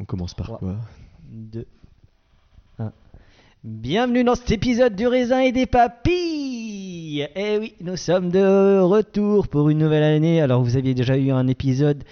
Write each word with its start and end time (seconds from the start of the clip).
On 0.00 0.04
commence 0.04 0.32
par 0.32 0.58
quoi 0.58 0.76
2, 1.32 1.66
1. 2.78 2.92
Bienvenue 3.64 4.22
dans 4.22 4.36
cet 4.36 4.52
épisode 4.52 4.94
du 4.94 5.08
raisin 5.08 5.40
et 5.40 5.50
des 5.50 5.66
papilles 5.66 7.26
Eh 7.34 7.58
oui, 7.58 7.74
nous 7.80 7.96
sommes 7.96 8.30
de 8.30 8.78
retour 8.78 9.48
pour 9.48 9.70
une 9.70 9.78
nouvelle 9.78 10.04
année. 10.04 10.40
Alors 10.40 10.62
vous 10.62 10.76
aviez 10.76 10.94
déjà 10.94 11.16
eu 11.18 11.32
un 11.32 11.48
épisode 11.48 12.04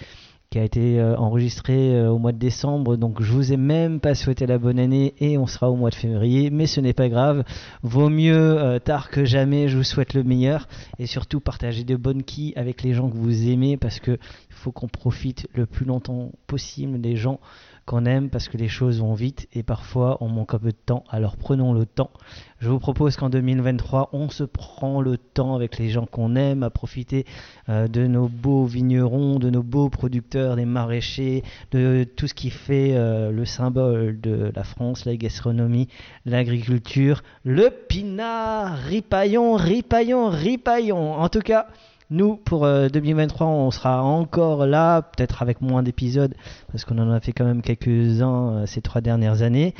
qui 0.49 0.59
a 0.59 0.63
été 0.63 0.99
euh, 0.99 1.15
enregistré 1.17 1.93
euh, 1.95 2.09
au 2.09 2.19
mois 2.19 2.31
de 2.31 2.37
décembre, 2.37 2.95
donc 2.95 3.21
je 3.21 3.31
vous 3.31 3.51
ai 3.51 3.57
même 3.57 3.99
pas 3.99 4.15
souhaité 4.15 4.45
la 4.45 4.57
bonne 4.57 4.79
année 4.79 5.13
et 5.19 5.37
on 5.37 5.45
sera 5.45 5.69
au 5.69 5.75
mois 5.75 5.89
de 5.89 5.95
février, 5.95 6.49
mais 6.49 6.67
ce 6.67 6.79
n'est 6.79 6.93
pas 6.93 7.09
grave. 7.09 7.43
Vaut 7.83 8.09
mieux 8.09 8.57
euh, 8.57 8.79
tard 8.79 9.09
que 9.09 9.25
jamais, 9.25 9.67
je 9.67 9.77
vous 9.77 9.83
souhaite 9.83 10.13
le 10.13 10.23
meilleur 10.23 10.67
et 10.99 11.05
surtout 11.05 11.41
partagez 11.41 11.83
de 11.83 11.95
bonnes 11.97 12.23
quilles 12.23 12.53
avec 12.55 12.81
les 12.81 12.93
gens 12.93 13.09
que 13.09 13.17
vous 13.17 13.49
aimez 13.49 13.75
parce 13.75 13.99
que 13.99 14.11
il 14.11 14.55
faut 14.55 14.71
qu'on 14.71 14.87
profite 14.87 15.47
le 15.53 15.65
plus 15.65 15.85
longtemps 15.85 16.31
possible 16.47 17.01
des 17.01 17.15
gens 17.15 17.39
qu'on 17.87 18.05
aime 18.05 18.29
parce 18.29 18.49
que 18.49 18.57
les 18.57 18.67
choses 18.67 18.99
vont 18.99 19.13
vite 19.13 19.47
et 19.53 19.63
parfois 19.63 20.17
on 20.19 20.27
manque 20.27 20.53
un 20.53 20.59
peu 20.59 20.71
de 20.71 20.77
temps. 20.85 21.05
Alors 21.09 21.37
prenons 21.37 21.73
le 21.73 21.85
temps. 21.85 22.11
Je 22.59 22.69
vous 22.69 22.79
propose 22.79 23.15
qu'en 23.15 23.29
2023, 23.29 24.09
on 24.11 24.29
se 24.29 24.43
prend 24.43 24.99
le 25.01 25.17
temps 25.17 25.55
avec 25.55 25.77
les 25.77 25.89
gens 25.89 26.05
qu'on 26.05 26.35
aime 26.35 26.63
à 26.63 26.69
profiter 26.69 27.25
euh, 27.69 27.87
de 27.87 28.05
nos 28.05 28.27
beaux 28.27 28.65
vignerons, 28.65 29.39
de 29.39 29.49
nos 29.49 29.63
beaux 29.63 29.89
producteurs, 29.89 30.57
des 30.57 30.65
maraîchers, 30.65 31.43
de 31.71 32.03
tout 32.03 32.27
ce 32.27 32.33
qui 32.33 32.49
fait 32.49 32.91
euh, 32.93 33.31
le 33.31 33.45
symbole 33.45 34.19
de 34.19 34.51
la 34.53 34.63
France, 34.65 35.05
la 35.05 35.15
gastronomie, 35.15 35.87
l'agriculture, 36.25 37.23
le 37.45 37.69
pinard, 37.69 38.77
ripaillon, 38.79 39.55
ripaillon, 39.55 40.29
ripaillon. 40.29 41.13
En 41.13 41.29
tout 41.29 41.39
cas, 41.39 41.67
nous, 42.09 42.37
pour 42.37 42.65
euh, 42.65 42.87
2023, 42.87 43.47
on 43.47 43.69
sera 43.69 44.01
encore 44.01 44.65
là, 44.65 45.01
peut-être 45.01 45.41
avec 45.41 45.61
moins 45.61 45.83
d'épisodes, 45.83 46.33
parce 46.71 46.85
qu'on 46.85 46.97
en 46.99 47.11
a 47.11 47.19
fait 47.19 47.33
quand 47.33 47.43
même 47.43 47.61
quelques-uns 47.61 48.49
euh, 48.49 48.65
ces 48.65 48.81
trois 48.81 49.01
dernières 49.01 49.41
années. 49.41 49.73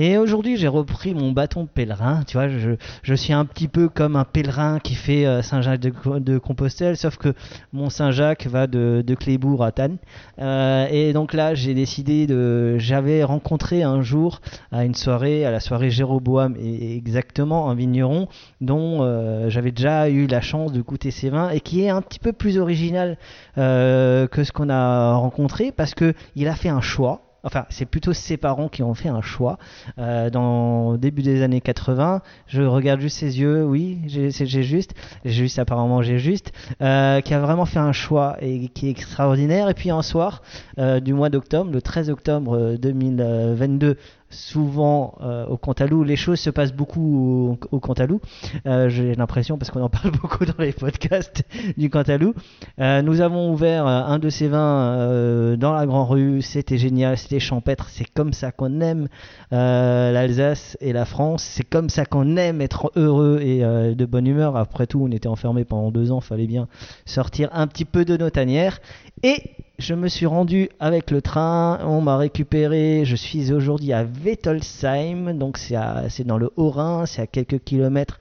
Et 0.00 0.16
aujourd'hui, 0.16 0.56
j'ai 0.56 0.68
repris 0.68 1.12
mon 1.12 1.32
bâton 1.32 1.66
pèlerin. 1.66 2.22
Tu 2.24 2.36
vois, 2.36 2.46
je, 2.46 2.76
je 3.02 3.14
suis 3.14 3.32
un 3.32 3.44
petit 3.44 3.66
peu 3.66 3.88
comme 3.88 4.14
un 4.14 4.22
pèlerin 4.22 4.78
qui 4.78 4.94
fait 4.94 5.26
euh, 5.26 5.42
Saint-Jacques 5.42 5.80
de, 5.80 6.38
Compostelle, 6.38 6.96
sauf 6.96 7.16
que 7.16 7.34
mon 7.72 7.90
Saint-Jacques 7.90 8.46
va 8.46 8.68
de, 8.68 9.02
Clébourg 9.18 9.64
à 9.64 9.72
Tannes. 9.72 9.98
Euh, 10.38 10.86
et 10.88 11.12
donc 11.12 11.32
là, 11.32 11.56
j'ai 11.56 11.74
décidé 11.74 12.28
de. 12.28 12.78
J'avais 12.78 13.24
rencontré 13.24 13.82
un 13.82 14.00
jour 14.00 14.40
à 14.70 14.84
une 14.84 14.94
soirée, 14.94 15.44
à 15.44 15.50
la 15.50 15.58
soirée 15.58 15.90
Jéroboam, 15.90 16.54
exactement 16.56 17.68
un 17.68 17.74
vigneron 17.74 18.28
dont 18.60 18.98
euh, 19.00 19.50
j'avais 19.50 19.72
déjà 19.72 20.08
eu 20.08 20.28
la 20.28 20.40
chance 20.40 20.72
de 20.72 20.80
goûter 20.80 21.10
ses 21.10 21.28
vins 21.28 21.50
et 21.50 21.58
qui 21.58 21.82
est 21.82 21.88
un 21.88 22.02
petit 22.02 22.20
peu 22.20 22.32
plus 22.32 22.58
original 22.58 23.18
que 23.56 24.44
ce 24.44 24.52
qu'on 24.52 24.70
a 24.70 25.14
rencontré 25.14 25.72
parce 25.72 25.96
que 25.96 26.14
il 26.36 26.46
a 26.46 26.54
fait 26.54 26.68
un 26.68 26.80
choix. 26.80 27.27
Enfin, 27.44 27.66
c'est 27.70 27.86
plutôt 27.86 28.12
ses 28.12 28.36
parents 28.36 28.68
qui 28.68 28.82
ont 28.82 28.94
fait 28.94 29.08
un 29.08 29.22
choix 29.22 29.58
euh, 29.98 30.28
dans 30.28 30.92
le 30.92 30.98
début 30.98 31.22
des 31.22 31.42
années 31.42 31.60
80. 31.60 32.20
Je 32.48 32.62
regarde 32.62 33.00
juste 33.00 33.18
ses 33.18 33.40
yeux, 33.40 33.64
oui, 33.64 33.98
j'ai 34.06 34.30
juste, 34.30 34.94
j'ai 35.24 35.44
juste 35.44 35.58
apparemment 35.58 36.02
j'ai 36.02 36.18
juste, 36.18 36.52
euh, 36.82 37.20
qui 37.20 37.34
a 37.34 37.40
vraiment 37.40 37.64
fait 37.64 37.78
un 37.78 37.92
choix 37.92 38.36
et 38.40 38.68
qui 38.68 38.88
est 38.88 38.90
extraordinaire. 38.90 39.68
Et 39.68 39.74
puis 39.74 39.90
un 39.90 40.02
soir 40.02 40.42
euh, 40.78 40.98
du 40.98 41.14
mois 41.14 41.30
d'octobre, 41.30 41.70
le 41.70 41.80
13 41.80 42.10
octobre 42.10 42.56
euh, 42.56 42.76
2022, 42.76 43.96
souvent 44.30 45.16
euh, 45.22 45.46
au 45.46 45.56
Cantalou, 45.56 46.04
les 46.04 46.16
choses 46.16 46.40
se 46.40 46.50
passent 46.50 46.72
beaucoup 46.72 47.56
au, 47.70 47.80
Cantalou. 47.80 48.20
Euh, 48.66 48.88
J'ai 48.88 49.14
l'impression 49.14 49.58
parce 49.58 49.70
qu'on 49.70 49.82
en 49.82 49.88
parle 49.88 50.10
beaucoup 50.22 50.44
dans 50.44 50.62
les 50.62 50.72
podcasts 50.72 51.44
du 51.76 51.90
Cantalou. 51.90 52.34
Euh, 52.78 53.02
nous 53.02 53.20
avons 53.20 53.52
ouvert 53.52 53.86
un 53.86 54.18
de 54.18 54.28
ces 54.28 54.48
vins 54.48 55.56
dans 55.56 55.72
la 55.72 55.86
Grand 55.86 56.06
Rue. 56.06 56.42
C'était 56.42 56.78
génial, 56.78 57.16
c'était 57.16 57.40
champêtre. 57.40 57.88
C'est 57.88 58.08
comme 58.12 58.32
ça 58.32 58.52
qu'on 58.52 58.80
aime 58.80 59.08
l'Alsace 59.50 60.76
et 60.80 60.92
la 60.92 61.04
France. 61.04 61.42
C'est 61.42 61.68
comme 61.68 61.88
ça 61.88 62.04
qu'on 62.04 62.36
aime 62.36 62.60
être 62.60 62.92
heureux 62.96 63.40
et 63.40 63.60
de 63.60 64.04
bonne 64.04 64.26
humeur. 64.26 64.56
Après 64.56 64.86
tout, 64.86 65.00
on 65.02 65.10
était 65.10 65.28
enfermés 65.28 65.64
pendant 65.64 65.90
deux 65.90 66.12
ans. 66.12 66.20
Fallait 66.20 66.46
bien 66.46 66.68
sortir 67.06 67.48
un 67.52 67.66
petit 67.66 67.84
peu 67.84 68.04
de 68.04 68.16
nos 68.16 68.30
tanières. 68.30 68.80
Et 69.22 69.42
je 69.78 69.94
me 69.94 70.08
suis 70.08 70.26
rendu 70.26 70.68
avec 70.80 71.10
le 71.10 71.22
train, 71.22 71.78
on 71.84 72.00
m'a 72.00 72.16
récupéré, 72.16 73.02
je 73.04 73.14
suis 73.14 73.52
aujourd'hui 73.52 73.92
à 73.92 74.04
Wettolsheim, 74.04 75.38
donc 75.38 75.56
c'est 75.56 76.24
dans 76.24 76.38
le 76.38 76.50
Haut-Rhin, 76.56 77.06
c'est 77.06 77.22
à 77.22 77.26
quelques 77.28 77.62
kilomètres 77.62 78.18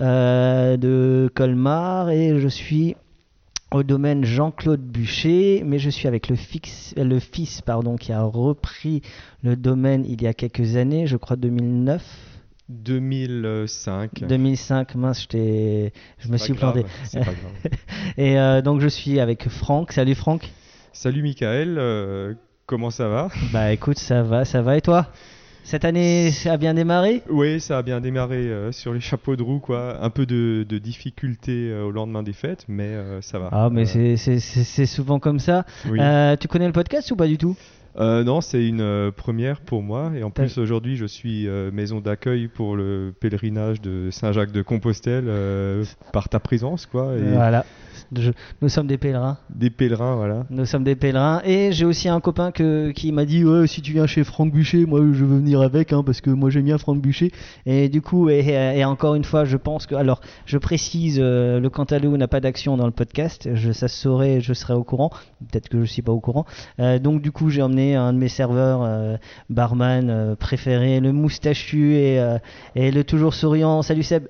euh, 0.00 0.76
de 0.76 1.30
Colmar, 1.34 2.10
et 2.10 2.40
je 2.40 2.48
suis 2.48 2.96
au 3.70 3.84
domaine 3.84 4.24
Jean-Claude 4.24 4.80
Bûcher, 4.80 5.62
mais 5.64 5.78
je 5.78 5.90
suis 5.90 6.08
avec 6.08 6.28
le, 6.28 6.36
fils 6.36 7.62
pardon, 7.64 7.96
qui 7.96 8.12
a 8.12 8.22
repris 8.22 9.02
le 9.44 9.54
domaine 9.54 10.04
il 10.04 10.20
y 10.22 10.26
a 10.26 10.34
quelques 10.34 10.74
années, 10.74 11.06
je 11.06 11.16
crois 11.16 11.36
2009. 11.36 12.02
2005. 12.68 14.24
2005, 14.28 14.94
mince, 14.96 15.26
je, 15.32 15.88
me 16.28 16.36
suis 16.36 16.54
planté. 16.54 16.84
C'est 17.04 17.20
pas 17.20 17.24
grave. 17.26 17.72
Et 18.18 18.38
euh, 18.38 18.60
donc 18.60 18.80
je 18.80 18.88
suis 18.88 19.20
avec 19.20 19.48
Franck. 19.48 19.92
Salut 19.92 20.14
Franck. 20.14 20.50
Salut 20.92 21.22
Michael, 21.22 21.76
euh, 21.78 22.34
comment 22.66 22.90
ça 22.90 23.08
va? 23.08 23.28
Bah 23.52 23.72
écoute, 23.72 23.98
ça 23.98 24.22
va, 24.22 24.44
ça 24.44 24.62
va. 24.62 24.76
Et 24.76 24.80
toi? 24.80 25.06
Cette 25.64 25.84
année 25.84 26.30
ça 26.30 26.52
a 26.54 26.56
bien 26.56 26.72
démarré? 26.74 27.22
Oui, 27.28 27.60
ça 27.60 27.78
a 27.78 27.82
bien 27.82 28.00
démarré 28.00 28.36
euh, 28.36 28.72
sur 28.72 28.94
les 28.94 29.00
chapeaux 29.00 29.36
de 29.36 29.42
roue, 29.42 29.58
quoi. 29.60 30.02
Un 30.02 30.10
peu 30.10 30.24
de, 30.24 30.64
de 30.66 30.78
difficulté 30.78 31.70
euh, 31.70 31.84
au 31.84 31.90
lendemain 31.90 32.22
des 32.22 32.32
fêtes, 32.32 32.64
mais 32.68 32.84
euh, 32.88 33.20
ça 33.20 33.38
va. 33.38 33.50
Ah, 33.52 33.68
mais 33.70 33.84
c'est- 33.84 34.86
souvent 34.86 35.18
comme 35.18 35.38
ça. 35.40 35.64
oui. 35.88 36.00
Tu 36.40 36.48
connais 36.48 36.66
le 36.66 36.72
podcast 36.72 37.10
ou 37.10 37.16
pas 37.16 37.26
du 37.26 37.36
tout? 37.38 37.56
Non, 38.00 38.40
c'est 38.40 38.64
une 38.64 39.10
première 39.16 39.60
pour 39.60 39.82
moi. 39.82 40.12
Et 40.16 40.22
en 40.22 40.30
plus, 40.30 40.56
aujourd'hui, 40.58 40.96
je 40.96 41.04
suis 41.04 41.48
maison 41.72 42.00
d'accueil 42.00 42.46
pour 42.48 42.76
le 42.76 43.12
pèlerinage 43.18 43.80
de 43.80 44.10
Saint-Jacques 44.12 44.52
de 44.52 44.62
Compostelle 44.62 45.24
euh, 45.26 45.84
par 46.12 46.28
ta 46.28 46.38
présence, 46.38 46.86
quoi. 46.86 47.14
Et 47.16 47.32
Voilà. 47.34 47.64
Je- 48.16 48.30
nous 48.62 48.68
sommes 48.68 48.86
des 48.86 48.96
pèlerins. 48.98 49.36
des 49.54 49.70
pèlerins, 49.70 50.16
voilà. 50.16 50.46
Nous 50.50 50.64
sommes 50.64 50.84
des 50.84 50.96
pèlerins. 50.96 51.42
Et 51.44 51.72
j'ai 51.72 51.84
aussi 51.84 52.08
un 52.08 52.20
copain 52.20 52.52
que, 52.52 52.90
qui 52.92 53.12
m'a 53.12 53.24
dit 53.24 53.44
ouais, 53.44 53.66
si 53.66 53.82
tu 53.82 53.92
viens 53.92 54.06
chez 54.06 54.24
Franck 54.24 54.52
Bûcher, 54.52 54.86
moi 54.86 55.00
je 55.12 55.24
veux 55.24 55.36
venir 55.38 55.60
avec, 55.60 55.92
hein, 55.92 56.02
parce 56.04 56.20
que 56.20 56.30
moi 56.30 56.48
j'aime 56.50 56.64
bien 56.64 56.78
Franck 56.78 57.00
Bûcher. 57.02 57.32
Et 57.66 57.88
du 57.88 58.00
coup, 58.00 58.30
et, 58.30 58.46
et 58.48 58.84
encore 58.84 59.14
une 59.14 59.24
fois, 59.24 59.44
je 59.44 59.56
pense 59.56 59.86
que. 59.86 59.94
Alors, 59.94 60.20
je 60.46 60.56
précise, 60.58 61.18
euh, 61.20 61.60
le 61.60 61.68
Cantalou 61.70 62.16
n'a 62.16 62.28
pas 62.28 62.40
d'action 62.40 62.76
dans 62.76 62.86
le 62.86 62.92
podcast. 62.92 63.48
Je, 63.54 63.72
ça 63.72 63.88
se 63.88 63.96
saurait, 64.00 64.40
je 64.40 64.52
serai 64.54 64.74
au 64.74 64.84
courant. 64.84 65.10
Peut-être 65.50 65.68
que 65.68 65.76
je 65.78 65.82
ne 65.82 65.86
suis 65.86 66.02
pas 66.02 66.12
au 66.12 66.20
courant. 66.20 66.46
Euh, 66.80 66.98
donc, 66.98 67.20
du 67.20 67.30
coup, 67.32 67.50
j'ai 67.50 67.60
emmené 67.62 67.94
un 67.94 68.12
de 68.12 68.18
mes 68.18 68.28
serveurs, 68.28 68.80
euh, 68.82 69.16
barman 69.50 70.08
euh, 70.08 70.34
préféré, 70.34 71.00
le 71.00 71.12
moustachu 71.12 71.94
et, 71.94 72.18
euh, 72.20 72.38
et 72.74 72.90
le 72.90 73.04
toujours 73.04 73.34
souriant. 73.34 73.82
Salut 73.82 74.02
Seb, 74.02 74.28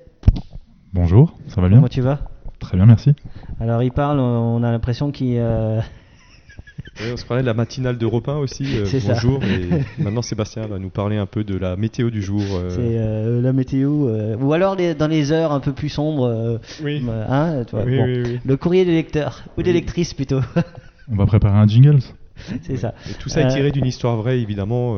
Bonjour, 0.93 1.37
ça 1.47 1.61
va 1.61 1.67
bien? 1.69 1.77
Comment 1.77 1.87
tu 1.87 2.01
vas? 2.01 2.19
Très 2.59 2.77
bien, 2.77 2.85
merci. 2.85 3.13
Alors, 3.59 3.83
il 3.83 3.91
parle, 3.91 4.19
on 4.19 4.63
a 4.63 4.71
l'impression 4.71 5.11
qu'il. 5.11 5.35
euh, 5.37 5.79
Ouais, 7.01 7.11
on 7.13 7.17
se 7.17 7.25
parlait 7.25 7.43
de 7.43 7.47
la 7.47 7.53
matinale 7.53 7.97
d'Europe 7.97 8.27
1 8.27 8.37
aussi. 8.37 8.65
euh, 8.77 8.83
C'est 8.85 8.99
ça. 8.99 9.13
bonjour. 9.13 9.41
Et 9.43 9.69
maintenant, 10.03 10.21
Sébastien 10.21 10.67
va 10.67 10.79
nous 10.79 10.89
parler 10.89 11.15
un 11.17 11.25
peu 11.25 11.45
de 11.45 11.55
la 11.57 11.77
météo 11.77 12.09
du 12.09 12.21
jour. 12.21 12.41
euh. 12.41 12.69
C'est 12.69 12.97
euh, 12.97 13.41
la 13.41 13.53
météo, 13.53 14.09
euh, 14.09 14.35
ou 14.37 14.51
alors 14.51 14.75
les- 14.75 14.95
dans 14.95 15.07
les 15.07 15.31
heures 15.31 15.53
un 15.53 15.61
peu 15.61 15.71
plus 15.71 15.87
sombres, 15.89 16.59
Oui. 16.83 17.01
hein, 17.09 17.63
Oui, 17.71 17.97
bon. 17.97 18.03
oui, 18.05 18.21
oui. 18.25 18.39
le 18.45 18.57
courrier 18.57 18.83
des 18.83 18.91
lecteurs, 18.93 19.43
ou 19.57 19.61
des 19.63 19.71
lectrices 19.71 20.13
plutôt, 20.13 20.41
On 21.09 21.15
va 21.15 21.25
préparer 21.25 21.57
un 21.57 21.67
jingle 21.67 21.99
c'est 22.63 22.77
ça. 22.77 22.93
Et 23.09 23.13
tout 23.13 23.29
ça 23.29 23.41
est 23.41 23.45
Euh, 23.45 23.53
tiré 23.53 23.71
d'une 23.71 23.85
histoire 23.85 24.17
vraie, 24.17 24.39
évidemment. 24.41 24.95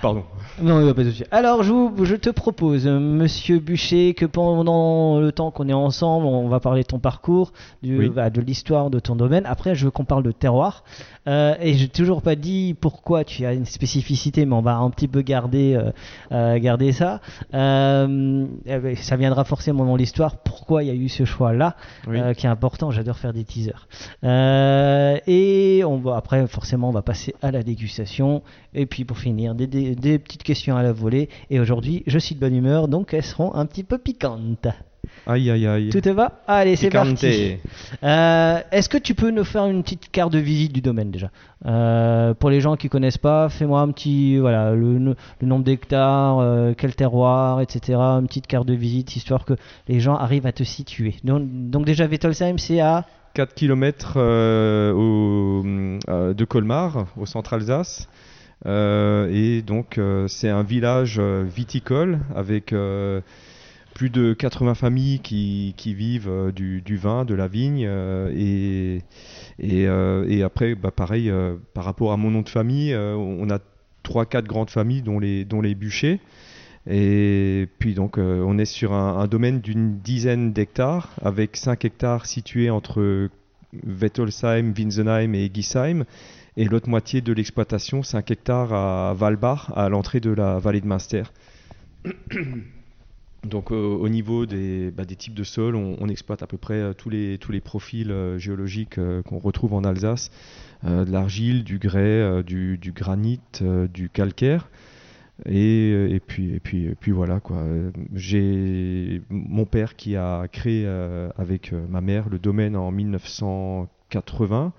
Pardon. 0.00 0.22
Non, 0.62 0.92
pas 0.94 1.02
de 1.02 1.10
souci. 1.10 1.24
Alors, 1.32 1.62
je, 1.64 1.72
vous- 1.72 2.04
je 2.04 2.14
te 2.14 2.30
propose, 2.30 2.86
euh, 2.86 2.98
Monsieur 3.00 3.58
Bûcher, 3.58 4.14
que 4.14 4.24
pendant 4.24 5.18
le 5.18 5.32
temps 5.32 5.50
qu'on 5.50 5.68
est 5.68 5.72
ensemble, 5.72 6.26
on 6.26 6.48
va 6.48 6.60
parler 6.60 6.82
de 6.82 6.86
ton 6.86 7.00
parcours, 7.00 7.52
du, 7.82 7.98
Oui. 7.98 8.08
bah, 8.08 8.30
de 8.30 8.40
l'histoire 8.40 8.88
de 8.90 9.00
ton 9.00 9.16
domaine. 9.16 9.44
Après, 9.46 9.74
je 9.74 9.86
veux 9.86 9.90
qu'on 9.90 10.04
parle 10.04 10.22
de 10.22 10.30
terroir. 10.30 10.84
Euh, 11.26 11.54
et 11.60 11.74
j'ai 11.74 11.88
toujours 11.88 12.22
pas 12.22 12.36
dit 12.36 12.74
pourquoi 12.80 13.24
tu 13.24 13.44
as 13.46 13.52
une 13.54 13.64
spécificité, 13.64 14.44
mais 14.46 14.54
on 14.54 14.60
va 14.60 14.76
un 14.76 14.90
petit 14.90 15.08
peu 15.08 15.22
garder, 15.22 15.78
euh, 16.32 16.58
garder 16.58 16.92
ça. 16.92 17.20
Eh 17.52 17.56
ben, 18.78 18.96
ça 18.96 19.16
viendra 19.16 19.44
forcément 19.44 19.84
dans 19.84 19.96
l'histoire. 19.96 20.36
Pourquoi 20.36 20.82
il 20.84 20.86
y 20.88 20.90
a 20.90 20.94
eu 20.94 21.08
ce 21.08 21.24
choix-là, 21.24 21.76
Oui. 22.06 22.18
qui 22.36 22.46
est 22.46 22.50
important. 22.50 22.90
J'adore 22.90 23.16
faire 23.16 23.32
des 23.32 23.44
teasers. 23.44 23.88
Et 24.22 25.82
on 25.84 25.96
va 25.96 26.16
après, 26.16 26.46
forcément, 26.46 26.88
on 26.90 26.92
va 26.92 27.02
passer 27.02 27.34
à 27.42 27.50
la 27.50 27.62
dégustation. 27.62 28.42
Et 28.74 28.86
puis 28.86 29.04
pour 29.04 29.18
finir, 29.18 29.54
des, 29.54 29.63
des- 29.66 29.94
des 29.94 30.18
petites 30.18 30.42
questions 30.42 30.76
à 30.76 30.82
la 30.82 30.92
volée. 30.92 31.28
Et 31.50 31.60
aujourd'hui, 31.60 32.02
je 32.06 32.18
suis 32.18 32.34
de 32.34 32.40
bonne 32.40 32.54
humeur, 32.54 32.88
donc 32.88 33.14
elles 33.14 33.22
seront 33.24 33.54
un 33.54 33.66
petit 33.66 33.84
peu 33.84 33.98
piquantes. 33.98 34.66
Aïe, 35.26 35.50
aïe, 35.50 35.66
aïe. 35.66 35.90
Tout 35.90 36.00
te 36.00 36.08
va? 36.08 36.40
Allez, 36.46 36.76
c'est 36.76 36.88
parti. 36.90 37.56
Euh, 38.02 38.58
Est-ce 38.72 38.88
que 38.88 38.96
tu 38.96 39.14
peux 39.14 39.30
nous 39.30 39.44
faire 39.44 39.66
une 39.66 39.82
petite 39.82 40.10
carte 40.10 40.32
de 40.32 40.38
visite 40.38 40.72
du 40.72 40.80
domaine 40.80 41.10
déjà? 41.10 41.30
Euh, 41.66 42.32
Pour 42.34 42.48
les 42.50 42.60
gens 42.62 42.76
qui 42.76 42.88
connaissent 42.88 43.18
pas, 43.18 43.48
fais-moi 43.50 43.80
un 43.82 43.90
petit, 43.92 44.38
voilà, 44.38 44.72
le, 44.74 44.98
le 44.98 45.46
nombre 45.46 45.64
d'hectares, 45.64 46.38
euh, 46.38 46.72
quel 46.76 46.94
terroir, 46.94 47.60
etc. 47.60 47.98
Une 47.98 48.26
petite 48.26 48.46
carte 48.46 48.66
de 48.66 48.72
visite, 48.74 49.14
histoire 49.14 49.44
que 49.44 49.54
les 49.88 50.00
gens 50.00 50.14
arrivent 50.16 50.46
à 50.46 50.52
te 50.52 50.62
situer. 50.64 51.16
Donc, 51.22 51.42
donc 51.70 51.84
déjà, 51.84 52.06
Wettolsheim, 52.06 52.56
c'est 52.58 52.80
à 52.80 53.04
4 53.34 53.54
km 53.54 54.14
de 56.34 56.44
Colmar, 56.44 57.06
au 57.16 57.26
centre 57.26 57.52
Alsace. 57.54 58.08
Et 58.66 59.62
donc 59.66 60.00
c'est 60.28 60.48
un 60.48 60.62
village 60.62 61.20
viticole 61.20 62.20
avec 62.34 62.74
plus 63.94 64.10
de 64.10 64.32
80 64.32 64.74
familles 64.74 65.20
qui, 65.20 65.74
vivent 65.94 66.52
du, 66.54 66.96
vin, 66.96 67.24
de 67.24 67.34
la 67.34 67.48
vigne. 67.48 67.88
et, 68.32 69.02
après, 70.42 70.74
bah, 70.74 70.90
pareil, 70.90 71.32
par 71.74 71.84
rapport 71.84 72.12
à 72.12 72.16
mon 72.16 72.30
nom 72.30 72.42
de 72.42 72.48
famille, 72.48 72.94
on 72.94 73.50
a 73.50 73.58
3-4 74.04 74.44
grandes 74.44 74.70
familles, 74.70 75.02
dont 75.02 75.18
les, 75.18 75.44
dont 75.44 75.60
bûchers. 75.60 76.20
Et 76.88 77.66
puis 77.78 77.94
donc 77.94 78.18
euh, 78.18 78.44
on 78.46 78.58
est 78.58 78.66
sur 78.66 78.92
un, 78.92 79.26
domaine 79.26 79.60
d'une 79.60 79.98
dizaine 80.00 80.52
d'hectares, 80.52 81.10
avec 81.22 81.56
5 81.56 81.84
hectares 81.84 82.26
situés 82.26 82.68
entre 82.68 83.30
Wettolsheim, 83.72 84.74
Winsenheim 84.76 85.34
et 85.34 85.50
Gisheim, 85.52 86.04
et 86.56 86.64
l'autre 86.64 86.88
moitié 86.88 87.20
de 87.20 87.32
l'exploitation, 87.32 88.02
5 88.02 88.30
hectares 88.30 88.72
à 88.72 89.14
Valbach, 89.14 89.70
à 89.74 89.88
l'entrée 89.88 90.20
de 90.20 90.30
la 90.30 90.58
vallée 90.58 90.80
de 90.80 90.86
Münster. 90.86 91.24
Donc 93.44 93.72
au 93.72 94.08
niveau 94.08 94.46
des, 94.46 94.90
bah, 94.90 95.04
des, 95.04 95.16
types 95.16 95.34
de 95.34 95.44
sols, 95.44 95.76
on, 95.76 96.08
exploite 96.08 96.42
à 96.42 96.46
peu 96.46 96.56
près 96.56 96.74
euh, 96.74 96.92
tous 96.94 97.10
les, 97.10 97.36
tous 97.36 97.52
les 97.52 97.60
profils 97.60 98.10
euh, 98.10 98.38
géologiques 98.38 98.98
qu'on 99.26 99.38
retrouve 99.38 99.74
en 99.74 99.84
Alsace, 99.84 100.30
de 100.82 101.10
l'argile, 101.10 101.62
du 101.64 101.78
grès, 101.78 102.42
du, 102.42 102.78
granit, 102.94 103.40
du 103.92 104.08
calcaire. 104.08 104.68
Et, 105.46 106.20
puis, 106.26 106.60
voilà. 107.08 107.40
J'ai 108.14 109.22
mon 109.28 109.66
père 109.66 109.96
qui 109.96 110.16
a 110.16 110.46
créé 110.48 110.84
euh, 110.86 111.28
avec 111.36 111.72
euh, 111.72 111.84
ma 111.88 112.00
mère 112.00 112.28
le 112.28 112.38
domaine 112.38 112.76
en 112.76 112.92
1980 112.92 114.72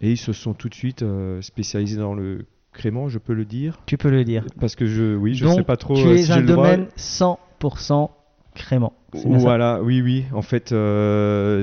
et 0.00 0.12
ils 0.12 0.16
se 0.16 0.32
sont 0.32 0.54
tout 0.54 0.68
de 0.68 0.74
suite 0.74 1.02
euh, 1.02 1.40
spécialisés 1.42 1.98
dans 1.98 2.14
le 2.14 2.46
crément, 2.72 3.08
je 3.08 3.18
peux 3.18 3.34
le 3.34 3.44
dire. 3.44 3.80
Tu 3.86 3.96
peux 3.96 4.10
le 4.10 4.24
dire. 4.24 4.44
Parce 4.60 4.76
que 4.76 4.86
je, 4.86 5.16
oui, 5.16 5.34
je 5.34 5.46
sais 5.46 5.64
pas 5.64 5.76
trop. 5.76 5.94
Tu 5.94 6.08
es 6.08 6.30
un 6.30 6.42
domaine 6.42 6.86
100% 6.96 8.10
crément. 8.54 8.92
Voilà, 9.12 9.82
oui, 9.82 10.02
oui. 10.02 10.24
En 10.32 10.42
fait, 10.42 10.74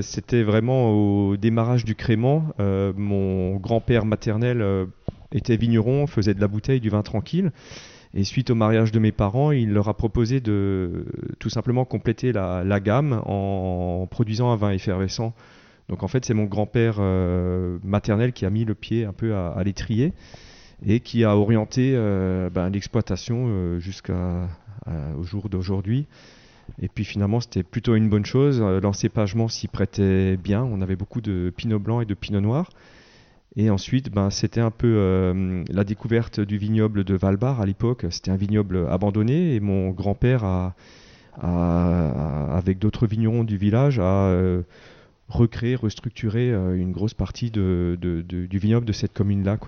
c'était 0.02 0.42
vraiment 0.42 0.90
au 0.90 1.36
démarrage 1.36 1.84
du 1.84 1.94
crément. 1.94 2.48
mon 2.58 3.56
grand-père 3.56 4.04
maternel 4.04 4.88
était 5.32 5.56
vigneron, 5.56 6.06
faisait 6.06 6.34
de 6.34 6.40
la 6.40 6.48
bouteille, 6.48 6.80
du 6.80 6.90
vin 6.90 7.02
tranquille. 7.02 7.52
Et 8.14 8.24
suite 8.24 8.50
au 8.50 8.54
mariage 8.54 8.92
de 8.92 8.98
mes 8.98 9.12
parents, 9.12 9.52
il 9.52 9.72
leur 9.72 9.88
a 9.88 9.94
proposé 9.94 10.40
de 10.40 11.04
tout 11.38 11.50
simplement 11.50 11.84
compléter 11.84 12.32
la, 12.32 12.80
gamme 12.80 13.20
en, 13.26 14.06
produisant 14.10 14.50
un 14.50 14.56
vin 14.56 14.70
effervescent. 14.70 15.34
Donc 15.88 16.02
en 16.02 16.08
fait, 16.08 16.24
c'est 16.24 16.34
mon 16.34 16.44
grand-père 16.44 16.96
euh, 16.98 17.78
maternel 17.84 18.32
qui 18.32 18.44
a 18.44 18.50
mis 18.50 18.64
le 18.64 18.74
pied 18.74 19.04
un 19.04 19.12
peu 19.12 19.34
à, 19.34 19.62
l'étrier 19.64 20.12
et 20.84 21.00
qui 21.00 21.24
a 21.24 21.36
orienté 21.36 21.92
euh, 21.94 22.50
ben, 22.50 22.68
l'exploitation 22.70 23.46
euh, 23.48 23.78
jusqu'au 23.78 24.14
jour 25.22 25.48
d'aujourd'hui. 25.48 26.06
Et 26.82 26.88
puis 26.88 27.04
finalement, 27.04 27.40
c'était 27.40 27.62
plutôt 27.62 27.94
une 27.94 28.08
bonne 28.08 28.26
chose. 28.26 28.60
L'encépagement 28.60 29.46
s'y 29.46 29.68
prêtait 29.68 30.36
bien. 30.36 30.64
On 30.64 30.80
avait 30.80 30.96
beaucoup 30.96 31.20
de 31.20 31.52
pinot 31.56 31.78
blanc 31.78 32.00
et 32.00 32.04
de 32.04 32.14
pinot 32.14 32.40
noir. 32.40 32.70
Et 33.54 33.70
ensuite, 33.70 34.10
ben, 34.10 34.30
c'était 34.30 34.60
un 34.60 34.72
peu 34.72 35.64
la 35.70 35.84
découverte 35.84 36.40
du 36.40 36.58
vignoble 36.58 37.04
de 37.04 37.14
Valbar 37.14 37.60
à 37.60 37.66
l'époque. 37.66 38.04
C'était 38.10 38.32
un 38.32 38.36
vignoble 38.36 38.88
abandonné 38.90 39.54
et 39.54 39.60
mon 39.60 39.90
grand-père 39.90 40.42
a, 40.42 40.74
avec 41.40 42.80
d'autres 42.80 43.06
vignerons 43.06 43.44
du 43.44 43.56
village, 43.56 44.00
a 44.00 44.36
recréé, 45.28 45.74
restructuré 45.74 46.50
euh, 46.50 46.74
une 46.74 46.92
grosse 46.92 47.14
partie 47.14 47.50
de, 47.50 47.98
du 48.00 48.58
vignoble 48.58 48.86
de 48.86 48.92
cette 48.92 49.12
commune-là. 49.12 49.58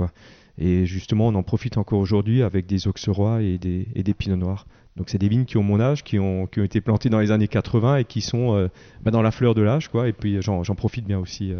Et 0.58 0.87
justement, 0.87 1.28
on 1.28 1.34
en 1.34 1.43
profite 1.43 1.78
encore 1.78 2.00
aujourd'hui 2.00 2.43
avec 2.43 2.66
des 2.66 2.88
auxerrois 2.88 3.43
et 3.43 3.58
des, 3.58 3.87
et 3.94 4.02
des 4.02 4.14
pinots 4.14 4.37
noirs. 4.37 4.66
Donc 4.96 5.10
c'est 5.10 5.19
des 5.19 5.28
vignes 5.28 5.44
qui 5.44 5.56
ont 5.56 5.62
mon 5.62 5.78
âge, 5.78 6.02
qui 6.02 6.19
ont, 6.19 6.46
qui 6.46 6.58
ont 6.60 6.64
été 6.64 6.81
plantées 6.81 7.08
dans 7.08 7.20
les 7.20 7.31
années 7.31 7.46
80 7.46 7.99
et 7.99 8.05
qui 8.05 8.20
sont 8.20 8.69
ben, 9.05 9.12
dans 9.12 9.22
la 9.22 9.31
fleur 9.31 9.55
de 9.55 9.62
l'âge. 9.62 9.87
quoi. 9.88 10.08
Et 10.08 10.12
puis 10.12 10.43
j'en 10.43 10.75
profite 10.75 11.05
bien 11.05 11.20
aussi. 11.20 11.52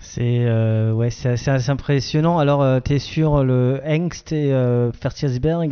C'est 0.00 0.46
euh, 0.46 0.92
ouais, 0.92 1.10
c'est 1.10 1.28
assez, 1.28 1.70
impressionnant. 1.70 2.38
Alors, 2.38 2.62
euh, 2.62 2.80
tu 2.82 2.94
es 2.94 2.98
sur 2.98 3.44
le 3.44 3.80
Hengst 3.84 4.32
et 4.32 4.52
euh, 4.52 4.90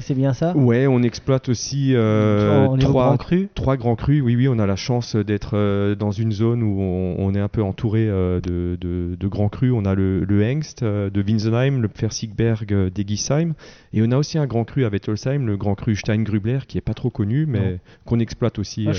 c'est 0.00 0.14
bien 0.14 0.34
ça? 0.34 0.54
Ouais, 0.56 0.86
on 0.86 1.02
exploite 1.02 1.48
aussi 1.48 1.94
trois, 1.94 2.76
grands 2.76 3.16
crus. 3.16 3.48
trois 3.54 3.76
grands 3.76 3.96
crus. 3.96 4.22
Oui, 4.22 4.36
oui, 4.36 4.48
on 4.48 4.58
a 4.58 4.66
la 4.66 4.76
chance 4.76 5.16
d'être 5.16 5.94
dans 5.94 6.10
une 6.10 6.32
zone 6.32 6.62
où 6.62 6.78
on, 6.80 7.34
est 7.34 7.40
un 7.40 7.48
peu 7.48 7.62
entouré 7.62 8.06
de, 8.06 8.76
de, 8.78 9.28
grands 9.28 9.48
crus. 9.48 9.72
On 9.74 9.84
a 9.86 9.94
le, 9.94 10.24
le 10.24 10.42
Hengst 10.42 10.84
de 10.84 11.22
Winsenheim, 11.22 11.80
le 11.80 11.88
Fersigberg 11.88 12.90
d'Egisheim, 12.90 13.54
et 13.92 14.02
on 14.02 14.10
a 14.10 14.18
aussi 14.18 14.36
un 14.36 14.46
grand 14.46 14.64
cru 14.64 14.84
à 14.84 14.88
Wettolsheim, 14.88 15.46
le 15.46 15.56
grand 15.56 15.74
cru 15.74 15.96
Steingrubler, 15.96 16.60
qui 16.68 16.76
est 16.76 16.82
pas 16.82 16.94
trop 16.94 17.10
connu, 17.10 17.46
mais 17.46 17.78
qu'on 18.04 18.18
exploite 18.18 18.58
aussi. 18.58 18.86
Ah, 18.88 18.92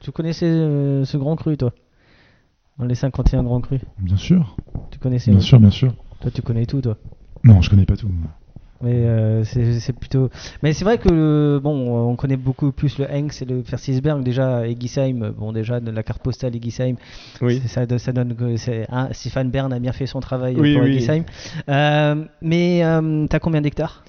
tu 0.00 0.12
connaissais 0.12 0.46
ce 0.46 1.16
grand 1.16 1.36
cru, 1.36 1.56
toi? 1.56 1.72
Dans 2.78 2.84
les 2.84 2.94
51 2.94 3.42
grands 3.42 3.60
crus 3.60 3.80
Bien 3.98 4.16
sûr. 4.16 4.56
Tu 4.90 4.98
connaissais 4.98 5.30
Bien 5.30 5.40
sûr, 5.40 5.60
bien 5.60 5.70
sûr. 5.70 5.92
Toi, 6.20 6.30
tu 6.30 6.42
connais 6.42 6.66
tout, 6.66 6.80
toi 6.80 6.96
Non, 7.44 7.60
je 7.62 7.70
connais 7.70 7.86
pas 7.86 7.96
tout. 7.96 8.08
Mais 8.82 9.06
euh, 9.06 9.42
c'est 9.44 9.92
plutôt. 9.94 10.28
Mais 10.62 10.74
c'est 10.74 10.84
vrai 10.84 10.98
que 10.98 11.58
bon, 11.62 12.10
on 12.10 12.14
connaît 12.16 12.36
beaucoup 12.36 12.72
plus 12.72 12.98
le 12.98 13.10
Hengst 13.10 13.40
et 13.40 13.44
le 13.46 13.62
Fersisberg 13.62 14.22
déjà. 14.22 14.66
Egisheim, 14.68 15.30
bon 15.30 15.52
déjà 15.52 15.80
de 15.80 15.90
la 15.90 16.02
carte 16.02 16.22
postale 16.22 16.54
Egisheim. 16.54 16.96
Oui. 17.40 17.62
Ça, 17.66 17.86
ça 17.98 18.12
donne 18.12 18.34
que 18.34 18.56
c'est 18.56 18.86
hein, 18.90 19.08
Stéphane 19.12 19.50
Bern 19.50 19.72
a 19.72 19.78
bien 19.78 19.92
fait 19.92 20.06
son 20.06 20.20
travail 20.20 20.56
oui, 20.58 20.74
pour 20.74 20.82
oui. 20.82 20.90
Egisheim. 20.90 21.24
Euh, 21.70 22.24
mais 22.42 22.84
euh, 22.84 23.26
t'as 23.28 23.38
combien 23.38 23.62
d'hectares? 23.62 24.04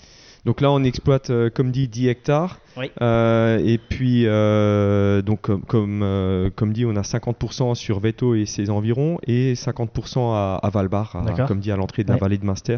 Donc 0.47 0.61
là, 0.61 0.71
on 0.71 0.81
exploite, 0.85 1.29
euh, 1.29 1.49
comme 1.53 1.71
dit, 1.71 1.89
10 1.89 2.07
hectares. 2.07 2.61
Euh, 3.01 3.57
et 3.57 3.77
puis, 3.77 4.23
euh, 4.27 5.21
donc, 5.21 5.41
comme, 5.65 6.49
comme, 6.55 6.71
dit, 6.71 6.85
on 6.85 6.95
a 6.95 7.01
50% 7.01 7.75
sur 7.75 7.99
Veto 7.99 8.33
et 8.33 8.45
ses 8.45 8.69
environs 8.69 9.19
et 9.27 9.55
50% 9.55 10.33
à, 10.33 10.57
à 10.63 10.69
Valbar, 10.69 11.21
comme 11.49 11.59
dit, 11.59 11.69
à 11.69 11.75
l'entrée 11.75 12.05
de 12.05 12.11
la 12.11 12.15
vallée 12.15 12.37
de 12.37 12.45
Munster. 12.45 12.77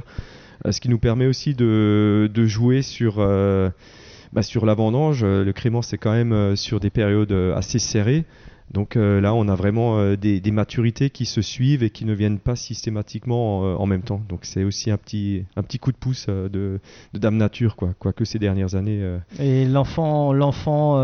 ce 0.67 0.81
qui 0.81 0.89
nous 0.89 0.97
permet 0.97 1.27
aussi 1.27 1.53
de, 1.53 2.27
de 2.33 2.45
jouer 2.47 2.81
sur, 2.81 3.17
bah, 3.17 4.41
sur 4.41 4.65
la 4.65 4.73
vendange. 4.73 5.23
Le 5.23 5.51
crément, 5.51 5.83
c'est 5.83 5.99
quand 5.99 6.13
même 6.13 6.55
sur 6.55 6.79
des 6.79 6.89
périodes 6.89 7.33
assez 7.55 7.77
serrées. 7.77 8.25
Donc 8.71 8.95
euh, 8.95 9.19
là, 9.19 9.33
on 9.33 9.47
a 9.47 9.55
vraiment 9.55 9.97
euh, 9.97 10.15
des, 10.15 10.41
maturités 10.51 11.09
qui 11.09 11.25
se 11.25 11.41
suivent 11.41 11.83
et 11.83 11.89
qui 11.89 12.05
ne 12.05 12.13
viennent 12.13 12.39
pas 12.39 12.55
systématiquement 12.55 13.59
en, 13.59 13.83
euh, 13.83 13.85
même 13.85 14.01
temps. 14.01 14.21
Donc 14.29 14.41
c'est 14.43 14.63
aussi 14.63 14.91
un 14.91 14.97
petit, 14.97 15.45
un 15.55 15.63
petit 15.63 15.79
coup 15.79 15.91
de 15.91 15.97
pouce 15.97 16.27
de, 16.27 16.79
Dame 17.13 17.37
Nature, 17.37 17.75
quoi, 17.75 17.89
quoique 17.97 18.25
ces 18.25 18.39
dernières 18.39 18.75
années. 18.75 19.03
Et 19.39 19.65
l'enfant, 19.65 20.33
l'enfant 20.33 20.97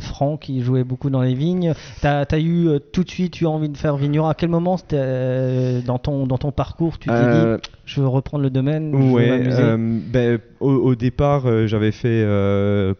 Franck, 0.00 0.40
qui 0.42 0.62
jouait 0.62 0.84
beaucoup 0.84 1.10
dans 1.10 1.22
les 1.22 1.34
vignes, 1.34 1.74
tu 2.00 2.06
as, 2.06 2.40
eu 2.40 2.68
tout 2.92 3.04
de 3.04 3.10
suite 3.10 3.40
eu 3.40 3.46
envie 3.46 3.68
de 3.68 3.76
faire 3.76 3.96
vigneron. 3.96 4.28
À 4.28 4.34
quel 4.34 4.48
moment 4.48 4.76
dans, 4.90 5.98
ton, 5.98 6.26
dans 6.26 6.38
ton 6.38 6.52
parcours 6.52 6.98
tu 6.98 7.08
t'es 7.08 7.14
dit 7.14 7.62
je 7.84 8.00
veux 8.00 8.06
reprendre 8.06 8.44
le 8.44 8.50
domaine 8.50 8.94
Ouais, 8.94 9.48
ben, 10.12 10.38
au, 10.60 10.94
départ, 10.94 11.66
j'avais 11.66 11.92
fait 11.92 12.24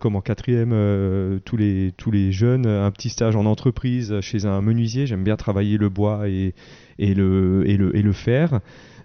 comme 0.01 0.17
en 0.17 0.21
quatrième 0.21 1.41
tous, 1.45 1.57
les, 1.57 1.93
tous 1.97 2.11
les 2.11 2.33
jeunes 2.33 2.67
un 2.67 2.91
petit 2.91 3.09
stage 3.09 3.37
en 3.37 3.47
entreprise 3.47 4.21
chez 4.21 4.45
un 4.45 4.61
menuisier. 4.61 5.07
J'aime 5.07 5.25
bien 5.25 5.37
travailler 5.37 5.79
le 5.79 5.89
bois 5.89 6.29
et, 6.29 6.55
et, 6.99 7.15
le, 7.15 7.63
et, 7.67 7.77
le, 7.77 7.97
et 7.97 8.03
le 8.03 8.13
fer. 8.13 8.61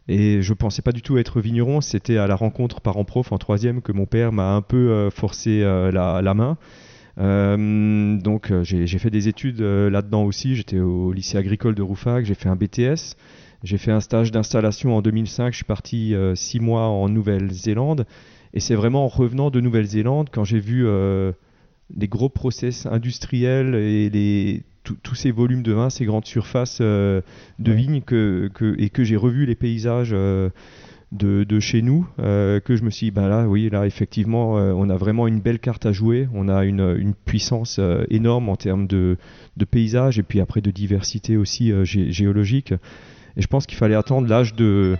Et 0.08 0.42
je 0.42 0.54
pensais 0.54 0.82
pas 0.82 0.92
du 0.92 1.02
tout 1.02 1.18
être 1.18 1.42
vigneron. 1.42 1.82
C'était 1.82 2.18
à 2.18 2.28
la 2.28 2.36
rencontre 2.36 2.82
parents-prof 2.82 3.32
en 3.32 3.38
troisième 3.38 3.82
que 3.82 3.92
mon 3.92 4.06
père 4.06 4.32
m'a 4.32 4.54
un 4.54 4.62
peu 4.62 4.92
euh, 4.92 5.10
forcé 5.10 5.62
euh, 5.64 5.92
la, 5.92 6.22
la, 6.22 6.34
main. 6.34 6.58
Euh, 7.20 8.18
donc 8.18 8.54
j'ai 8.64 8.88
fait 9.00 9.10
des 9.10 9.28
études 9.28 9.62
là-dedans 9.62 10.24
aussi. 10.24 10.56
J'étais 10.56 10.80
au 10.80 11.12
lycée 11.12 11.38
agricole 11.38 11.76
de 11.76 11.82
Rouffach. 11.82 12.24
J'ai 12.24 12.36
fait 12.36 12.50
un 12.50 12.56
BTS. 12.56 13.16
J'ai 13.68 13.78
fait 13.78 13.92
un 13.92 14.00
stage 14.00 14.32
d'installation 14.32 14.96
en 14.96 15.02
2005. 15.02 15.52
Je 15.52 15.58
suis 15.58 15.66
parti 15.66 16.16
six 16.36 16.62
mois 16.62 16.88
en 16.88 17.10
Nouvelle-Zélande. 17.10 18.06
Et 18.54 18.62
c'est 18.62 18.76
vraiment 18.76 19.04
en 19.04 19.10
revenant 19.10 19.50
de 19.50 19.60
Nouvelle-Zélande 19.60 20.30
quand 20.32 20.46
j'ai 20.46 20.60
vu 20.60 20.88
les 21.96 22.08
gros 22.08 22.30
process 22.30 22.86
industriels 22.86 23.76
et 23.76 24.10
les, 24.10 24.64
tous 25.04 25.16
ces 25.16 25.32
volumes 25.32 25.64
de 25.64 25.74
vin, 25.74 25.90
ces 25.90 26.06
grandes 26.06 26.26
surfaces 26.26 26.80
euh, 26.82 27.22
de 27.60 27.72
vignes 27.72 28.02
que, 28.02 28.50
et 28.78 28.90
que 28.90 29.04
j'ai 29.04 29.16
revu 29.16 29.46
les 29.46 29.56
paysages 29.56 30.12
euh, 30.14 30.50
de, 31.12 31.60
chez 31.60 31.82
nous, 31.82 32.08
euh, 32.20 32.60
que 32.60 32.76
je 32.76 32.84
me 32.84 32.90
suis 32.90 33.08
dit, 33.08 33.12
ben 33.12 33.28
là, 33.28 33.48
oui, 33.48 33.70
là, 33.70 33.86
effectivement, 33.86 34.54
on 34.54 34.90
a 34.90 34.98
vraiment 34.98 35.28
une 35.28 35.40
belle 35.40 35.60
carte 35.60 35.86
à 35.86 35.92
jouer. 35.92 36.28
On 36.34 36.50
a 36.50 36.66
une, 36.66 37.14
puissance 37.26 37.80
énorme 38.10 38.50
en 38.50 38.56
termes 38.56 38.88
de, 38.88 39.18
de 39.56 39.66
paysages 39.66 40.20
et 40.20 40.24
puis 40.24 40.40
après 40.40 40.62
de 40.62 40.72
diversité 40.72 41.38
aussi 41.38 41.72
géologique. 41.84 42.74
Et 43.38 43.42
je 43.42 43.48
pense 43.48 43.66
qu'il 43.66 43.78
fallait 43.78 43.96
attendre 43.96 44.28
l'âge 44.28 44.54
de 44.56 44.98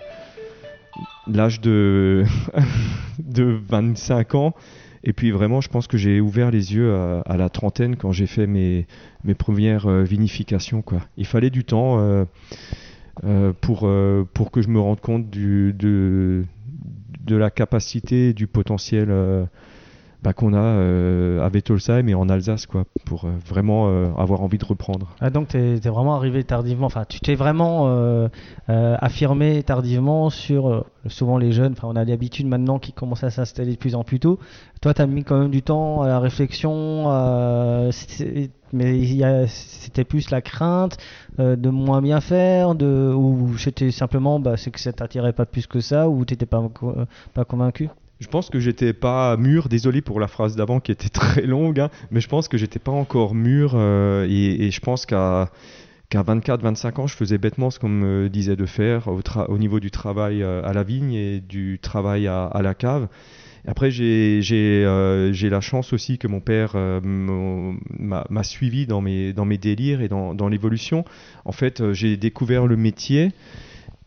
l'âge 1.26 1.60
de, 1.60 2.24
de 3.18 3.58
25 3.68 4.34
ans 4.34 4.54
et 5.04 5.12
puis 5.12 5.30
vraiment, 5.30 5.60
je 5.60 5.68
pense 5.68 5.86
que 5.86 5.96
j'ai 5.96 6.20
ouvert 6.20 6.50
les 6.50 6.74
yeux 6.74 6.94
à, 6.94 7.36
la 7.36 7.48
trentaine 7.48 7.96
quand 7.96 8.12
j'ai 8.12 8.26
fait 8.26 8.46
mes, 8.46 8.86
mes 9.24 9.34
premières 9.34 9.86
euh, 9.86 10.02
vinifications. 10.02 10.82
Quoi. 10.82 11.00
Il 11.16 11.26
fallait 11.26 11.50
du 11.50 11.64
temps. 11.64 11.98
Euh, 12.00 12.24
euh, 13.24 13.52
pour, 13.60 13.88
pour 14.32 14.52
que 14.52 14.62
je 14.62 14.68
me 14.68 14.78
rende 14.78 15.00
compte 15.00 15.28
du, 15.28 15.72
de, 15.72 16.44
de 17.24 17.36
la 17.36 17.50
capacité, 17.50 18.32
du 18.32 18.46
potentiel 18.46 19.08
bah, 20.22 20.32
qu'on 20.32 20.52
a 20.52 20.58
euh, 20.58 21.44
à 21.44 21.48
Wettolsheim 21.48 22.08
et 22.08 22.14
en 22.14 22.28
Alsace, 22.28 22.66
quoi, 22.66 22.84
pour 23.04 23.24
euh, 23.24 23.30
vraiment 23.46 23.88
euh, 23.88 24.08
avoir 24.18 24.42
envie 24.42 24.58
de 24.58 24.64
reprendre. 24.64 25.14
Ah, 25.20 25.30
donc 25.30 25.48
tu 25.48 25.58
es, 25.58 25.78
vraiment 25.88 26.16
arrivé 26.16 26.42
tardivement, 26.42 26.86
enfin 26.86 27.04
tu 27.08 27.20
t'es 27.20 27.36
vraiment 27.36 27.84
euh, 27.86 28.28
affirmé 28.66 29.62
tardivement 29.62 30.28
sur 30.28 30.84
souvent 31.06 31.38
les 31.38 31.52
jeunes, 31.52 31.72
enfin 31.72 31.88
on 31.88 31.96
a 31.96 32.04
l'habitude 32.04 32.46
maintenant 32.48 32.78
qui 32.78 32.92
commencent 32.92 33.24
à 33.24 33.30
s'installer 33.30 33.72
de 33.72 33.78
plus 33.78 33.94
en 33.94 34.02
plus 34.02 34.18
tôt. 34.18 34.40
Toi 34.80 34.92
tu 34.92 35.02
as 35.02 35.06
mis 35.06 35.22
quand 35.22 35.38
même 35.38 35.50
du 35.50 35.62
temps 35.62 36.02
à 36.02 36.08
la 36.08 36.18
réflexion, 36.18 37.04
mais 38.72 39.46
c'était 39.46 40.04
plus 40.04 40.30
la 40.30 40.42
crainte 40.42 40.96
de 41.38 41.70
moins 41.70 42.02
bien 42.02 42.20
faire, 42.20 42.74
de, 42.74 43.12
ou 43.14 43.56
c'était 43.56 43.92
simplement 43.92 44.40
bah, 44.40 44.56
c'est 44.56 44.70
que 44.70 44.80
ça 44.80 44.92
t'attirait 44.92 45.32
pas 45.32 45.46
plus 45.46 45.66
que 45.66 45.80
ça, 45.80 46.08
ou 46.08 46.24
t'étais 46.24 46.46
pas, 46.46 46.62
pas 47.34 47.44
convaincu? 47.44 47.88
Je 48.20 48.26
pense 48.26 48.50
que 48.50 48.58
j'étais 48.58 48.92
pas 48.92 49.36
mûr, 49.36 49.68
désolé 49.68 50.00
pour 50.00 50.18
la 50.18 50.26
phrase 50.26 50.56
d'avant 50.56 50.80
qui 50.80 50.90
était 50.92 51.08
très 51.08 51.42
longue, 51.42 51.80
hein, 51.80 51.90
mais 52.10 52.20
je 52.20 52.28
pense 52.28 52.48
que 52.48 52.58
j'étais 52.58 52.80
pas 52.80 52.92
encore 52.92 53.34
mûr 53.34 53.72
euh, 53.74 54.26
et, 54.28 54.66
et 54.66 54.70
je 54.70 54.80
pense 54.80 55.06
qu'à 55.06 55.50
qu'à 56.08 56.22
24-25 56.22 57.00
ans, 57.00 57.06
je 57.06 57.14
faisais 57.14 57.38
bêtement 57.38 57.70
ce 57.70 57.78
qu'on 57.78 57.88
me 57.88 58.28
disait 58.28 58.56
de 58.56 58.66
faire 58.66 59.08
au, 59.08 59.20
au 59.48 59.58
niveau 59.58 59.78
du 59.78 59.90
travail 59.90 60.42
euh, 60.42 60.62
à 60.64 60.72
la 60.72 60.82
vigne 60.82 61.12
et 61.12 61.40
du 61.40 61.78
travail 61.80 62.26
à, 62.26 62.46
à 62.46 62.62
la 62.62 62.74
cave. 62.74 63.08
Après, 63.66 63.90
j'ai 63.90 64.40
euh, 64.86 65.32
la 65.42 65.60
chance 65.60 65.92
aussi 65.92 66.16
que 66.16 66.26
mon 66.26 66.40
père 66.40 66.72
euh, 66.74 67.00
m'a 67.02 68.42
suivi 68.42 68.86
dans 68.86 69.02
mes, 69.02 69.34
dans 69.34 69.44
mes 69.44 69.58
délires 69.58 70.00
et 70.00 70.08
dans, 70.08 70.34
dans 70.34 70.48
l'évolution. 70.48 71.04
En 71.44 71.52
fait, 71.52 71.92
j'ai 71.92 72.16
découvert 72.16 72.66
le 72.66 72.76
métier 72.76 73.32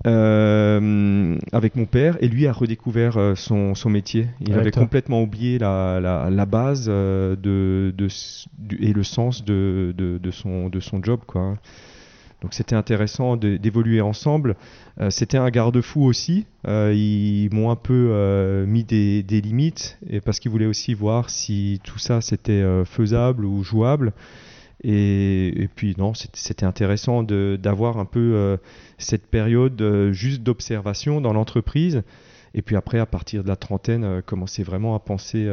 euh, 0.07 1.37
avec 1.51 1.75
mon 1.75 1.85
père 1.85 2.17
et 2.21 2.27
lui 2.27 2.47
a 2.47 2.53
redécouvert 2.53 3.17
euh, 3.17 3.35
son, 3.35 3.75
son 3.75 3.89
métier. 3.89 4.27
Il 4.39 4.53
avait 4.53 4.71
complètement 4.71 5.21
oublié 5.21 5.59
la, 5.59 5.99
la, 5.99 6.29
la 6.29 6.45
base 6.45 6.87
euh, 6.89 7.35
de, 7.35 7.93
de, 7.97 8.07
et 8.79 8.93
le 8.93 9.03
sens 9.03 9.45
de, 9.45 9.93
de, 9.97 10.17
de 10.17 10.31
son, 10.31 10.69
de 10.69 10.79
son 10.79 11.03
job. 11.03 11.21
Quoi. 11.27 11.57
Donc 12.41 12.55
c'était 12.55 12.75
intéressant 12.75 13.37
d'évoluer 13.37 14.01
ensemble. 14.01 14.55
Euh, 14.99 15.11
c'était 15.11 15.37
un 15.37 15.49
garde-fou 15.51 16.03
aussi. 16.03 16.45
Euh, 16.67 16.91
ils 16.95 17.49
m'ont 17.53 17.69
un 17.69 17.75
peu 17.75 18.09
euh, 18.11 18.65
mis 18.65 18.83
des, 18.83 19.21
des 19.21 19.41
limites 19.41 19.99
et 20.09 20.21
parce 20.21 20.39
qu'ils 20.39 20.49
voulaient 20.49 20.65
aussi 20.65 20.95
voir 20.95 21.29
si 21.29 21.79
tout 21.83 21.99
ça 21.99 22.19
c'était 22.21 22.63
faisable 22.85 23.45
ou 23.45 23.63
jouable. 23.63 24.13
Et, 24.83 25.69
puis 25.75 25.95
non, 25.97 26.13
c'était- 26.13 26.65
intéressant 26.65 27.23
d'avoir 27.23 27.97
un 27.97 28.05
peu 28.05 28.33
euh, 28.35 28.57
cette 28.97 29.27
période 29.27 29.79
euh, 29.81 30.11
juste 30.11 30.41
d'observation 30.43 31.21
dans 31.21 31.33
l'entreprise. 31.33 32.03
Et 32.53 32.61
puis 32.61 32.75
après, 32.75 32.99
à 32.99 33.05
partir 33.05 33.43
de 33.43 33.47
la 33.47 33.55
trentaine, 33.55 34.03
euh, 34.03 34.21
commencer 34.21 34.63
vraiment 34.63 34.95
à 34.95 34.99
penser 34.99 35.47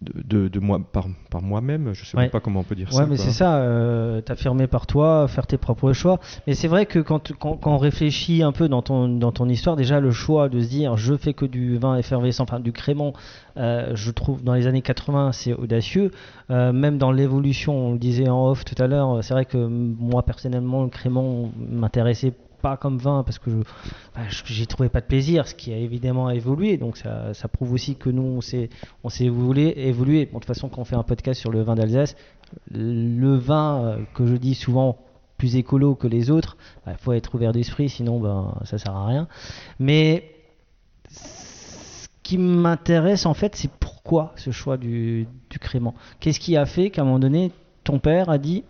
de, 0.00 0.58
moi, 0.58 0.80
par, 0.80 1.06
par 1.30 1.42
moi-même. 1.42 1.92
Je 1.92 2.04
sais 2.06 2.16
Ouais. 2.16 2.22
même 2.24 2.30
pas 2.30 2.40
comment 2.40 2.60
on 2.60 2.64
peut 2.64 2.74
dire 2.74 2.88
Ouais, 2.88 2.94
ça. 2.96 3.02
mais 3.06 3.16
quoi. 3.16 3.24
c'est 3.26 3.30
ça, 3.30 3.56
euh, 3.58 4.22
t'affirmer 4.22 4.66
par 4.66 4.86
toi, 4.86 5.28
faire 5.28 5.46
tes 5.46 5.58
propres 5.58 5.92
choix. 5.92 6.18
Mais 6.46 6.54
c'est 6.54 6.66
vrai 6.68 6.86
que 6.86 6.98
quand, 6.98 7.32
quand, 7.38 7.56
quand 7.56 7.72
on 7.74 7.78
réfléchit 7.78 8.42
un 8.42 8.52
peu 8.52 8.68
dans 8.68 8.80
ton, 8.80 9.06
dans 9.08 9.32
ton 9.32 9.48
histoire, 9.50 9.76
déjà 9.76 10.00
le 10.00 10.10
choix 10.10 10.48
de 10.48 10.60
se 10.60 10.68
dire 10.68 10.96
je 10.96 11.14
fais 11.14 11.34
que 11.34 11.44
du 11.44 11.76
vin 11.76 11.96
effervescent, 11.96 12.44
enfin 12.44 12.58
du 12.58 12.72
crémant, 12.72 13.12
euh, 13.58 13.90
je 13.94 14.10
trouve 14.10 14.42
dans 14.42 14.54
les 14.54 14.66
années 14.66 14.82
80 14.82 15.32
c'est 15.32 15.52
audacieux. 15.52 16.10
Euh, 16.50 16.72
même 16.72 16.96
dans 16.96 17.12
l'évolution, 17.12 17.88
on 17.88 17.92
le 17.92 17.98
disait 17.98 18.28
en 18.30 18.48
off 18.48 18.64
tout 18.64 18.80
à 18.82 18.86
l'heure, 18.86 19.22
c'est 19.22 19.34
vrai 19.34 19.44
que 19.44 19.58
moi 19.58 20.22
personnellement 20.22 20.84
le 20.84 20.88
crémant 20.88 21.50
m'intéressait 21.58 22.32
pas 22.62 22.76
comme 22.76 22.96
vin 22.98 23.22
parce 23.24 23.38
que 23.38 23.50
je, 23.50 23.56
bah, 24.14 24.22
je- 24.28 24.42
j'y 24.46 24.66
trouvais 24.66 24.88
pas 24.88 25.00
de 25.00 25.06
plaisir, 25.06 25.46
ce 25.46 25.54
qui 25.54 25.72
a 25.72 25.76
évidemment 25.76 26.30
évolué. 26.30 26.76
Donc 26.78 26.96
ça, 26.96 27.34
ça 27.34 27.48
prouve 27.48 27.72
aussi 27.72 27.96
que 27.96 28.08
nous 28.10 28.22
on 28.22 28.40
s'est 28.40 28.70
évolué, 29.20 29.86
évolué. 29.88 30.26
Bon, 30.26 30.38
de 30.38 30.44
toute 30.44 30.46
façon, 30.46 30.68
quand 30.68 30.80
on 30.80 30.84
fait 30.84 30.96
un 30.96 31.02
podcast 31.02 31.38
sur 31.40 31.50
le 31.50 31.62
vin 31.62 31.74
d'Alsace, 31.74 32.16
le 32.70 33.34
vin 33.36 33.82
euh, 33.84 33.96
que 34.14 34.26
je 34.26 34.36
dis 34.36 34.54
souvent 34.54 34.98
plus 35.38 35.56
écolo 35.56 35.94
que 35.96 36.06
les 36.06 36.30
autres, 36.30 36.56
il 36.86 36.94
faut 36.98 37.12
être 37.12 37.34
ouvert 37.34 37.52
d'esprit, 37.52 37.88
sinon 37.88 38.20
ben, 38.20 38.54
ça 38.64 38.78
sert 38.78 38.94
à 38.94 39.06
rien. 39.06 39.26
Mais 39.80 40.30
ce 41.10 42.06
qui 42.22 42.38
m'intéresse 42.38 43.26
en 43.26 43.34
fait, 43.34 43.56
c'est 43.56 43.70
pourquoi 43.70 44.32
ce 44.36 44.50
choix 44.52 44.76
du, 44.76 45.26
du 45.50 45.58
crément. 45.58 45.94
Qu'est-ce 46.20 46.38
qui 46.40 46.56
a 46.56 46.64
fait 46.66 46.90
qu'à 46.90 47.02
un 47.02 47.04
moment 47.04 47.18
donné, 47.18 47.50
ton 47.84 47.98
père 47.98 48.30
a 48.30 48.38
dit, 48.38 48.62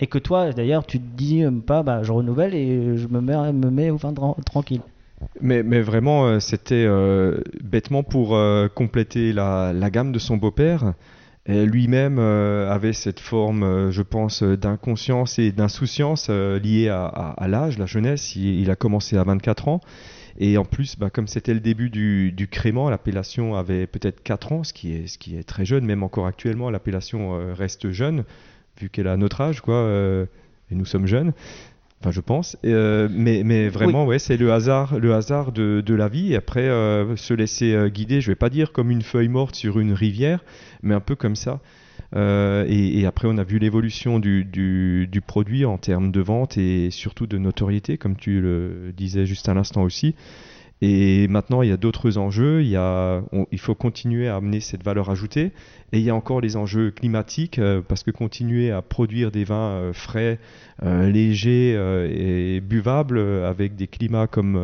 et 0.00 0.06
que 0.06 0.18
toi 0.18 0.52
d'ailleurs 0.52 0.86
tu 0.86 0.98
te 0.98 1.16
dis 1.16 1.44
euh, 1.44 1.50
pas, 1.50 1.82
bah, 1.82 2.02
je 2.02 2.12
renouvelle 2.12 2.54
et 2.54 2.96
je 2.96 3.08
me 3.08 3.20
mets, 3.20 3.52
me 3.52 3.70
mets 3.70 3.90
au 3.90 3.96
vin 3.96 4.12
tranquille. 4.44 4.80
Mais, 5.40 5.62
vraiment, 5.80 6.26
euh, 6.26 6.40
c'était 6.40 6.84
euh, 6.86 7.40
bêtement 7.62 8.02
pour 8.02 8.38
compléter 8.74 9.32
la, 9.32 9.72
gamme 9.90 10.12
de 10.12 10.18
son 10.18 10.36
beau-père. 10.36 10.94
Lui-même 11.46 12.18
avait 12.18 12.94
cette 12.94 13.20
forme, 13.20 13.90
je 13.90 14.00
pense, 14.00 14.42
d'inconscience 14.42 15.38
et 15.38 15.52
d'insouciance 15.52 16.30
liée 16.30 16.88
à, 16.88 17.46
l'âge, 17.48 17.78
la 17.78 17.84
jeunesse. 17.84 18.34
Il, 18.34 18.70
a 18.70 18.76
commencé 18.76 19.18
à 19.18 19.24
24 19.24 19.68
ans. 19.68 19.80
Et 20.38 20.56
en 20.56 20.64
plus, 20.64 20.98
bah, 20.98 21.10
comme 21.10 21.28
c'était 21.28 21.52
le 21.52 21.60
début 21.60 21.90
du, 21.90 22.32
du 22.32 22.48
crément, 22.48 22.88
l'appellation 22.88 23.56
avait 23.56 23.86
peut-être 23.86 24.22
4 24.22 24.52
ans, 24.52 24.64
ce 24.64 24.72
qui, 24.72 24.94
est, 24.94 25.46
très 25.46 25.66
jeune. 25.66 25.84
Même 25.84 26.02
encore 26.02 26.26
actuellement, 26.26 26.70
l'appellation 26.70 27.38
reste 27.54 27.90
jeune, 27.90 28.24
vu 28.80 28.88
qu'elle 28.90 29.08
a 29.08 29.16
notre 29.16 29.40
âge, 29.40 29.60
quoi. 29.60 29.74
euh, 29.74 30.26
et 30.70 30.74
nous 30.74 30.84
sommes 30.84 31.06
jeunes. 31.06 31.32
Enfin, 32.00 32.10
je 32.10 32.20
pense. 32.20 32.56
Et, 32.62 32.72
euh, 32.72 33.08
mais, 33.10 33.42
mais 33.44 33.68
vraiment, 33.68 34.04
ouais, 34.04 34.18
c'est 34.18 34.36
le 34.36 34.52
hasard, 34.52 34.98
le 34.98 35.14
hasard 35.14 35.52
de, 35.52 35.82
de 35.84 35.94
la 35.94 36.08
vie. 36.08 36.32
Et 36.34 36.36
après, 36.36 36.68
euh, 36.68 37.16
se 37.16 37.32
laisser 37.32 37.72
euh, 37.72 37.88
guider, 37.88 38.20
je 38.20 38.30
vais 38.30 38.34
pas 38.34 38.50
dire 38.50 38.72
comme 38.72 38.90
une 38.90 39.00
feuille 39.02 39.28
morte 39.28 39.54
sur 39.54 39.78
une 39.80 39.92
rivière, 39.94 40.44
mais 40.82 40.94
un 40.94 41.00
peu 41.00 41.14
comme 41.16 41.36
ça. 41.36 41.60
Et, 42.16 43.00
et 43.00 43.06
après, 43.06 43.26
on 43.28 43.38
a 43.38 43.42
vu 43.42 43.58
l'évolution 43.58 44.20
du, 44.20 44.44
du, 44.44 45.08
du 45.10 45.20
produit 45.20 45.64
en 45.64 45.78
termes 45.78 46.12
de 46.12 46.20
vente 46.20 46.56
et 46.56 46.90
surtout 46.92 47.26
de 47.26 47.38
notoriété, 47.38 47.98
comme 47.98 48.14
tu 48.14 48.40
le 48.40 48.92
disais 48.96 49.26
juste 49.26 49.48
à 49.48 49.54
l'instant 49.54 49.82
aussi. 49.82 50.14
Et 50.86 51.28
maintenant, 51.28 51.62
il 51.62 51.70
y 51.70 51.72
a 51.72 51.78
d'autres 51.78 52.18
enjeux. 52.18 52.62
Il, 52.62 53.58
faut 53.58 53.74
continuer 53.74 54.28
à 54.28 54.36
amener 54.36 54.60
cette 54.60 54.84
valeur 54.84 55.08
ajoutée. 55.08 55.52
Et 55.92 55.98
il 55.98 56.02
y 56.02 56.10
a 56.10 56.14
encore 56.14 56.42
les 56.42 56.56
enjeux 56.56 56.90
climatiques, 56.90 57.58
euh, 57.58 57.80
parce 57.80 58.02
que 58.02 58.10
continuer 58.10 58.70
à 58.70 58.82
produire 58.82 59.30
des 59.30 59.44
vins 59.44 59.70
euh, 59.70 59.92
frais, 59.94 60.38
euh, 60.82 61.08
légers 61.10 61.72
et 62.10 62.60
buvables, 62.60 63.18
avec 63.18 63.76
des 63.76 63.86
climats 63.86 64.26
comme 64.26 64.60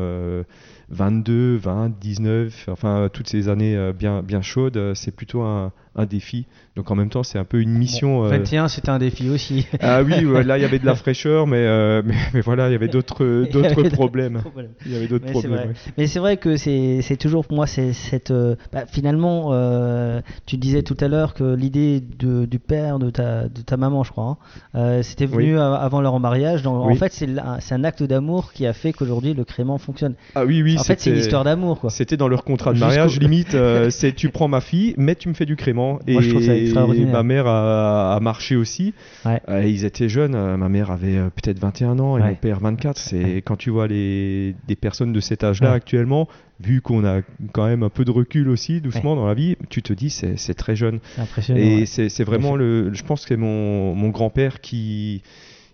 22, 0.91 1.57
20, 1.57 1.93
19, 2.01 2.69
enfin 2.71 3.09
toutes 3.13 3.29
ces 3.29 3.49
années 3.49 3.77
euh, 3.77 3.93
bien, 3.93 4.23
bien 4.23 4.43
chaudes, 4.43 4.77
euh, 4.77 4.95
c'est 4.95 5.15
plutôt 5.15 5.43
un, 5.43 5.73
un 5.95 6.07
défi. 6.07 6.47
Donc 6.77 6.91
en 6.91 6.95
même 6.95 7.11
temps, 7.11 7.23
c'est 7.23 7.39
un 7.39 7.45
peu 7.45 7.61
une 7.61 7.71
mission. 7.71 8.21
Bon, 8.21 8.27
euh, 8.27 8.29
21, 8.29 8.69
c'était 8.69 8.91
un 8.91 8.99
défi 8.99 9.29
aussi. 9.29 9.67
Ah 9.83 10.03
oui, 10.03 10.15
là 10.45 10.59
il 10.59 10.63
y 10.63 10.65
avait 10.65 10.79
de 10.79 10.87
la 10.87 10.95
fraîcheur, 10.95 11.47
mais, 11.47 11.57
euh, 11.59 12.03
mais, 12.05 12.15
mais 12.35 12.41
voilà, 12.41 12.69
il 12.69 12.73
y 12.73 12.75
avait 12.75 12.89
d'autres 12.89 13.45
problèmes. 13.91 14.39
problèmes. 14.41 14.71
Il 14.87 14.93
y 14.93 14.97
avait 14.97 15.09
d'autres 15.09 15.27
problèmes. 15.31 15.53
ouais. 15.53 15.75
Mais 15.97 16.07
c'est 16.07 16.19
vrai 16.19 16.37
que 16.37 16.57
c'est 16.57 17.17
toujours 17.19 17.47
pour 17.47 17.57
moi 17.57 17.67
cette 17.67 18.31
euh, 18.31 18.57
bah, 18.73 18.85
finalement 18.87 19.49
euh, 19.51 20.21
tu 20.47 20.57
disais 20.57 20.83
tout 20.83 20.97
à 21.01 21.09
l'heure 21.09 21.35
que 21.35 21.55
l'idée 21.55 22.01
du 22.01 22.59
père 22.59 22.99
de 22.99 23.11
ta 23.11 23.49
de 23.49 23.61
ta 23.63 23.77
maman 23.77 24.05
je 24.05 24.13
crois 24.13 24.25
hein, 24.25 24.37
euh, 24.75 25.03
c'était 25.03 25.27
venu 25.27 25.59
avant 25.59 26.01
leur 26.01 26.19
mariage 26.21 26.63
donc 26.63 26.85
en 26.85 26.95
fait 26.95 27.13
c'est 27.13 27.75
un 27.75 27.85
acte 27.85 28.03
d'amour 28.03 28.53
qui 28.53 28.67
a 28.67 28.73
fait 28.73 28.93
qu'aujourd'hui 28.93 29.35
le 29.35 29.45
crément 29.45 29.79
fonctionne. 29.79 30.15
Ah 30.35 30.45
oui, 30.45 30.63
oui, 30.63 30.79
en 30.81 30.85
fait 30.85 31.01
c'est 31.01 31.11
une 31.11 31.19
histoire 31.19 31.45
d'amour 31.45 31.81
quoi. 31.81 31.91
C'était 31.91 32.17
dans 32.17 32.29
leur 32.29 32.45
contrat 32.45 32.73
de 32.73 32.79
mariage, 32.79 33.19
limite, 33.21 33.55
euh, 33.55 33.91
c'est 33.91 34.13
tu 34.13 34.31
prends 34.31 34.49
ma 34.49 34.61
fille, 34.61 34.95
mais 34.97 35.15
tu 35.15 35.29
me 35.29 35.35
fais 35.35 35.47
du 35.47 35.57
crément. 35.57 35.99
Moi, 36.09 36.23
je 36.23 36.31
trouve 36.31 36.43
ça 36.45 36.57
extraordinaire. 36.57 37.13
ma 37.13 37.23
mère 37.23 37.47
a, 37.47 38.17
a 38.17 38.21
marché 38.21 38.57
aussi. 38.57 38.95
Ouais. 39.25 39.41
Euh, 39.49 39.65
ils 39.65 39.85
étaient 39.85 40.09
jeunes, 40.09 40.35
euh, 40.35 40.57
ma 40.57 40.69
mère 40.69 40.91
avait 40.91 41.19
peut-être 41.35 41.59
21 41.59 41.99
ans 41.99 42.19
et 42.19 42.23
Ouais. 42.23 42.29
mon 42.31 42.35
père 42.35 42.61
24. 42.61 42.99
C'est 42.99 43.43
quand 43.45 43.57
tu 43.57 43.71
vois 43.71 43.87
les 43.87 44.55
des 44.67 44.77
personnes 44.77 45.13
de 45.13 45.21
cet 45.21 45.45
âge-là 45.45 45.71
Ouais. 45.71 45.77
actuellement, 45.77 46.29
vu 46.63 46.81
qu'on 46.83 47.05
a 47.05 47.21
quand 47.53 47.67
même 47.67 47.83
un 47.83 47.89
peu 47.89 48.05
de 48.05 48.11
recul 48.11 48.49
aussi, 48.49 48.81
doucement 48.81 49.17
dans 49.17 49.27
la 49.27 49.35
vie, 49.35 49.57
tu 49.71 49.83
te 49.83 49.93
dis 49.93 50.11
c'est 50.11 50.55
très 50.55 50.77
jeune. 50.77 51.01
Impressionnant. 51.19 51.61
Et 51.61 51.81
ouais. 51.81 51.87
c'est 51.87 52.25
vraiment 52.25 52.57
le. 52.57 52.93
Je 52.93 53.03
pense 53.03 53.23
que 53.23 53.29
c'est 53.29 53.37
mon, 53.37 53.95
mon 53.95 54.09
grand-père 54.11 54.61
qui, 54.61 55.23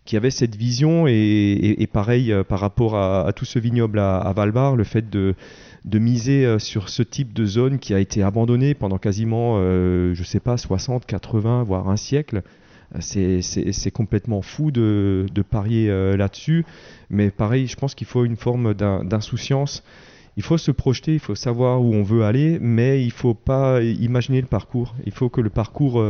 qui 0.06 0.16
avait 0.16 0.30
cette 0.30 0.56
vision. 0.56 1.06
Et, 1.06 1.86
pareil, 1.92 2.32
euh, 2.32 2.44
par 2.44 2.60
rapport 2.60 2.96
à, 2.96 3.30
tout 3.34 3.44
ce 3.44 3.58
vignoble 3.58 3.98
à, 3.98 4.32
Valbar, 4.34 4.76
le 4.76 4.84
fait 4.84 5.10
de, 5.10 5.34
miser 5.92 6.46
euh, 6.46 6.58
sur 6.58 6.88
ce 6.88 7.02
type 7.02 7.34
de 7.34 7.44
zone 7.44 7.78
qui 7.78 7.92
a 7.92 7.98
été 7.98 8.22
abandonnée 8.22 8.72
pendant 8.74 8.98
quasiment, 8.98 9.56
euh, 9.58 10.14
je 10.14 10.22
sais 10.22 10.40
pas, 10.40 10.56
60, 10.56 11.04
80, 11.04 11.64
voire 11.64 11.90
un 11.90 11.96
siècle. 11.96 12.42
C'est 13.00 13.90
complètement 13.92 14.42
fou 14.42 14.70
de, 14.70 15.26
parier 15.50 15.90
euh, 15.90 16.16
là-dessus. 16.16 16.64
Mais 17.10 17.30
pareil, 17.30 17.66
je 17.66 17.76
pense 17.76 17.94
qu'il 17.94 18.06
faut 18.06 18.24
une 18.24 18.36
forme 18.36 18.72
d'in- 18.72 19.04
d'insouciance. 19.04 19.82
Il 20.38 20.42
faut 20.42 20.58
se 20.58 20.70
projeter, 20.70 21.14
il 21.14 21.18
faut 21.18 21.34
savoir 21.34 21.80
où 21.82 21.94
on 21.94 22.02
veut 22.02 22.22
aller, 22.22 22.58
mais 22.60 23.02
il 23.02 23.10
faut 23.10 23.34
pas 23.34 23.82
imaginer 23.82 24.40
le 24.40 24.46
parcours. 24.46 24.94
Il 25.04 25.12
faut 25.12 25.30
que 25.30 25.40
le 25.40 25.48
parcours 25.48 26.00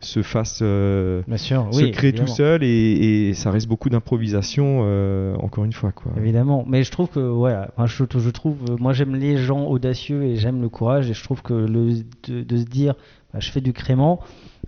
se 0.00 0.22
fasse 0.22 0.60
euh, 0.62 1.22
sûr, 1.36 1.66
se 1.72 1.82
oui. 1.82 1.90
créer 1.90 2.12
tout 2.12 2.26
seul 2.28 2.62
et, 2.62 3.28
et 3.30 3.34
ça 3.34 3.50
reste 3.50 3.66
beaucoup 3.68 3.88
d'improvisation 3.88 4.82
euh, 4.84 5.34
encore 5.36 5.64
une 5.64 5.72
fois 5.72 5.90
quoi. 5.92 6.12
Évidemment, 6.16 6.64
mais 6.68 6.84
je 6.84 6.90
trouve 6.92 7.08
que 7.08 7.18
voilà, 7.18 7.70
enfin, 7.76 7.86
je, 7.86 8.04
je 8.18 8.30
trouve, 8.30 8.56
euh, 8.70 8.76
moi 8.78 8.92
j'aime 8.92 9.16
les 9.16 9.36
gens 9.36 9.66
audacieux 9.66 10.22
et 10.22 10.36
j'aime 10.36 10.62
le 10.62 10.68
courage 10.68 11.10
et 11.10 11.14
je 11.14 11.24
trouve 11.24 11.42
que 11.42 11.52
le, 11.54 11.94
de, 12.28 12.42
de 12.42 12.56
se 12.56 12.64
dire, 12.64 12.94
bah, 13.32 13.40
je 13.40 13.50
fais 13.50 13.60
du 13.60 13.72
crément 13.72 14.20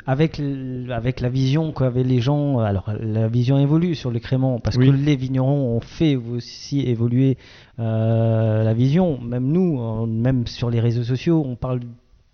avec 0.07 0.41
avec 0.91 1.21
la 1.21 1.29
vision 1.29 1.73
qu'avaient 1.73 2.03
les 2.05 2.21
gens. 2.21 2.59
Alors 2.59 2.91
la 3.01 3.29
vision 3.29 3.59
évolue 3.59 3.95
sur 3.95 4.11
le 4.11 4.19
crément 4.19 4.59
parce 4.59 4.77
Oui. 4.77 4.87
que 4.87 4.93
les 4.93 5.15
vignerons 5.17 5.77
ont 5.77 5.81
fait 5.81 6.17
aussi 6.17 6.81
évoluer 6.81 7.39
euh, 7.79 8.65
la 8.65 8.75
vision. 8.75 9.21
Même 9.21 9.47
nous, 9.47 10.07
même 10.07 10.47
sur 10.47 10.71
les 10.71 10.81
réseaux 10.81 11.05
sociaux, 11.05 11.43
on 11.47 11.55
parle 11.57 11.81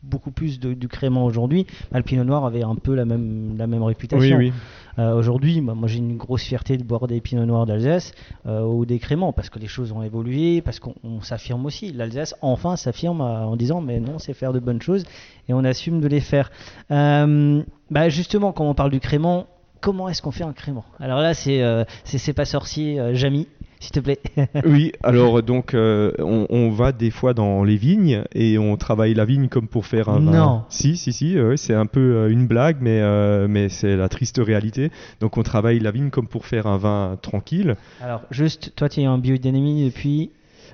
beaucoup 0.02 0.30
plus 0.30 0.60
de- 0.60 0.74
du 0.74 0.88
crément 0.88 1.24
aujourd'hui. 1.24 1.66
Bah, 1.90 1.98
le 1.98 2.04
Pinot 2.04 2.24
Noir 2.24 2.44
avait 2.44 2.62
un 2.62 2.76
peu 2.76 2.94
la 2.94 3.04
même 3.04 3.56
la 3.58 3.66
même 3.66 3.80
Oui 3.82 3.88
réputation. 3.88 4.36
oui. 4.36 4.52
Euh, 4.98 5.14
Aujourd'hui, 5.14 5.60
bah, 5.60 5.74
moi 5.74 5.88
j'ai 5.88 5.98
une 5.98 6.16
grosse 6.16 6.42
fierté 6.42 6.76
de 6.78 6.82
boire 6.84 7.06
des 7.06 7.20
Pinot 7.20 7.44
Noirs 7.44 7.66
d'Alsace 7.66 8.12
euh, 8.46 8.62
ou 8.62 8.86
des 8.86 8.98
créments 8.98 9.32
parce 9.32 9.50
que 9.50 9.58
les 9.58 9.66
choses 9.66 9.92
ont 9.92 10.02
évolué, 10.02 10.62
parce 10.62 10.78
qu'on 10.80 10.94
on 11.04 11.20
s'affirme 11.20 11.66
aussi. 11.66 11.92
L'Alsace 11.92 12.34
enfin 12.40 12.76
s'affirme 12.76 13.20
euh, 13.20 13.44
en 13.44 13.56
disant 13.56 13.80
mais 13.80 14.00
non, 14.00 14.18
c'est 14.18 14.32
faire 14.34 14.52
de 14.52 14.58
bonnes 14.60 14.80
choses 14.80 15.04
et 15.48 15.54
on 15.54 15.64
assume 15.64 16.00
de 16.00 16.08
les 16.08 16.20
faire. 16.20 16.50
Euh, 16.90 17.62
bah, 17.90 18.08
justement, 18.08 18.52
quand 18.52 18.64
on 18.68 18.74
parle 18.74 18.90
du 18.90 19.00
crément, 19.00 19.46
comment 19.80 20.08
est-ce 20.08 20.22
qu'on 20.22 20.30
fait 20.30 20.44
un 20.44 20.52
crément? 20.52 20.84
Alors 21.00 21.20
là, 21.20 21.34
c'est 21.34 21.62
euh, 21.62 21.84
c'est 22.04 22.18
c'est 22.18 22.32
pas 22.32 22.44
sorcier, 22.44 22.98
euh, 23.00 23.14
Jamy, 23.14 23.48
s'il 23.80 23.92
te 23.92 24.00
plaît. 24.00 24.20
Oui, 24.64 24.92
alors 25.02 25.42
donc 25.42 25.74
euh, 25.74 26.12
on, 26.18 26.46
on 26.50 26.70
va 26.70 26.92
des 26.92 27.10
fois 27.10 27.34
dans 27.34 27.64
les 27.64 27.76
vignes 27.76 28.22
et 28.34 28.58
on 28.58 28.76
travaille 28.76 29.14
la 29.14 29.24
vigne 29.24 29.48
comme 29.48 29.68
pour 29.68 29.86
faire 29.86 30.08
un 30.08 30.20
vin. 30.20 30.32
Non. 30.32 30.62
Si, 30.68 30.96
si, 30.96 31.12
si, 31.12 31.38
euh, 31.38 31.56
c'est 31.56 31.74
un 31.74 31.86
peu 31.86 32.00
euh, 32.00 32.30
une 32.30 32.46
blague, 32.46 32.78
mais, 32.80 33.00
euh, 33.00 33.46
mais 33.48 33.68
c'est 33.68 33.96
la 33.96 34.08
triste 34.08 34.40
réalité. 34.42 34.90
Donc 35.20 35.36
on 35.36 35.42
travaille 35.42 35.78
la 35.78 35.90
vigne 35.90 36.10
comme 36.10 36.28
pour 36.28 36.46
faire 36.46 36.66
un 36.66 36.78
vin 36.78 37.18
tranquille. 37.20 37.76
Alors 38.00 38.22
juste, 38.30 38.72
toi 38.76 38.88
tu 38.88 39.00
es 39.00 39.06
en 39.06 39.18
biodynamie 39.18 39.84
depuis. 39.84 40.30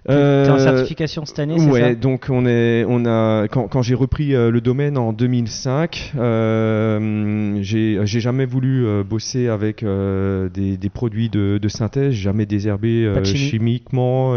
Euh, 0.09 0.49
en 0.49 0.59
certification 0.59 1.25
cette 1.25 1.39
année, 1.39 1.59
c'est 1.59 1.71
ouais, 1.71 1.81
ça 1.81 1.95
donc 1.95 2.27
on 2.29 2.45
est, 2.45 2.85
on 2.89 3.07
a, 3.07 3.47
quand, 3.49 3.69
quand 3.69 3.83
j'ai 3.83 3.95
repris 3.95 4.35
euh, 4.35 4.51
le 4.51 4.61
domaine 4.61 4.99
en 4.99 5.13
2005, 5.13 6.15
euh, 6.17 7.59
j'ai 7.63 8.07
jamais 8.07 8.45
voulu 8.45 8.85
euh, 8.85 9.05
bosser 9.05 9.49
avec 9.49 9.85
des, 9.85 10.77
des 10.77 10.91
produits 10.91 11.29
de, 11.29 11.59
de 11.59 11.69
synthèse, 11.69 12.15
jamais 12.15 12.47
désherbé 12.47 13.13
chimie. 13.25 13.39
chimiquement. 13.39 14.35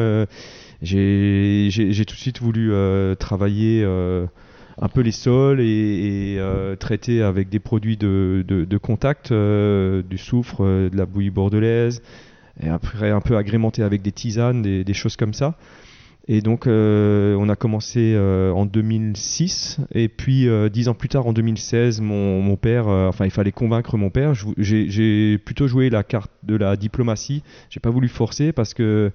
j'ai 0.81 2.05
tout 2.07 2.15
de 2.15 2.19
suite 2.19 2.41
voulu 2.41 2.71
travailler 3.17 3.83
un 4.77 4.87
peu 4.89 5.01
les 5.01 5.11
sols 5.11 5.61
et, 5.61 6.33
et, 6.33 6.39
euh, 6.39 6.75
traiter 6.75 7.21
avec 7.21 7.49
des 7.49 7.59
produits 7.59 7.97
de, 7.97 8.43
de, 8.47 8.65
de 8.65 8.77
contact, 8.77 9.31
euh, 9.31 10.01
du 10.03 10.17
soufre, 10.17 10.63
euh, 10.63 10.89
de 10.89 10.97
la 10.97 11.05
bouillie 11.05 11.29
bordelaise, 11.29 12.01
et 12.61 12.69
après 12.69 13.11
un 13.11 13.21
peu 13.21 13.37
agrémenté 13.37 13.83
avec 13.83 14.01
des 14.01 14.11
tisanes, 14.11 14.61
des, 14.61 14.93
choses 14.93 15.15
comme 15.15 15.33
ça. 15.33 15.57
Et 16.27 16.41
donc 16.41 16.65
euh, 16.65 17.35
on 17.35 17.49
a 17.49 17.55
commencé 17.55 18.13
euh, 18.15 18.51
en 18.51 18.65
2006 18.65 19.77
et 19.93 20.09
puis 20.09 20.47
euh, 20.47 20.69
dix 20.69 20.87
ans 20.87 20.95
plus 20.95 21.07
tard 21.07 21.27
en 21.27 21.33
2016 21.33 22.01
mon, 22.01 22.55
père, 22.55 22.87
enfin 22.87 23.25
il 23.25 23.31
fallait 23.31 23.51
convaincre 23.51 23.97
mon 23.97 24.09
père. 24.09 24.33
J'ai 24.57 25.37
plutôt 25.37 25.67
joué 25.67 25.89
la 25.89 26.03
carte 26.03 26.31
de 26.43 26.55
la 26.55 26.77
diplomatie. 26.77 27.43
J'ai 27.69 27.79
pas 27.79 27.91
voulu 27.91 28.07
forcer 28.07 28.51
parce 28.51 28.73
que 28.73 29.11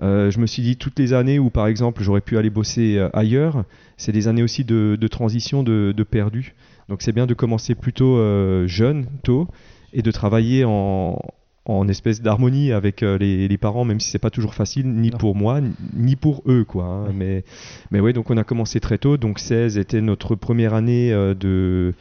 je 0.00 0.38
me 0.38 0.46
suis 0.46 0.62
dit 0.62 0.76
toutes 0.76 0.98
les 0.98 1.12
années 1.12 1.38
où 1.38 1.48
par 1.48 1.68
exemple 1.68 2.02
j'aurais 2.02 2.20
pu 2.20 2.36
aller 2.36 2.50
bosser 2.50 2.98
ailleurs, 3.14 3.64
c'est 3.96 4.12
des 4.12 4.26
années 4.28 4.42
aussi 4.42 4.64
de, 4.64 5.06
transition, 5.06 5.62
de, 5.62 6.02
perdu. 6.02 6.54
Donc 6.88 7.00
c'est 7.00 7.12
bien 7.12 7.26
de 7.26 7.34
commencer 7.34 7.74
plutôt 7.74 8.18
jeune, 8.66 9.06
tôt, 9.22 9.48
et 9.94 10.02
de 10.02 10.10
travailler 10.10 10.64
en, 10.66 11.18
en 11.64 11.86
espèce 11.86 12.20
d'harmonie 12.20 12.72
avec 12.72 13.04
euh, 13.04 13.16
les, 13.18 13.46
les 13.46 13.58
parents, 13.58 13.84
même 13.84 14.00
si 14.00 14.10
c'est 14.10 14.18
pas 14.18 14.30
toujours 14.30 14.54
facile, 14.54 14.86
ni 14.88 15.10
Non. 15.10 15.18
pour 15.18 15.36
moi, 15.36 15.60
ni 15.94 16.16
pour 16.16 16.42
eux, 16.46 16.64
quoi. 16.64 16.84
hein. 16.84 17.06
Ouais. 17.06 17.12
Mais, 17.14 17.44
mais 17.92 18.00
ouais, 18.00 18.12
donc 18.12 18.30
on 18.30 18.36
a 18.36 18.42
commencé 18.42 18.80
très 18.80 18.98
tôt. 18.98 19.16
Donc 19.16 19.38
16 19.38 19.78
était 19.78 20.00
notre 20.00 20.34
première 20.34 20.74
année 20.74 21.12
euh, 21.12 21.34
de, 21.34 21.94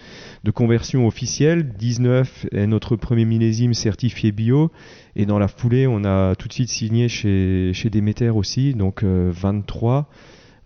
de 0.44 0.52
conversion 0.52 1.06
officielle. 1.06 1.74
19 1.78 2.48
est 2.52 2.66
notre 2.66 2.96
premier 2.96 3.26
millésime 3.26 3.76
certifié 3.76 4.32
bio. 4.32 4.72
Et 5.16 5.26
dans 5.28 5.38
la 5.38 5.48
foulée, 5.48 5.86
on 5.86 6.06
a 6.06 6.34
tout 6.36 6.48
de 6.48 6.54
suite 6.54 6.70
signé 6.70 7.08
chez, 7.08 7.72
chez 7.74 7.90
Demeter 7.92 8.36
aussi. 8.36 8.74
Donc 8.74 9.04
euh, 9.04 9.30
23. 9.32 10.08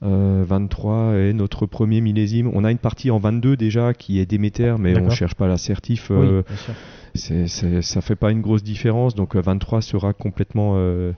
Euh, 0.03 0.43
23 0.47 1.13
est 1.15 1.33
notre 1.33 1.65
premier 1.65 2.01
millésime. 2.01 2.51
On 2.53 2.63
a 2.63 2.71
une 2.71 2.77
partie 2.77 3.11
en 3.11 3.17
22 3.17 3.55
déjà 3.55 3.93
qui 3.93 4.19
est 4.19 4.25
Déméter, 4.25 4.75
mais 4.77 4.91
on 4.91 4.95
D'accord. 4.95 5.11
cherche 5.11 5.35
pas 5.35 5.47
la 5.47 5.57
certif. 5.57 6.09
Oui, 6.09 6.17
euh, 6.27 6.41
sûr. 6.65 6.73
c'est, 7.47 7.81
ça 7.81 8.01
fait 8.01 8.15
pas 8.17 8.31
une 8.31 8.41
grosse 8.41 8.63
différence. 8.63 9.15
Donc 9.15 9.35
euh, 9.35 9.41
23 9.41 9.81
sera 9.81 10.11
complètement 10.13 10.73
euh, 10.75 11.13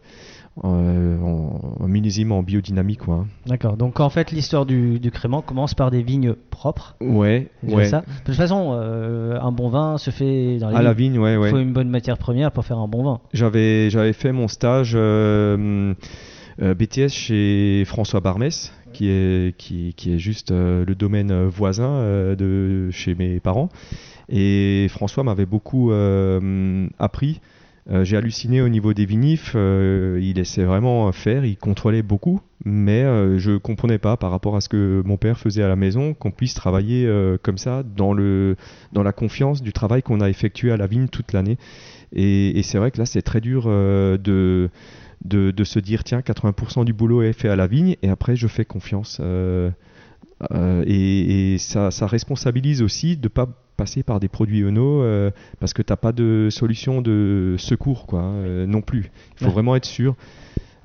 euh, 0.64 1.20
en, 1.22 1.60
en 1.80 1.88
millésime 1.88 2.32
en 2.32 2.44
biodynamique. 2.44 3.00
Quoi. 3.00 3.16
hein. 3.16 3.28
D'accord. 3.48 3.78
Donc 3.78 4.00
en 4.00 4.10
fait, 4.10 4.32
l'histoire 4.32 4.66
du, 4.68 5.00
du 5.00 5.10
crément 5.12 5.42
commence 5.42 5.74
par 5.74 5.90
des 5.92 6.04
vignes 6.04 6.34
propres. 6.52 6.96
Ouais, 7.02 7.48
ouais. 7.64 7.86
ça. 7.86 8.02
De 8.02 8.06
toute 8.26 8.36
façon, 8.36 8.72
euh, 8.74 9.40
un 9.42 9.52
bon 9.52 9.70
vin 9.70 9.98
se 9.98 10.12
fait 10.12 10.60
dans 10.60 10.70
les 10.70 10.76
À 10.76 10.82
la 10.84 10.94
vignes. 10.94 11.14
vigne, 11.14 11.20
ouais, 11.22 11.36
ouais. 11.36 11.50
Il 11.50 11.52
faut 11.52 11.60
une 11.60 11.74
bonne 11.74 11.90
matière 11.90 12.18
première 12.20 12.52
pour 12.52 12.64
faire 12.64 12.78
un 12.78 12.88
bon 12.88 13.04
vin. 13.04 13.20
J'avais, 13.34 13.90
j'avais 13.90 14.14
fait 14.14 14.32
mon 14.32 14.48
stage 14.48 14.94
euh, 14.96 15.58
euh, 15.58 15.94
BTS 16.60 17.10
chez 17.10 17.84
François 17.86 18.20
Barmès, 18.20 18.74
qui 18.94 19.10
est, 19.10 19.56
qui, 19.58 19.94
est 20.08 20.18
juste 20.18 20.52
euh, 20.52 20.84
le 20.86 20.96
domaine 20.96 21.32
euh, 21.32 21.48
voisin 21.48 21.90
euh, 21.98 22.36
de 22.36 22.90
chez 22.92 23.16
mes 23.16 23.40
parents. 23.40 23.70
Et 24.30 24.88
François 24.90 25.24
m'avait 25.24 25.46
beaucoup 25.46 25.92
euh, 25.92 26.88
appris. 27.00 27.40
Euh, 27.90 28.04
J'ai 28.04 28.18
halluciné 28.18 28.62
au 28.62 28.68
niveau 28.68 28.94
des 28.94 29.06
vinifs. 29.06 29.54
euh, 29.56 30.20
il 30.22 30.36
laissait 30.36 30.64
vraiment 30.66 31.10
faire, 31.14 31.46
il 31.46 31.56
contrôlait 31.58 32.02
beaucoup, 32.02 32.42
mais 32.66 33.04
euh, 33.04 33.38
je 33.38 33.56
comprenais 33.56 33.98
pas 33.98 34.18
par 34.18 34.32
rapport 34.32 34.58
à 34.58 34.62
ce 34.62 34.68
que 34.68 35.02
mon 35.06 35.16
père 35.16 35.40
faisait 35.40 35.64
à 35.64 35.70
la 35.70 35.78
maison 35.78 36.14
qu'on 36.14 36.32
puisse 36.32 36.54
travailler 36.54 37.06
euh, 37.06 37.38
comme 37.42 37.58
ça 37.58 37.84
dans 37.84 38.12
le 38.14 38.58
dans 38.92 39.04
la 39.04 39.14
confiance 39.14 39.62
du 39.62 39.72
travail 39.72 40.02
qu'on 40.04 40.20
a 40.20 40.30
effectué 40.30 40.72
à 40.72 40.78
la 40.78 40.88
vigne 40.88 41.08
toute 41.08 41.32
l'année. 41.32 41.58
Et, 42.14 42.58
et 42.60 42.64
c'est 42.64 42.78
vrai 42.78 42.92
que 42.92 42.98
là, 42.98 43.06
c'est 43.06 43.22
très 43.22 43.42
dur 43.42 43.66
euh, 43.68 44.18
de, 44.18 44.70
de, 45.26 45.52
de 45.52 45.64
se 45.64 45.80
dire 45.80 46.04
tiens, 46.04 46.20
80% 46.20 46.86
du 46.86 46.94
boulot 46.94 47.22
est 47.24 47.34
fait 47.34 47.50
à 47.50 47.56
la 47.56 47.68
vigne 47.68 47.96
et 48.02 48.10
après, 48.10 48.36
je 48.36 48.48
fais 48.48 48.66
confiance. 48.66 49.18
Euh, 49.22 49.70
euh, 50.52 50.84
et 50.86 51.54
et 51.54 51.58
ça, 51.58 51.90
ça 51.92 52.06
responsabilise 52.08 52.82
aussi 52.84 53.18
de 53.18 53.28
pas 53.28 53.48
passer 53.76 54.04
par 54.04 54.20
des 54.20 54.28
produits 54.28 54.64
ENO 54.64 55.02
euh, 55.02 55.32
parce 55.60 55.74
que 55.74 55.82
t'as 55.82 55.96
pas 55.96 56.12
de 56.12 56.48
solution 56.52 57.02
de 57.02 57.56
secours 57.58 58.06
quoi 58.08 58.22
hein, 58.22 58.66
non 58.68 58.82
plus. 58.82 59.12
Il 59.34 59.40
faut 59.40 59.46
Ouais. 59.46 59.52
vraiment 59.52 59.76
être 59.76 59.86
sûr. 59.86 60.16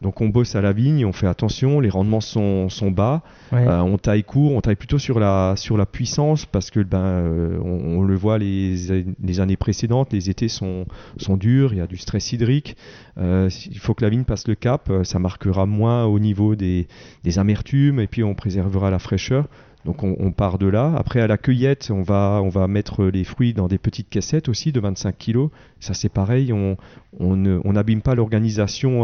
Donc 0.03 0.21
on 0.21 0.29
bosse 0.29 0.57
à 0.57 0.61
la 0.61 0.73
vigne, 0.73 1.07
on 1.07 1.13
fait 1.13 1.29
attention, 1.29 1.79
les 1.81 1.89
rendements 1.89 2.21
sont, 2.21 2.69
sont 2.69 2.91
bas, 2.91 3.23
Ouais. 3.53 3.67
euh, 3.67 3.81
on 3.81 3.97
taille 3.99 4.25
court, 4.25 4.53
on 4.53 4.61
taille 4.61 4.77
plutôt 4.77 4.99
sur 4.99 5.21
la, 5.21 5.55
sur 5.57 5.77
la 5.77 5.87
puissance 5.87 6.45
parce 6.45 6.71
que 6.71 6.81
ben, 6.81 6.99
euh, 6.99 7.59
on, 7.65 7.99
on 7.99 8.03
le 8.03 8.15
voit 8.17 8.37
les, 8.39 9.05
les 9.23 9.41
années 9.41 9.57
précédentes, 9.57 10.13
les 10.13 10.29
étés 10.29 10.49
sont, 10.49 10.87
sont 11.19 11.37
durs, 11.37 11.73
il 11.73 11.79
y 11.79 11.81
a 11.81 11.87
du 11.87 11.97
stress 11.97 12.33
hydrique. 12.33 12.77
Euh, 13.19 13.49
il 13.71 13.79
faut 13.79 13.95
que 13.95 14.03
la 14.05 14.11
vigne 14.11 14.25
passe 14.25 14.49
le 14.49 14.55
cap, 14.57 14.91
ça 15.05 15.19
marquera 15.19 15.67
moins 15.67 16.05
au 16.05 16.19
niveau 16.19 16.57
des, 16.57 16.89
des 17.25 17.39
amertumes 17.39 18.01
et 18.01 18.07
puis 18.09 18.25
on 18.25 18.35
préservera 18.35 18.91
la 18.91 18.99
fraîcheur. 18.99 19.47
Donc 19.85 20.05
on, 20.05 20.15
on 20.21 20.31
part 20.31 20.59
de 20.59 20.67
là. 20.69 20.93
Après 20.97 21.21
à 21.21 21.27
la 21.27 21.37
cueillette, 21.37 21.91
on 21.93 22.03
va, 22.03 22.41
on 22.43 22.49
va 22.49 22.69
mettre 22.69 23.05
les 23.07 23.25
fruits 23.25 23.53
dans 23.53 23.67
des 23.67 23.79
petites 23.79 24.09
caissettes 24.09 24.49
aussi 24.49 24.71
de 24.73 24.79
25 24.81 25.17
kg. 25.19 25.49
Ça 25.81 25.93
c'est 25.93 26.09
pareil, 26.09 26.53
on 26.53 26.77
on 27.19 27.35
ne- 27.37 27.61
on 27.65 27.73
n'abîme 27.73 28.01
pas 28.01 28.15
l'organisation 28.15 29.03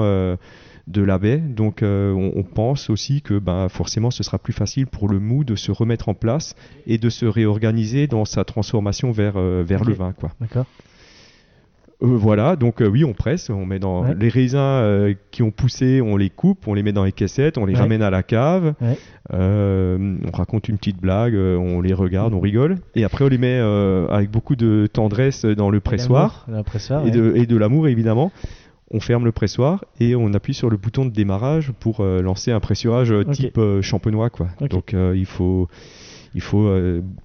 de 0.89 1.03
la 1.03 1.19
baie. 1.19 1.37
Donc 1.39 1.83
euh, 1.83 2.13
on, 2.13 2.33
on 2.35 2.43
pense 2.43 2.91
aussi 2.91 3.21
que 3.23 3.39
ben, 3.39 3.69
forcément 3.69 4.11
ce 4.11 4.23
sera 4.23 4.39
plus 4.39 4.53
facile 4.55 4.87
pour 4.87 5.09
le 5.09 5.19
mou 5.21 5.45
de 5.45 5.55
se 5.55 5.71
remettre 5.71 6.09
en 6.09 6.15
place 6.15 6.57
et 6.87 6.99
de 6.99 7.11
se 7.11 7.27
réorganiser 7.27 8.07
dans 8.07 8.25
sa 8.25 8.45
transformation 8.45 9.11
vers, 9.13 9.35
euh, 9.37 9.63
vers 9.67 9.85
le 9.85 9.93
vin. 9.95 10.13
Quoi. 10.13 10.31
D'accord. 10.41 10.67
Euh, 12.01 12.07
voilà, 12.07 12.55
donc 12.55 12.77
oui, 12.81 13.05
on 13.05 13.13
presse, 13.13 13.51
on 13.51 13.67
met 13.67 13.81
dans 13.81 14.03
Ouais. 14.05 14.15
les 14.19 14.29
raisins 14.29 15.15
qui 15.33 15.43
ont 15.43 15.51
poussé, 15.51 16.01
on 16.01 16.17
les 16.17 16.31
coupe, 16.31 16.69
on 16.69 16.75
les 16.75 16.85
met 16.85 16.93
dans 16.93 17.03
les 17.05 17.11
caissettes, 17.13 17.59
on 17.59 17.67
les 17.67 17.75
Ouais. 17.75 17.81
ramène 17.81 18.03
à 18.03 18.11
la 18.11 18.23
cave, 18.23 18.75
Ouais. 18.81 18.97
on 19.33 20.31
raconte 20.33 20.69
une 20.69 20.79
petite 20.79 21.01
blague, 21.01 21.35
on 21.35 21.81
les 21.81 21.93
regarde, 21.95 22.35
on 22.35 22.41
rigole, 22.41 22.77
et 22.95 23.03
après 23.05 23.25
on 23.25 23.29
les 23.29 23.39
met 23.39 23.59
avec 24.11 24.31
beaucoup 24.31 24.55
de 24.55 24.87
tendresse 24.91 25.45
dans 25.45 25.71
le 25.71 25.81
pressoir 25.81 26.47
de, 26.49 27.33
et 27.35 27.47
de 27.47 27.57
l'amour 27.57 27.89
évidemment. 27.89 28.31
On 28.91 29.01
ferme 29.01 29.25
le 29.25 29.33
pressoir 29.33 29.85
et 30.01 30.15
on 30.17 30.33
appuie 30.33 30.55
sur 30.55 30.71
le 30.71 30.77
bouton 30.79 31.05
de 31.05 31.11
démarrage 31.11 31.73
pour 31.79 32.01
euh, 32.01 32.23
lancer 32.23 32.51
un 32.53 32.61
pressurage 32.61 33.13
euh, 33.13 33.23
type 33.25 33.59
euh, 33.59 33.83
champenois 33.83 34.31
quoi. 34.31 34.49
Donc 34.71 34.95
euh, 34.95 35.15
il 35.17 35.27
faut 35.27 35.69
il 36.35 36.41
faut 36.41 36.71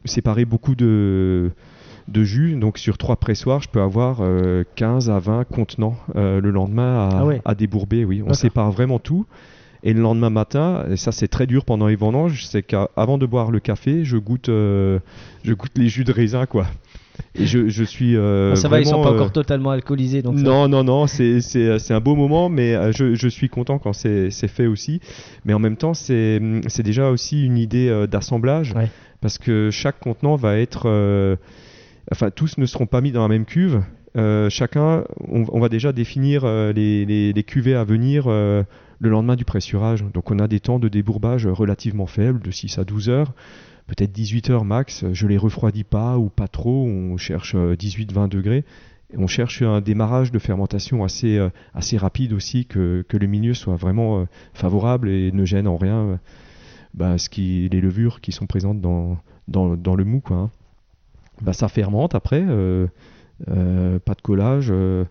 séparer 0.06 0.46
beaucoup 0.46 0.76
de 0.76 1.52
de 2.10 2.24
jus. 2.24 2.56
Donc 2.56 2.78
sur 2.78 2.98
trois 2.98 3.16
pressoirs, 3.16 3.62
je 3.62 3.70
peux 3.70 3.82
avoir 3.82 4.18
euh, 4.22 4.64
15 4.76 5.10
à 5.10 5.20
20 5.20 5.46
contenants 5.46 5.96
le 6.16 6.40
lendemain 6.50 7.08
à, 7.10 7.18
Ah 7.20 7.26
ouais. 7.26 7.42
à 7.46 7.56
débourber. 7.56 8.04
Oui, 8.06 8.22
on 8.26 8.34
sépare 8.34 8.72
vraiment 8.72 9.00
tout. 9.00 9.26
Et 9.86 9.94
le 9.94 10.02
lendemain 10.02 10.30
matin, 10.30 10.86
et 10.90 10.96
ça 10.96 11.12
c'est 11.12 11.28
très 11.28 11.46
dur 11.46 11.66
pendant 11.66 11.88
les 11.88 11.98
vendanges, 11.98 12.46
c'est 12.46 12.64
qu'avant 12.64 13.18
de 13.18 13.26
boire 13.26 13.52
le 13.52 13.60
café, 13.60 14.06
je 14.06 14.16
goûte, 14.18 14.48
je 14.48 15.54
goûte 15.54 15.78
les 15.78 15.90
jus 15.90 16.06
de 16.06 16.14
raisin 16.14 16.46
quoi. 16.46 16.66
Et 17.36 17.46
je, 17.46 17.68
je 17.68 17.84
suis. 17.84 18.16
euh, 18.16 18.52
Bon, 18.52 18.56
ça 18.56 18.68
va, 18.68 18.80
ils 18.80 18.86
sont 18.86 18.92
vraiment, 18.98 19.04
pas 19.06 19.12
euh, 19.12 19.16
encore 19.16 19.32
totalement 19.32 19.72
alcoolisés. 19.72 20.22
Donc 20.22 20.36
non, 20.36 20.68
non, 20.68 20.84
non, 20.84 21.08
c'est 21.08 21.92
un 21.92 22.00
beau 22.00 22.16
moment, 22.16 22.50
mais 22.50 22.76
euh, 22.76 22.92
je, 22.92 23.16
je 23.16 23.28
suis 23.28 23.50
content 23.50 23.80
quand 23.80 23.94
c'est 23.94 24.30
fait 24.48 24.68
aussi. 24.68 25.00
Mais 25.46 25.54
en 25.54 25.60
même 25.60 25.78
temps, 25.78 25.94
c'est 25.94 26.40
c'est 26.68 26.84
déjà 26.84 27.10
aussi 27.10 27.46
une 27.46 27.58
idée 27.58 28.06
d'assemblage, 28.10 28.74
Ouais. 28.76 28.90
parce 29.22 29.38
que 29.38 29.70
chaque 29.72 30.00
contenant 30.00 30.36
va 30.36 30.58
être... 30.58 30.84
euh, 30.88 31.36
enfin, 32.12 32.30
tous 32.30 32.58
ne 32.58 32.66
seront 32.66 32.86
pas 32.86 33.02
mis 33.02 33.12
dans 33.12 33.22
la 33.24 33.28
même 33.30 33.46
cuve. 33.46 33.82
Euh, 34.16 34.48
chacun, 34.52 35.06
on, 35.28 35.46
on 35.52 35.60
va 35.60 35.70
déjà 35.70 35.92
définir 35.92 36.46
les, 36.46 37.04
les, 37.06 37.34
les 37.34 37.44
cuvées 37.44 37.74
à 37.76 37.84
venir 37.84 38.28
le 38.28 39.10
lendemain 39.10 39.36
du 39.36 39.44
pressurage. 39.44 40.06
Donc 40.14 40.30
on 40.32 40.38
a 40.40 40.48
des 40.48 40.60
temps 40.60 40.78
de 40.80 40.88
débourbage 40.88 41.48
relativement 41.48 42.06
faibles, 42.06 42.40
de 42.42 42.52
6 42.52 42.78
à 42.78 42.84
12 42.84 43.10
heures, 43.10 43.34
peut-être 43.96 44.12
18 44.12 44.50
heures 44.50 44.66
max. 44.66 45.06
Je 45.12 45.28
les 45.28 45.38
refroidis 45.38 45.84
pas 45.84 46.18
ou 46.18 46.30
pas 46.30 46.48
trop, 46.48 46.86
on 46.86 47.18
cherche 47.18 47.56
18-20 47.56 48.30
degrés. 48.30 48.66
Et 49.14 49.18
on 49.18 49.28
cherche 49.28 49.62
un 49.62 49.80
démarrage 49.80 50.32
de 50.32 50.40
fermentation 50.40 51.04
assez, 51.04 51.38
euh, 51.38 51.50
assez 51.76 51.98
rapide 51.98 52.34
aussi, 52.34 52.66
que, 52.66 53.06
que 53.08 53.16
le 53.16 53.28
milieu 53.28 53.54
soit 53.54 53.76
vraiment 53.76 54.22
euh, 54.22 54.26
favorable 54.54 55.08
et 55.08 55.32
ne 55.32 55.46
gêne 55.46 55.68
en 55.68 55.78
rien 55.78 55.98
euh, 55.98 56.18
bah, 56.96 57.20
ce 57.20 57.30
qui, 57.30 57.70
les 57.72 57.80
levures 57.80 58.22
qui 58.22 58.32
sont 58.32 58.48
présentes 58.48 58.82
dans, 58.82 59.18
dans, 59.48 59.76
dans 59.78 59.96
le 59.96 60.04
mou. 60.04 60.20
Quoi, 60.20 60.38
hein. 60.38 60.52
Bah, 61.42 61.54
ça 61.54 61.68
fermente 61.68 62.16
après, 62.16 62.44
euh, 62.48 62.88
euh, 63.50 64.00
pas 64.00 64.14
de 64.14 64.22
collage, 64.22 64.68
euh, 64.72 65.06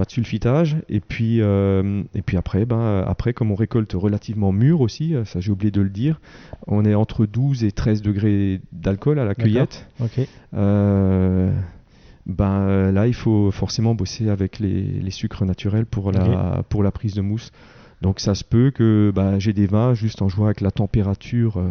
pas 0.00 0.06
de 0.06 0.10
sulfitage. 0.10 0.78
Et 0.88 1.00
puis, 1.00 1.42
euh, 1.42 2.02
et 2.14 2.22
puis 2.22 2.38
après, 2.38 2.64
ben, 2.64 3.04
après, 3.06 3.34
comme 3.34 3.50
on 3.50 3.54
récolte 3.54 3.92
relativement 3.92 4.50
mûr 4.50 4.80
aussi, 4.80 5.14
euh, 5.14 5.26
ça 5.26 5.40
j'ai 5.40 5.52
oublié 5.52 5.70
de 5.70 5.82
le 5.82 5.90
dire, 5.90 6.20
on 6.66 6.86
est 6.86 6.94
entre 6.94 7.26
12 7.26 7.64
et 7.64 7.70
13 7.72 8.00
degrés 8.00 8.62
d'alcool 8.72 9.18
à 9.18 9.26
la 9.26 9.34
cueillette. 9.34 9.86
Euh, 10.54 11.52
ben 12.24 12.90
là, 12.92 13.06
il 13.06 13.12
faut 13.14 13.50
forcément 13.50 13.94
bosser 13.94 14.30
avec 14.30 14.58
les, 14.58 14.82
les 14.82 15.10
sucres 15.10 15.44
naturels 15.44 15.84
pour 15.84 16.12
la, 16.12 16.62
pour 16.70 16.82
la 16.82 16.90
prise 16.92 17.14
de 17.14 17.20
mousse. 17.20 17.52
Donc 18.00 18.20
ça 18.20 18.34
se 18.34 18.44
peut 18.44 18.70
que 18.70 19.12
ben, 19.14 19.38
j'ai 19.38 19.52
des 19.52 19.66
vins 19.66 19.92
juste 19.92 20.22
en 20.22 20.28
jouant 20.30 20.46
avec 20.46 20.62
la 20.62 20.70
température. 20.70 21.58
euh, 21.58 21.68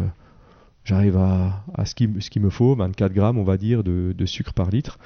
J'arrive 0.86 1.18
à, 1.18 1.64
à 1.76 1.86
ce 1.86 1.96
qu'il 1.96 2.14
ce 2.20 2.40
me 2.40 2.50
faut, 2.52 2.76
24 2.76 3.12
grammes 3.12 3.38
on 3.40 3.44
va 3.44 3.58
dire 3.58 3.84
de, 3.84 4.14
de 4.16 4.26
sucre 4.28 4.54
par 4.54 4.70
litre. 4.70 5.00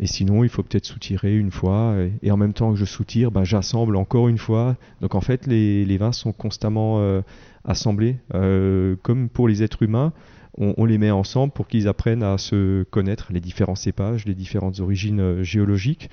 Et 0.00 0.06
sinon, 0.06 0.44
il 0.44 0.48
faut 0.48 0.62
peut-être 0.62 0.84
soutirer 0.84 1.36
une 1.36 1.50
fois. 1.50 1.96
Et, 2.22 2.30
en 2.30 2.36
même 2.36 2.52
temps 2.52 2.72
que 2.72 2.78
je 2.78 2.84
soutire, 2.84 3.30
ben, 3.30 3.44
j'assemble 3.44 3.96
encore 3.96 4.28
une 4.28 4.38
fois. 4.38 4.76
Donc 5.00 5.14
en 5.14 5.20
fait, 5.20 5.46
les, 5.46 5.98
vins 5.98 6.12
sont 6.12 6.32
constamment 6.32 7.00
euh, 7.00 7.22
assemblés. 7.64 8.16
Euh, 8.34 8.96
comme 9.02 9.28
pour 9.28 9.48
les 9.48 9.62
êtres 9.62 9.82
humains, 9.82 10.12
on, 10.56 10.74
on 10.76 10.84
les 10.84 10.98
met 10.98 11.10
ensemble 11.10 11.52
pour 11.52 11.66
qu'ils 11.66 11.88
apprennent 11.88 12.22
à 12.22 12.38
se 12.38 12.84
connaître, 12.84 13.32
les 13.32 13.40
différents 13.40 13.74
cépages, 13.74 14.24
les 14.24 14.34
différentes 14.34 14.80
origines 14.80 15.20
euh, 15.20 15.42
géologiques. 15.42 16.10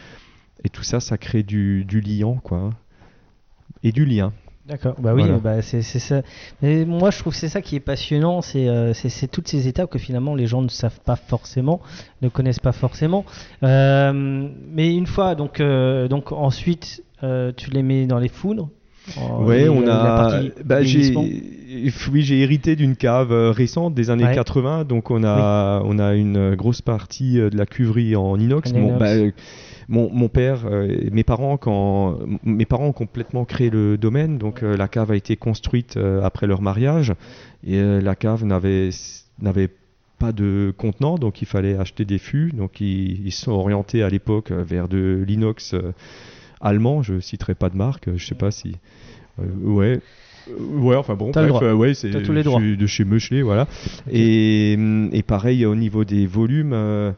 Et 0.64 0.70
tout 0.70 0.84
ça, 0.84 1.00
ça 1.00 1.18
crée 1.18 1.44
du, 1.44 1.86
du 1.86 2.02
liant, 2.02 2.36
quoi. 2.36 2.58
hein. 2.58 2.70
Et 3.84 3.92
du 3.92 4.06
lien. 4.06 4.34
D'accord, 4.68 4.96
bah 5.00 5.14
oui, 5.14 5.22
Voilà. 5.22 5.38
bah 5.38 5.62
c'est 5.62 5.84
ça. 5.84 6.24
Mais 6.64 6.86
moi, 6.86 7.12
je 7.12 7.20
trouve 7.20 7.34
que 7.34 7.40
c'est 7.40 7.50
ça 7.50 7.62
qui 7.62 7.76
est 7.76 7.80
passionnant, 7.80 8.42
c'est 8.42 8.68
euh, 8.68 8.94
c'est- 8.96 9.28
toutes 9.28 9.48
ces 9.48 9.68
étapes 9.68 9.92
que 9.92 10.00
finalement 10.00 10.34
les 10.34 10.48
gens 10.48 10.64
ne 10.64 10.70
savent 10.70 11.00
pas 11.06 11.16
forcément, 11.16 11.82
ne 12.24 12.30
connaissent 12.30 12.60
pas 12.60 12.72
forcément. 12.72 13.26
Euh, 13.62 14.12
mais 14.72 14.96
une 14.96 15.06
fois, 15.06 15.36
donc, 15.36 15.60
euh, 15.60 16.08
donc 16.08 16.32
ensuite, 16.32 17.04
tu 17.58 17.70
les 17.72 17.84
mets 17.84 18.06
dans 18.08 18.18
les 18.20 18.28
foudres. 18.28 18.70
Ouais, 19.42 19.70
on 19.70 19.88
a. 19.88 20.42
bah, 20.64 20.80
oui, 20.82 22.22
j'ai 22.24 22.42
hérité 22.42 22.76
d'une 22.76 22.96
cave 22.96 23.32
récente 23.52 23.94
des 23.94 24.10
années 24.10 24.26
Ouais. 24.26 24.34
80, 24.34 24.84
donc 24.86 25.12
on 25.12 25.24
a, 25.24 25.82
on 25.86 26.00
a 26.00 26.16
une 26.16 26.56
grosse 26.56 26.82
partie 26.82 27.36
de 27.36 27.56
la 27.56 27.68
cuverie 27.68 28.16
en 28.16 28.40
inox. 28.40 28.72
En 28.72 28.76
inox. 28.76 29.00
bah, 29.00 29.14
mon, 29.88 30.10
mon 30.12 30.30
père 30.30 30.66
euh, 30.66 30.88
et 30.88 31.10
mes 31.12 31.24
parents, 31.24 31.58
quand 31.58 32.20
mes 32.44 32.66
parents 32.66 32.88
ont 32.88 32.94
complètement 32.94 33.46
créé 33.46 33.70
le 33.70 33.98
domaine, 33.98 34.38
donc 34.38 34.64
euh, 34.64 34.76
la 34.78 34.88
cave 34.88 35.12
a 35.12 35.16
été 35.16 35.36
construite 35.36 35.98
euh, 35.98 36.22
après 36.24 36.48
leur 36.48 36.62
mariage 36.62 37.14
et 37.66 37.82
la 37.82 38.16
cave 38.16 38.44
n'avait 38.46 38.90
n'avait 39.42 39.70
pas 40.18 40.32
de 40.32 40.74
contenant, 40.78 41.18
donc 41.18 41.42
il 41.42 41.46
fallait 41.46 41.78
acheter 41.78 42.06
des 42.06 42.20
fûts. 42.20 42.52
Donc 42.54 42.80
ils, 42.82 43.26
ils 43.26 43.32
se 43.32 43.44
sont 43.46 43.52
orientés 43.52 44.04
à 44.04 44.10
l'époque 44.10 44.52
vers 44.52 44.88
de 44.88 45.24
l'inox 45.28 45.76
allemand. 46.62 47.02
Je 47.02 47.20
citerai 47.20 47.56
pas 47.56 47.70
de 47.70 47.76
marque. 47.76 48.10
Je 48.16 48.26
sais 48.26 48.36
pas 48.36 48.52
si. 48.52 48.76
ouais. 49.38 50.00
Ouais, 50.48 50.96
enfin 50.96 51.16
bon, 51.16 51.32
bref, 51.32 51.52
euh, 51.62 51.74
ouais, 51.74 51.94
c'est 51.94 52.10
de 52.12 52.88
chez 52.88 53.04
Meuchelet, 53.04 53.42
voilà. 53.42 53.68
Et, 54.12 54.76
hum, 54.78 55.10
et 55.12 55.24
pareil 55.24 55.66
au 55.66 55.76
niveau 55.76 56.06
des 56.06 56.28
volumes, 56.28 56.74
euh, 56.74 57.12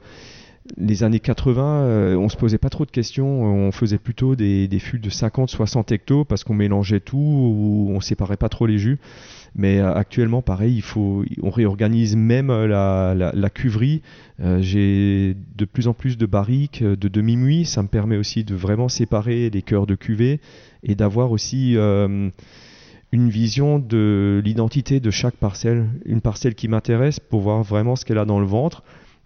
les 0.77 1.03
années 1.03 1.19
80, 1.19 1.63
euh, 1.63 2.15
on 2.15 2.30
se 2.30 2.38
posait 2.38 2.58
pas 2.58 2.69
trop 2.69 2.86
de 2.86 2.91
questions, 2.91 3.43
on 3.43 3.71
faisait 3.71 3.97
plutôt 3.97 4.36
des, 4.36 4.67
des 4.67 4.80
fûts 4.80 4.99
de 4.99 5.10
50-60 5.10 5.93
hectos 5.93 6.25
parce 6.25 6.43
qu'on 6.43 6.53
mélangeait 6.53 6.99
tout, 6.99 7.17
ou 7.17 7.91
on 7.91 8.01
séparait 8.01 8.38
pas 8.38 8.49
trop 8.49 8.65
les 8.65 8.77
jus. 8.77 8.99
Mais 9.58 9.80
euh, 9.80 9.93
actuellement, 9.93 10.43
pareil, 10.43 10.75
il 10.75 10.84
faut, 10.84 11.25
on 11.41 11.49
réorganise 11.49 12.15
même 12.15 12.51
euh, 12.51 12.67
la, 12.67 13.32
la, 13.34 13.49
cuverie. 13.49 14.03
Euh, 14.39 14.62
J'ai 14.62 15.36
de 15.56 15.65
plus 15.65 15.88
en 15.88 15.93
plus 15.93 16.15
de 16.17 16.27
barriques, 16.27 16.84
de 16.84 17.08
demi-muits. 17.08 17.65
Ça 17.65 17.82
me 17.82 17.88
permet 17.88 18.17
aussi 18.17 18.43
de 18.43 18.56
vraiment 18.56 18.88
séparer 18.88 19.49
les 19.49 19.62
cœurs 19.63 19.88
de 19.88 19.95
cuvée 19.95 20.39
et 20.84 20.93
d'avoir 20.93 21.32
aussi 21.32 21.75
une 21.75 22.32
vision 23.30 23.80
de 23.80 24.41
l'identité 24.45 24.99
de 24.99 25.10
chaque 25.10 25.36
parcelle. 25.36 25.88
Une 26.06 26.21
parcelle 26.21 26.53
qui 26.53 26.67
m'intéresse 26.67 27.19
pour 27.19 27.41
voir 27.41 27.63
vraiment 27.63 27.95
ce 27.95 28.06
qu'elle 28.06 28.19
a 28.19 28.25
dans 28.25 28.39
le 28.39 28.45
ventre. 28.45 28.84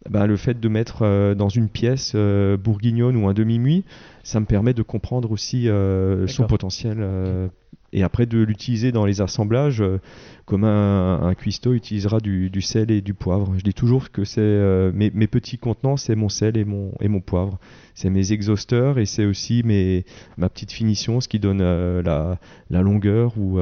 Ben, 0.10 0.26
le 0.26 0.36
fait 0.36 0.60
de 0.60 0.68
mettre 0.68 1.04
euh, 1.04 1.36
dans 1.36 1.50
une 1.50 1.70
pièce 1.70 2.14
euh, 2.16 2.58
bourguignonne 2.58 3.16
ou 3.16 3.28
un 3.28 3.34
demi-muit, 3.34 3.86
ça 4.24 4.40
me 4.40 4.46
permet 4.46 4.74
de 4.74 4.82
comprendre 4.82 5.32
aussi 5.32 5.70
euh, 5.70 6.26
son 6.28 6.48
potentiel. 6.48 6.98
euh, 7.00 7.48
et 7.94 8.04
après 8.04 8.26
de 8.26 8.40
l'utiliser 8.40 8.94
dans 8.94 9.06
les 9.06 9.20
assemblages 9.20 9.84
comme 10.46 10.64
un, 10.64 11.22
un 11.22 11.34
cuistot 11.34 11.74
utilisera 11.74 12.20
du, 12.22 12.50
du 12.50 12.62
sel 12.62 12.90
et 12.90 13.02
du 13.02 13.14
poivre. 13.14 13.54
Je 13.58 13.64
dis 13.64 13.74
toujours 13.74 14.12
que 14.12 14.24
c'est 14.24 14.92
mes, 14.94 15.12
mes 15.14 15.28
petits 15.28 15.58
contenants, 15.58 15.98
c'est 15.98 16.16
mon 16.16 16.30
sel 16.30 16.56
et 16.56 16.64
mon, 16.64 16.94
et 17.02 17.10
mon 17.10 17.20
poivre. 17.20 17.60
C'est 17.94 18.10
mes 18.10 18.32
exhausteurs 18.32 18.98
et 18.98 19.06
c'est 19.06 19.26
aussi 19.26 19.62
mes, 19.66 20.06
ma 20.38 20.48
petite 20.48 20.72
finition, 20.72 21.20
ce 21.20 21.28
qui 21.28 21.40
donne 21.40 21.62
la, 22.02 22.40
la 22.70 22.82
longueur 22.82 23.34
ou, 23.38 23.60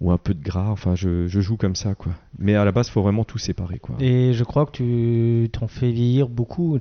ou 0.00 0.10
un 0.10 0.18
peu 0.18 0.34
de 0.34 0.42
gras. 0.42 0.68
Enfin, 0.70 0.94
je, 0.94 1.26
je 1.26 1.40
joue 1.40 1.56
comme 1.56 1.76
ça, 1.76 1.94
quoi. 1.94 2.12
Mais 2.38 2.54
à 2.54 2.64
la 2.64 2.72
base, 2.72 2.88
il 2.88 2.90
faut 2.90 3.02
vraiment 3.02 3.24
tout 3.24 3.38
séparer, 3.38 3.78
quoi. 3.78 3.96
Et 4.00 4.32
je 4.32 4.44
crois 4.44 4.66
que 4.66 4.72
tu 4.72 5.48
t'en 5.50 5.68
fais 5.68 5.90
vieillir 5.92 6.28
beaucoup. 6.28 6.78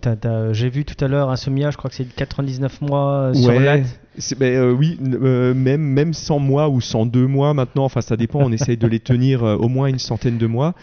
J'ai 0.51 0.69
vu 0.69 0.83
tout 0.85 1.03
à 1.03 1.07
l'heure 1.07 1.29
un 1.29 1.35
sommiage, 1.35 1.73
je 1.73 1.77
crois 1.77 1.89
que 1.89 1.95
c'est 1.95 2.07
de 2.07 2.13
99 2.13 2.81
mois 2.81 3.11
euh, 3.13 3.33
sur 3.33 3.49
Ouais, 3.49 3.59
latte. 3.63 3.99
ben, 4.39 4.53
euh, 4.55 4.71
oui, 4.73 4.99
euh, 5.03 5.53
même, 5.53 5.81
même 5.81 6.13
100 6.13 6.39
mois 6.39 6.69
ou 6.69 6.81
102 6.81 7.27
mois 7.27 7.53
maintenant, 7.53 7.85
enfin 7.85 8.01
ça 8.01 8.17
dépend, 8.17 8.39
on 8.41 8.51
essaye 8.51 8.77
de 8.77 8.87
les 8.87 8.99
tenir 8.99 9.43
euh, 9.43 9.55
au 9.55 9.67
moins 9.69 9.87
une 9.87 9.99
centaine 9.99 10.37
de 10.37 10.47
mois. 10.47 10.73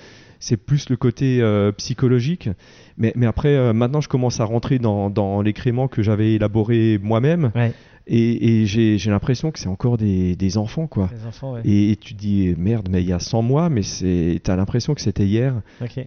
C'est 0.42 0.56
plus 0.56 0.88
le 0.88 0.96
côté 0.96 1.42
psychologique. 1.76 2.48
Mais, 2.96 3.12
mais 3.14 3.26
après, 3.26 3.74
maintenant, 3.74 4.00
je 4.00 4.08
commence 4.08 4.40
à 4.40 4.44
rentrer 4.44 4.78
dans, 4.78 5.10
dans 5.10 5.42
les 5.42 5.52
créments 5.52 5.86
que 5.86 6.02
j'avais 6.02 6.32
élaborés 6.34 6.98
moi-même. 7.02 7.50
Ouais. 7.54 7.72
Et, 8.12 8.62
et 8.62 8.66
j'ai 8.66 8.98
l'impression 9.10 9.52
que 9.52 9.58
c'est 9.60 9.68
encore 9.68 9.96
des, 9.96 10.34
des 10.34 10.58
enfants, 10.58 10.88
quoi. 10.88 11.08
Les 11.16 11.26
enfants, 11.26 11.52
ouais. 11.54 11.60
Et, 11.64 11.92
et 11.92 11.96
tu 11.96 12.14
dis, 12.14 12.54
merde, 12.58 12.88
mais 12.90 13.02
il 13.02 13.08
y 13.08 13.12
a 13.12 13.20
100 13.20 13.42
mois, 13.42 13.68
mais 13.70 13.82
c'est 13.82 14.40
t'as 14.42 14.56
l'impression 14.56 14.94
que 14.94 15.00
c'était 15.00 15.24
hier. 15.26 15.54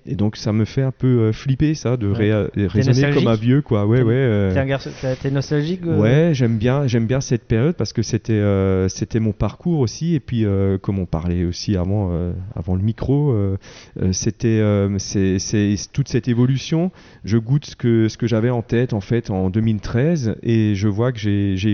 Et 0.05 0.15
donc 0.15 0.35
ça 0.35 0.51
me 0.51 0.65
fait 0.65 0.81
un 0.81 0.91
peu 0.91 1.07
euh, 1.07 1.31
flipper, 1.31 1.73
ça, 1.75 1.95
de 1.95 2.07
Ouais. 2.09 2.33
ré- 2.33 2.67
raisonner 2.67 3.13
comme 3.13 3.27
un 3.27 3.35
vieux, 3.35 3.61
quoi. 3.61 3.85
Ouais, 3.87 4.01
ouais. 4.01 4.13
euh, 4.13 4.53
T'es 4.53 4.59
un 4.59 4.65
garçon, 4.65 4.89
t'es- 5.21 5.31
nostalgique 5.31 5.81
euh, 5.85 5.97
Ouais, 5.99 6.31
j'aime 6.33 6.57
bien, 6.57 6.87
j'aime 6.87 7.07
bien 7.07 7.21
cette 7.21 7.45
période 7.45 7.75
parce 7.75 7.93
que 7.93 8.01
c'était 8.01 8.33
euh, 8.33 8.89
c'était 8.89 9.19
mon 9.21 9.31
parcours 9.31 9.79
aussi 9.79 10.13
et 10.13 10.19
puis 10.19 10.43
euh, 10.45 10.77
comme 10.77 10.99
on 10.99 11.05
parlait 11.05 11.45
aussi 11.45 11.77
avant 11.77 12.09
euh, 12.11 12.33
avant 12.55 12.75
le 12.75 12.81
micro, 12.83 13.31
euh, 13.31 13.57
euh, 14.01 14.11
c'était 14.11 14.59
euh, 14.59 14.97
c'est 14.99 15.37
toute 15.93 16.09
cette 16.09 16.27
évolution. 16.27 16.91
Je 17.23 17.37
goûte 17.37 17.65
ce 17.65 17.75
que 17.75 18.07
ce 18.09 18.17
que 18.17 18.27
j'avais 18.27 18.49
en 18.49 18.61
tête 18.61 18.93
en 18.93 19.01
fait 19.01 19.29
en 19.31 19.49
2013 19.49 20.35
et 20.43 20.75
je 20.75 20.87
vois 20.87 21.11
que 21.11 21.19
j'ai 21.19 21.55
j'ai 21.55 21.71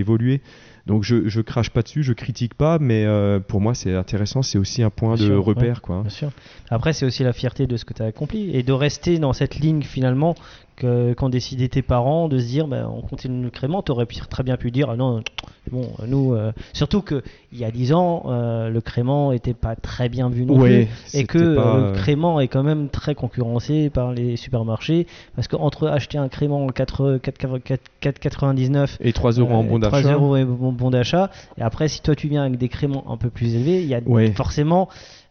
Donc 0.86 1.04
je 1.04 1.28
je 1.28 1.40
crache 1.40 1.70
pas 1.70 1.82
dessus, 1.82 2.02
je 2.02 2.12
critique 2.12 2.54
pas, 2.54 2.78
mais 2.78 3.04
euh, 3.04 3.38
pour 3.38 3.60
moi 3.60 3.74
c'est 3.74 3.94
intéressant, 3.94 4.42
c'est 4.42 4.58
aussi 4.58 4.82
un 4.82 4.90
point 4.90 5.14
Bien 5.14 5.24
de 5.24 5.30
sûr, 5.30 5.44
repère 5.44 5.82
quoi. 5.82 6.00
Bien 6.00 6.10
sûr. 6.10 6.30
Après, 6.70 6.92
c'est 6.92 7.04
aussi 7.04 7.22
la 7.22 7.32
fierté 7.32 7.66
de 7.66 7.76
ce 7.76 7.84
que 7.84 7.94
tu 7.94 8.02
as 8.02 8.06
accompli 8.06 8.50
et 8.56 8.62
de 8.62 8.72
rester 8.72 9.18
dans 9.18 9.32
cette 9.32 9.56
ligne 9.56 9.82
finalement 9.82 10.34
qu'ont 10.80 11.28
décidé 11.28 11.68
tes 11.68 11.82
parents 11.82 12.28
de 12.28 12.38
se 12.38 12.46
dire 12.46 12.66
ben, 12.66 12.88
on 12.92 13.00
continue 13.02 13.42
le 13.44 13.50
crément. 13.50 13.82
Tu 13.82 13.92
aurais 13.92 14.06
très 14.06 14.42
bien 14.42 14.56
pu 14.56 14.70
dire 14.70 14.88
ah 14.90 14.96
non, 14.96 15.22
bon, 15.70 15.88
nous. 16.06 16.34
euh, 16.34 16.52
Surtout 16.72 17.02
qu'il 17.02 17.22
y 17.52 17.64
a 17.64 17.70
10 17.70 17.92
ans, 17.92 18.24
euh, 18.26 18.68
le 18.70 18.80
crément 18.80 19.32
était 19.32 19.54
pas 19.54 19.76
très 19.76 20.08
bien 20.08 20.28
vu 20.28 20.44
non 20.46 20.58
Ouais, 20.58 20.86
plus. 21.12 21.18
Et 21.20 21.24
que 21.24 21.56
pas, 21.56 21.76
euh, 21.76 21.92
le 21.92 21.92
crément 21.98 22.40
est 22.40 22.48
quand 22.48 22.62
même 22.62 22.88
très 22.88 23.14
concurrencé 23.14 23.90
par 23.90 24.12
les 24.12 24.36
supermarchés 24.36 25.06
parce 25.36 25.48
qu'entre 25.48 25.88
acheter 25.88 26.18
un 26.18 26.28
crément 26.28 26.66
4 26.68 27.18
4 27.22 27.58
4,99 28.02 28.96
et 29.00 29.12
3 29.12 29.32
euros 29.32 29.52
en 29.54 29.64
bon 29.64 29.78
3 29.80 30.02
d'achat. 30.02 30.14
euros 30.14 30.36
et 30.36 30.44
bon, 30.44 30.72
bon 30.72 30.90
d'achat. 30.90 31.30
Et 31.58 31.62
après, 31.62 31.88
si 31.88 32.00
toi 32.02 32.14
tu 32.14 32.28
viens 32.28 32.42
avec 32.44 32.58
des 32.58 32.68
créments 32.68 33.04
un 33.10 33.16
peu 33.16 33.30
plus 33.30 33.54
élevés, 33.54 33.82
il 33.82 33.88
y 33.88 33.94
a 33.94 34.00
Ouais. 34.06 34.32
forcément 34.32 34.88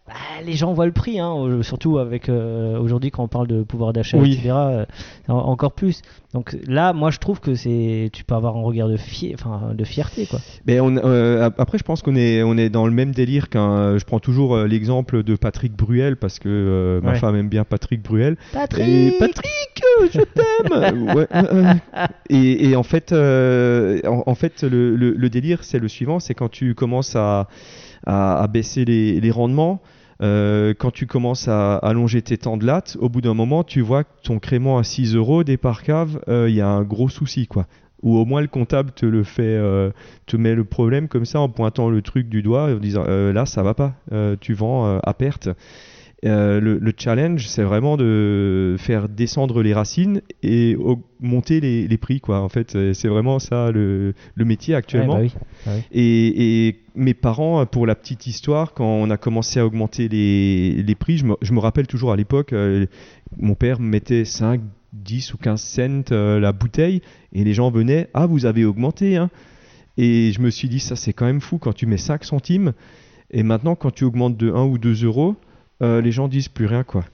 bah, 0.10 0.44
les 0.46 0.54
gens 0.54 0.74
voient 0.74 0.86
le 0.86 0.92
prix, 0.92 1.20
hein, 1.20 1.60
surtout 1.62 1.98
avec 2.00 2.28
euh, 2.30 2.78
aujourd'hui 2.80 3.12
quand 3.12 3.24
on 3.24 3.28
parle 3.28 3.48
de 3.48 3.64
pouvoir 3.64 3.94
d'achat, 3.94 4.18
Oui. 4.18 4.34
etc. 4.34 4.50
euh, 4.54 4.86
en- 5.28 5.36
encore 5.38 5.72
plus. 5.72 6.02
Donc 6.34 6.56
là, 6.68 6.94
moi, 6.94 7.10
je 7.10 7.18
trouve 7.18 7.40
que 7.40 7.56
c'est, 7.56 8.10
tu 8.14 8.24
peux 8.24 8.36
avoir 8.36 8.56
un 8.58 8.62
regard 8.62 8.88
de, 8.88 8.98
fier, 8.98 9.34
enfin, 9.36 9.74
de 9.74 9.84
fierté, 9.84 10.26
quoi. 10.28 10.40
Mais 10.68 10.80
on, 10.80 10.96
euh, 10.98 11.46
ap- 11.46 11.60
après, 11.60 11.78
je 11.78 11.84
pense 11.84 12.02
qu'on 12.04 12.16
est, 12.16 12.44
on 12.44 12.56
est 12.58 12.70
dans 12.70 12.86
le 12.86 12.92
même 12.92 13.12
délire 13.14 13.50
qu'un. 13.50 13.98
Je 13.98 14.06
prends 14.06 14.20
toujours 14.20 14.58
l'exemple 14.58 15.24
de 15.24 15.36
Patrick 15.36 15.74
Bruel 15.76 16.18
parce 16.18 16.38
que 16.40 17.00
ma 17.04 17.16
femme 17.16 17.36
aime 17.36 17.50
bien 17.50 17.64
Patrick 17.64 18.02
Bruel. 18.04 18.36
Patrick, 18.54 18.88
Et 18.88 19.12
Patrick, 19.20 19.82
je 20.12 20.20
t'aime. 20.22 21.14
Ouais, 21.16 21.28
et, 22.30 22.70
et 22.70 22.76
en 22.76 22.84
fait, 22.84 23.12
en, 23.14 24.24
en 24.26 24.36
fait, 24.36 24.64
le, 24.64 24.96
le- 24.96 25.14
le 25.14 25.30
délire, 25.30 25.64
c'est 25.64 25.80
le 25.80 25.88
suivant, 25.88 26.20
c'est 26.20 26.34
quand 26.34 26.50
tu 26.50 26.76
commences 26.76 27.16
à, 27.16 27.48
à, 28.06 28.42
à 28.44 28.48
baisser 28.48 28.86
les, 28.86 29.20
les 29.20 29.32
rendements. 29.32 29.82
Euh, 30.22 30.74
quand 30.78 30.92
tu 30.92 31.08
commences 31.08 31.48
à 31.48 31.76
allonger 31.78 32.22
tes 32.22 32.38
temps 32.38 32.58
de 32.58 32.66
latte, 32.66 32.98
au 33.00 33.10
bout 33.10 33.22
d'un 33.22 33.34
moment, 33.34 33.64
tu 33.64 33.82
vois 33.82 34.04
que 34.04 34.10
ton 34.24 34.40
crément 34.40 34.78
à 34.78 34.84
6 34.84 35.16
euros 35.16 35.44
départ 35.44 35.84
cave, 35.84 36.22
euh, 36.28 36.50
il 36.50 36.56
y 36.56 36.62
a 36.62 36.68
un 36.68 36.84
gros 36.84 37.10
souci, 37.10 37.48
quoi. 37.48 37.68
Ou 38.02 38.18
au 38.18 38.26
moins 38.26 38.42
le 38.42 38.48
comptable 38.48 38.92
te 38.92 39.06
le 39.06 39.24
fait, 39.24 39.42
euh, 39.44 39.92
te 40.26 40.38
met 40.38 40.56
le 40.56 40.64
problème 40.64 41.08
comme 41.08 41.26
ça 41.26 41.42
en 41.42 41.50
pointant 41.50 41.90
le 41.90 42.02
truc 42.02 42.30
du 42.30 42.42
doigt 42.42 42.74
en 42.74 42.78
disant 42.78 43.04
euh, 43.08 43.34
là 43.34 43.46
ça 43.46 43.62
va 43.62 43.74
pas, 43.74 43.94
euh, 44.14 44.38
tu 44.40 44.54
vends 44.54 44.86
euh, 44.88 45.00
à 45.04 45.14
perte. 45.14 45.50
Euh, 46.26 46.60
le, 46.60 46.80
le 46.80 46.94
challenge, 46.98 47.48
c'est 47.48 47.64
vraiment 47.64 47.96
de 47.96 48.76
faire 48.78 49.08
descendre 49.08 49.64
les 49.64 49.74
racines 49.74 50.22
et 50.44 50.76
augmenter 50.76 51.62
les, 51.62 51.88
les 51.88 51.98
prix, 51.98 52.20
quoi. 52.20 52.42
En 52.42 52.50
fait, 52.50 52.78
c'est 52.94 53.08
vraiment 53.08 53.40
ça 53.40 53.72
le, 53.72 54.14
le 54.36 54.46
métier 54.46 54.76
actuellement. 54.76 55.16
Ouais, 55.20 55.32
bah 55.66 55.72
oui. 55.74 55.74
oui. 55.76 55.82
Et, 55.94 56.68
et 56.68 56.80
mes 56.96 57.14
parents, 57.14 57.66
pour 57.66 57.88
la 57.88 57.96
petite 57.96 58.28
histoire, 58.28 58.74
quand 58.74 58.86
on 58.86 59.10
a 59.10 59.18
commencé 59.18 59.60
à 59.60 59.66
augmenter 59.66 60.10
les, 60.10 60.84
les 60.84 60.96
prix, 60.96 61.18
je 61.18 61.26
me, 61.26 61.36
je 61.42 61.54
me 61.54 61.60
rappelle 61.60 61.88
toujours 61.88 62.12
à 62.12 62.18
l'époque, 62.18 62.52
euh, 62.52 62.86
mon 63.38 63.56
père 63.56 63.80
mettait 63.80 64.26
5, 64.26 64.60
10 64.94 65.34
ou 65.34 65.38
15 65.38 65.62
cents 65.62 66.04
euh, 66.12 66.40
la 66.40 66.52
bouteille 66.52 67.02
et 67.32 67.44
les 67.44 67.54
gens 67.54 67.72
venaient 67.72 68.10
Ah, 68.14 68.26
vous 68.26 68.46
avez 68.46 68.66
augmenté 68.66 69.16
hein 69.16 69.30
Et 69.98 70.32
je 70.34 70.42
me 70.42 70.50
suis 70.50 70.68
dit 70.68 70.80
Ça, 70.80 70.96
c'est 70.96 71.14
quand 71.14 71.26
même 71.26 71.42
fou 71.42 71.60
quand 71.60 71.74
tu 71.74 71.86
mets 71.86 71.98
5 71.98 72.24
centimes 72.24 72.74
et 73.32 73.44
maintenant, 73.44 73.76
quand 73.76 73.92
tu 73.92 74.04
augmentes 74.04 74.38
de 74.38 74.52
1 74.52 74.64
ou 74.64 74.78
2 74.78 75.06
euros, 75.06 75.36
euh, 75.82 76.02
les 76.02 76.12
gens 76.12 76.28
disent 76.28 76.50
plus 76.50 76.66
rien, 76.66 76.84
quoi. 76.84 77.06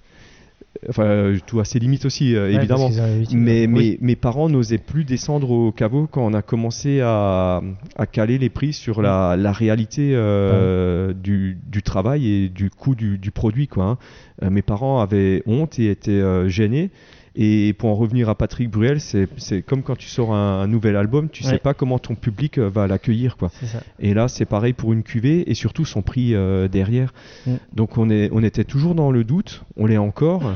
Enfin, 0.89 1.03
euh, 1.03 1.37
tout 1.45 1.59
à 1.59 1.65
ses 1.65 1.79
limites 1.79 2.05
aussi, 2.05 2.35
euh, 2.35 2.47
Ouais, 2.47 2.55
évidemment. 2.55 2.89
Mais 3.31 3.67
Oui. 3.67 3.97
mes, 4.01 4.15
parents 4.15 4.49
n'osaient 4.49 4.77
plus 4.77 5.03
descendre 5.03 5.49
au 5.49 5.71
caveau 5.71 6.07
quand 6.09 6.25
on 6.25 6.33
a 6.33 6.41
commencé 6.41 7.01
à, 7.01 7.61
à 7.95 8.05
caler 8.05 8.37
les 8.37 8.49
prix 8.49 8.73
sur 8.73 9.01
la, 9.01 9.35
la 9.37 9.51
réalité 9.51 10.11
euh, 10.13 11.13
du, 11.13 11.57
du 11.65 11.81
travail 11.81 12.27
et 12.27 12.49
du 12.49 12.69
coût 12.69 12.95
du, 12.95 13.17
du 13.17 13.31
produit. 13.31 13.67
Quoi, 13.67 13.97
hein. 14.41 14.49
Mes 14.49 14.61
parents 14.61 14.99
avaient 14.99 15.43
honte 15.45 15.79
et 15.79 15.89
étaient 15.89 16.49
gênés. 16.49 16.89
Et 17.37 17.73
pour 17.73 17.89
en 17.89 17.95
revenir 17.95 18.29
à 18.29 18.35
Patrick 18.35 18.69
Bruel, 18.69 18.99
c'est 19.01 19.27
comme 19.65 19.83
quand 19.83 19.97
tu 19.97 20.07
sors 20.07 20.33
un, 20.33 20.61
un 20.61 20.67
nouvel 20.67 20.95
album, 20.95 21.27
tu 21.29 21.43
Ouais. 21.43 21.49
sais 21.51 21.57
pas 21.59 21.73
comment 21.73 21.99
ton 21.99 22.15
public 22.15 22.57
euh, 22.57 22.69
va 22.69 22.87
l'accueillir. 22.87 23.35
quoi. 23.35 23.51
Et 23.99 24.13
là, 24.13 24.27
c'est 24.29 24.45
pareil 24.45 24.71
pour 24.73 24.93
une 24.93 25.03
cuvée 25.03 25.49
et 25.49 25.53
surtout 25.53 25.83
son 25.83 26.01
prix 26.01 26.33
euh, 26.33 26.67
derrière. 26.69 27.13
Mm. 27.45 27.55
Donc 27.73 27.97
on, 27.97 28.09
est, 28.09 28.29
on 28.31 28.41
était 28.41 28.63
toujours 28.63 28.95
dans 28.95 29.11
le 29.11 29.23
doute, 29.25 29.63
on 29.75 29.85
l'est 29.85 29.97
encore, 29.97 30.53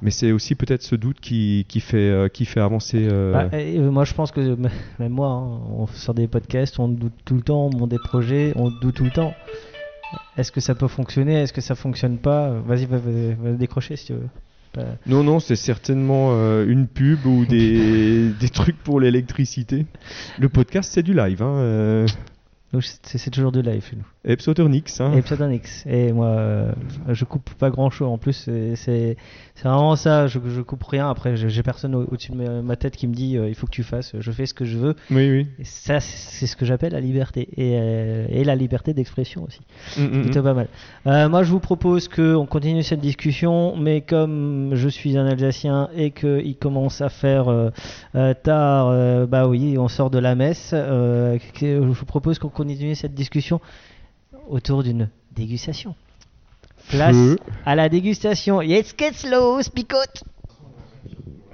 mais 0.00 0.10
c'est 0.10 0.32
aussi 0.32 0.54
peut-être 0.54 0.82
ce 0.82 0.96
doute 0.96 1.20
qui, 1.20 1.66
qui, 1.68 1.80
fait, 1.80 1.96
euh, 1.98 2.28
qui 2.28 2.46
fait 2.46 2.60
avancer. 2.60 3.06
euh, 3.10 3.32
Bah, 3.50 3.58
et, 3.58 3.78
moi, 3.78 4.04
je 4.04 4.14
pense 4.14 4.32
que 4.32 4.56
même 4.98 5.12
moi, 5.12 5.28
hein, 5.28 5.60
on 5.76 5.86
sort 5.88 6.14
des 6.14 6.26
podcasts, 6.26 6.78
on 6.78 6.88
doute 6.88 7.12
tout 7.26 7.34
le 7.34 7.42
temps, 7.42 7.66
on 7.72 7.76
monte 7.76 7.90
des 7.90 7.98
projets, 7.98 8.52
on 8.56 8.70
doute 8.70 8.94
tout 8.94 9.04
le 9.04 9.10
temps. 9.10 9.34
Est-ce 10.38 10.52
que 10.52 10.60
ça 10.60 10.74
peut 10.74 10.88
fonctionner? 10.88 11.34
Est-ce 11.42 11.52
que 11.52 11.60
ça 11.60 11.74
fonctionne 11.74 12.16
pas? 12.18 12.50
Vas-y, 12.66 12.86
va, 12.86 12.96
va- 12.98 13.34
va 13.42 13.52
décrocher 13.52 13.96
si 13.96 14.06
tu 14.06 14.12
veux. 14.14 14.28
Non, 15.06 15.22
non, 15.22 15.40
c'est 15.40 15.56
certainement 15.56 16.30
euh, 16.32 16.66
une 16.66 16.86
pub 16.86 17.24
ou 17.26 17.44
des, 17.46 18.30
des 18.40 18.48
trucs 18.48 18.78
pour 18.82 19.00
l'électricité. 19.00 19.86
Le 20.38 20.48
podcast, 20.48 20.90
c'est 20.92 21.02
du 21.02 21.14
live. 21.14 21.42
Hein, 21.42 21.56
euh, 21.56 22.06
c'est 22.80 23.30
toujours 23.30 23.52
de 23.52 23.60
live 23.60 23.84
chez 23.88 23.96
nous. 23.96 24.06
Epsoternix. 24.24 25.00
Hein. 25.00 25.12
Et 25.16 25.22
Pseudonix. 25.22 25.84
Et 25.86 26.12
moi, 26.12 26.28
euh, 26.28 26.72
je 27.10 27.24
coupe 27.24 27.50
pas 27.54 27.70
grand 27.70 27.90
chose. 27.90 28.08
En 28.08 28.16
plus, 28.16 28.48
c'est 28.74 29.16
vraiment 29.62 29.96
ça. 29.96 30.26
Je, 30.26 30.38
je 30.48 30.60
coupe 30.62 30.82
rien. 30.84 31.10
Après, 31.10 31.36
j'ai 31.36 31.62
personne 31.62 31.94
au- 31.94 32.06
au-dessus 32.10 32.32
de 32.32 32.60
ma, 32.62 32.76
tête 32.76 32.96
qui 32.96 33.06
me 33.06 33.14
dit 33.14 33.36
euh, 33.36 33.48
il 33.48 33.54
faut 33.54 33.66
que 33.66 33.72
tu 33.72 33.82
fasses. 33.82 34.14
Je 34.18 34.30
fais 34.32 34.46
ce 34.46 34.54
que 34.54 34.64
je 34.64 34.78
veux. 34.78 34.96
Oui, 35.10 35.30
oui. 35.30 35.46
Et 35.58 35.64
ça, 35.64 36.00
c'est 36.00 36.46
ce 36.46 36.56
que 36.56 36.64
j'appelle 36.64 36.92
la 36.92 37.00
liberté. 37.00 37.48
Et, 37.56 37.76
euh, 37.78 38.26
et 38.30 38.44
la 38.44 38.56
liberté 38.56 38.94
d'expression 38.94 39.44
aussi. 39.44 39.60
Mm, 39.98 40.04
mm, 40.18 40.22
Plutôt 40.22 40.40
mm. 40.40 40.44
pas 40.44 40.54
mal. 40.54 40.68
Euh, 41.06 41.28
moi, 41.28 41.42
je 41.42 41.50
vous 41.50 41.60
propose 41.60 42.08
qu'on 42.08 42.46
continue 42.46 42.82
cette 42.82 43.00
discussion, 43.00 43.76
mais 43.76 44.00
comme 44.00 44.70
je 44.74 44.88
suis 44.88 45.18
un 45.18 45.26
Alsacien 45.26 45.90
et 45.94 46.12
qu'il 46.12 46.56
commence 46.56 47.02
à 47.02 47.10
faire 47.10 47.46
tard, 48.42 49.26
bah 49.26 49.46
oui, 49.48 49.76
on 49.78 49.88
sort 49.88 50.10
de 50.10 50.18
la 50.18 50.34
messe, 50.34 50.70
je 50.72 51.78
vous 51.78 52.04
propose 52.06 52.38
qu'on 52.38 52.48
continue 52.48 52.94
cette 52.94 53.14
discussion 53.14 53.60
autour 54.48 54.82
d'une 54.82 55.08
dégustation. 55.32 55.94
Place 56.88 57.16
Feu. 57.16 57.38
à 57.64 57.74
la 57.74 57.88
dégustation. 57.88 58.60
Jetzt 58.60 58.98
geht's 58.98 59.24
los, 59.24 59.68
picote 59.70 60.24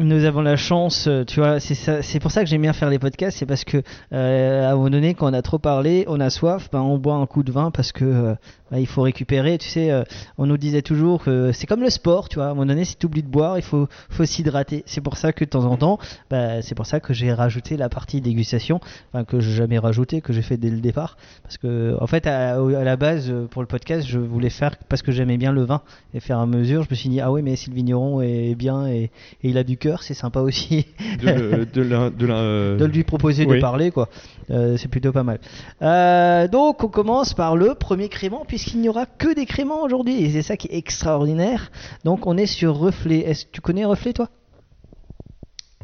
nous 0.04 0.24
avons 0.24 0.40
la 0.40 0.56
chance, 0.56 1.06
euh, 1.06 1.24
tu 1.24 1.40
vois, 1.40 1.60
c'est 1.60 2.20
pour 2.20 2.30
ça 2.30 2.42
que 2.42 2.48
j'aime 2.48 2.62
bien 2.62 2.72
faire 2.72 2.88
les 2.88 2.98
podcasts, 2.98 3.38
c'est 3.38 3.46
parce 3.46 3.64
que 3.64 3.82
euh, 4.12 4.66
à 4.66 4.72
un 4.72 4.74
moment 4.74 4.90
donné, 4.90 5.14
quand 5.14 5.30
on 5.30 5.34
a 5.34 5.42
trop 5.42 5.58
parlé, 5.58 6.04
on 6.08 6.20
a 6.20 6.30
soif, 6.30 6.70
ben 6.72 6.80
on 6.80 6.98
boit 6.98 7.14
un 7.14 7.26
coup 7.26 7.42
de 7.42 7.52
vin 7.52 7.70
parce 7.70 7.92
que 7.92 8.04
euh, 8.04 8.34
ben, 8.70 8.78
il 8.78 8.86
faut 8.86 9.02
récupérer. 9.02 9.58
Tu 9.58 9.68
sais, 9.68 9.90
on 10.38 10.46
nous 10.46 10.56
disait 10.56 10.82
toujours 10.82 11.24
que 11.24 11.50
c'est 11.52 11.66
comme 11.66 11.82
le 11.82 11.90
sport, 11.90 12.28
tu 12.28 12.36
vois. 12.36 12.46
À 12.46 12.50
un 12.50 12.54
moment 12.54 12.66
donné, 12.66 12.84
si 12.84 12.96
tu 12.96 13.06
oublies 13.06 13.22
de 13.22 13.28
boire, 13.28 13.58
il 13.58 13.62
faut, 13.62 13.88
faut 14.08 14.24
s'hydrater. 14.24 14.84
C'est 14.86 15.00
pour 15.00 15.16
ça 15.16 15.32
que 15.32 15.44
de 15.44 15.50
temps 15.50 15.64
en 15.64 15.76
temps, 15.76 15.98
ben, 16.30 16.62
c'est 16.62 16.76
pour 16.76 16.86
ça 16.86 17.00
que 17.00 17.12
j'ai 17.12 17.32
rajouté 17.32 17.76
la 17.76 17.88
partie 17.88 18.20
dégustation, 18.20 18.80
enfin 19.12 19.24
que 19.24 19.40
j'ai 19.40 19.52
jamais 19.52 19.78
rajouté, 19.78 20.20
que 20.20 20.32
j'ai 20.32 20.42
fait 20.42 20.56
dès 20.56 20.70
le 20.70 20.80
départ, 20.80 21.16
parce 21.42 21.58
que 21.58 21.96
en 22.00 22.06
fait, 22.06 22.26
à, 22.26 22.54
à 22.54 22.84
la 22.84 22.96
base, 22.96 23.32
pour 23.50 23.60
le 23.60 23.68
podcast, 23.68 24.06
je 24.06 24.18
voulais 24.18 24.50
faire 24.50 24.76
parce 24.88 25.02
que 25.02 25.12
j'aimais 25.12 25.36
bien 25.36 25.52
le 25.52 25.64
vin 25.64 25.82
et 26.14 26.20
faire 26.20 26.38
à 26.38 26.46
mesure. 26.46 26.84
Je 26.84 26.90
me 26.90 26.94
suis 26.94 27.08
dit 27.08 27.20
ah 27.20 27.32
oui, 27.32 27.42
mais 27.42 27.56
si 27.56 27.70
le 27.70 27.74
vigneron 27.74 28.22
est 28.22 28.54
bien 28.54 28.86
et, 28.86 29.10
et 29.42 29.50
il 29.50 29.58
a 29.58 29.64
du 29.64 29.76
cœur, 29.76 29.89
c'est 30.00 30.14
sympa 30.14 30.40
aussi 30.40 30.86
De, 31.20 31.64
de 31.64 31.82
la- 31.82 32.10
de 32.10 32.26
la- 32.26 32.34
euh, 32.36 32.76
de 32.76 32.84
lui 32.84 33.04
proposer 33.04 33.44
oui. 33.46 33.56
de 33.56 33.60
parler 33.60 33.90
quoi. 33.90 34.08
Euh, 34.50 34.76
c'est 34.76 34.88
plutôt 34.88 35.12
pas 35.12 35.22
mal. 35.22 35.38
Euh, 35.82 36.48
donc 36.48 36.82
on 36.84 36.88
commence 36.88 37.34
par 37.34 37.56
le 37.56 37.74
premier 37.74 38.08
crément 38.08 38.44
puisqu'il 38.46 38.80
n'y 38.80 38.88
aura 38.88 39.06
que 39.06 39.34
des 39.34 39.46
créments 39.46 39.82
aujourd'hui 39.82 40.22
et 40.24 40.30
c'est 40.30 40.42
ça 40.42 40.56
qui 40.56 40.68
est 40.68 40.76
extraordinaire. 40.76 41.70
Donc 42.04 42.26
on 42.26 42.36
est 42.36 42.46
sur 42.46 42.76
Reflet. 42.76 43.18
Est-ce 43.20 43.46
que 43.46 43.50
tu 43.52 43.60
connais 43.60 43.84
Reflet 43.84 44.12
toi? 44.12 44.28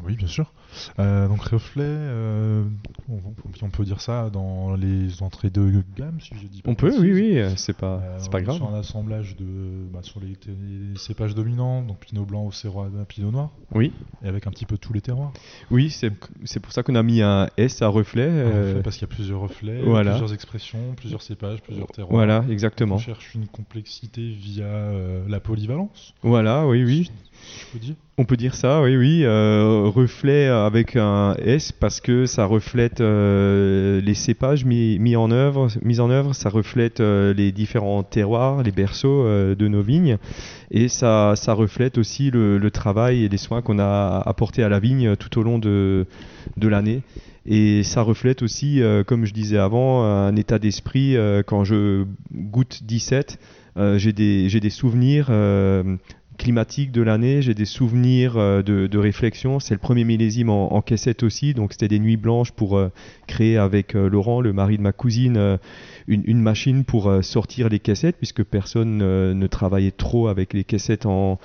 Oui, 0.05 0.15
bien 0.15 0.27
sûr. 0.27 0.51
Euh, 0.99 1.27
donc 1.27 1.41
reflet, 1.43 1.83
euh, 1.85 2.63
on, 3.09 3.15
on- 3.15 3.35
on 3.65 3.69
peut 3.69 3.83
dire 3.85 4.01
ça 4.01 4.29
dans 4.29 4.75
les 4.75 5.21
entrées 5.23 5.49
de 5.49 5.83
gamme, 5.95 6.19
si 6.21 6.31
je 6.35 6.47
dis 6.47 6.61
pas 6.61 6.69
On 6.71 6.75
peut, 6.75 6.93
oui, 6.99 7.11
oui, 7.13 7.39
c'est 7.55 7.75
pas, 7.75 7.99
Euh, 8.03 8.17
c'est 8.19 8.31
pas 8.31 8.39
on 8.39 8.43
grave. 8.43 8.55
Sur 8.57 8.69
un 8.69 8.79
assemblage 8.79 9.35
de, 9.35 9.45
bah, 9.91 9.99
sur 10.03 10.19
les, 10.19 10.29
les 10.47 10.97
cépages 10.97 11.33
dominants, 11.35 11.81
donc 11.81 11.99
pinot 11.99 12.25
blanc, 12.25 12.45
auxerrois, 12.45 12.89
pinot 13.07 13.31
noir, 13.31 13.51
Oui, 13.73 13.91
et 14.23 14.27
avec 14.27 14.47
un 14.47 14.51
petit 14.51 14.65
peu 14.65 14.77
tous 14.77 14.93
les 14.93 15.01
terroirs. 15.01 15.31
oui, 15.71 15.89
c'est 15.89 16.11
c'est 16.45 16.59
pour 16.59 16.71
ça 16.71 16.83
qu'on 16.83 16.95
a 16.95 17.03
mis 17.03 17.21
un 17.21 17.47
S 17.57 17.81
à 17.81 17.87
reflet. 17.87 18.23
Un 18.23 18.27
euh, 18.27 18.67
reflet 18.69 18.81
parce 18.83 18.97
qu'il 18.97 19.07
y 19.07 19.11
a 19.11 19.15
plusieurs 19.15 19.39
reflets, 19.39 19.81
voilà. 19.81 20.11
plusieurs 20.11 20.33
expressions, 20.33 20.93
plusieurs 20.95 21.21
cépages, 21.21 21.61
plusieurs 21.61 21.87
terroirs. 21.87 22.13
voilà, 22.15 22.43
On 22.47 22.51
exactement. 22.51 22.97
cherche 22.97 23.33
une 23.35 23.47
complexité 23.47 24.29
via 24.31 24.67
la 25.27 25.39
polyvalence, 25.39 26.13
Voilà, 26.23 26.67
oui, 26.67 26.83
oui. 26.83 27.11
On 28.17 28.25
peut 28.25 28.37
dire 28.37 28.55
ça, 28.55 28.81
oui, 28.81 28.97
oui. 28.97 29.21
euh, 29.23 29.91
reflet 29.93 30.47
avec 30.47 30.95
un 30.95 31.35
S 31.35 31.71
parce 31.71 32.01
que 32.01 32.25
ça 32.25 32.45
reflète 32.45 33.01
euh, 33.01 34.01
les 34.01 34.13
cépages 34.13 34.65
mis, 34.65 35.15
en 35.15 35.29
œuvre, 35.31 35.67
mis 35.83 35.99
en 35.99 36.09
œuvre. 36.09 36.33
Ça 36.33 36.49
reflète 36.49 36.99
euh, 36.99 37.33
les 37.33 37.51
différents 37.51 38.03
terroirs, 38.03 38.63
les 38.63 38.71
berceaux 38.71 39.23
de 39.23 39.67
nos 39.67 39.81
vignes, 39.81 40.17
et 40.71 40.87
ça, 40.87 41.35
reflète 41.47 41.97
aussi 41.97 42.31
le, 42.31 42.69
travail 42.71 43.23
et 43.23 43.29
les 43.29 43.37
soins 43.37 43.61
qu'on 43.61 43.79
a 43.79 44.21
apportés 44.25 44.63
à 44.63 44.69
la 44.69 44.79
vigne 44.79 45.15
tout 45.15 45.39
au 45.39 45.43
long 45.43 45.59
de, 45.59 46.05
l'année. 46.61 47.01
Et 47.45 47.83
ça 47.83 48.01
reflète 48.01 48.41
aussi, 48.41 48.81
comme 49.05 49.25
je 49.25 49.33
disais 49.33 49.57
avant, 49.57 50.03
un 50.03 50.35
état 50.35 50.59
d'esprit. 50.59 51.15
quand 51.45 51.63
je 51.63 52.05
goûte 52.33 52.81
17, 52.83 53.39
euh, 53.77 53.97
j'ai 53.97 54.11
des, 54.11 54.69
souvenirs 54.69 55.27
climatique 56.37 56.91
de 56.91 57.01
l'année, 57.01 57.41
j'ai 57.41 57.53
des 57.53 57.65
souvenirs 57.65 58.37
euh, 58.37 58.61
de, 58.61 58.97
réflexion. 58.97 59.59
C'est 59.59 59.73
le 59.73 59.79
premier 59.79 60.03
millésime 60.03 60.49
en, 60.49 60.73
en 60.73 60.81
caissette 60.81 61.23
aussi, 61.23 61.53
donc 61.53 61.73
c'était 61.73 61.87
des 61.87 61.99
nuits 61.99 62.17
blanches 62.17 62.51
pour 62.51 62.77
euh, 62.77 62.91
créer 63.27 63.57
avec 63.57 63.95
euh, 63.95 64.09
Laurent, 64.09 64.41
le 64.41 64.53
mari 64.53 64.77
de 64.77 64.81
ma 64.81 64.93
cousine, 64.93 65.59
une, 66.07 66.39
machine 66.39 66.83
pour 66.85 67.11
sortir 67.21 67.69
les 67.69 67.79
caissettes, 67.79 68.17
puisque 68.17 68.43
personne 68.43 68.97
ne 68.97 69.47
travaillait 69.47 69.91
trop 69.91 70.27
avec 70.27 70.53
les 70.53 70.63
caissettes 70.63 71.05
en, 71.05 71.39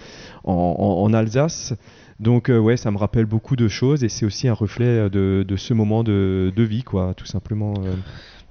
Alsace. 1.13 1.75
Donc 2.21 2.49
ouais, 2.49 2.77
ça 2.77 2.91
me 2.91 2.99
rappelle 2.99 3.27
beaucoup 3.27 3.57
de 3.57 3.69
choses 3.69 4.05
et 4.05 4.09
c'est 4.09 4.25
aussi 4.25 4.47
un 4.47 4.53
reflet 4.53 5.11
de, 5.11 5.57
ce 5.57 5.75
moment 5.75 6.05
de, 6.05 6.53
vie, 6.57 6.85
quoi, 6.85 7.15
tout 7.17 7.27
simplement. 7.27 7.75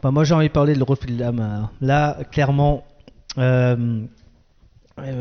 Bah, 0.04 0.12
moi 0.12 0.24
j'ai 0.24 0.34
envie 0.34 0.48
de 0.48 0.54
parler 0.54 0.74
de 0.74 0.80
le 0.80 0.84
reflet 0.84 1.14
de 1.14 1.20
l'âme. 1.20 1.70
Là 1.80 2.18
clairement, 2.32 2.84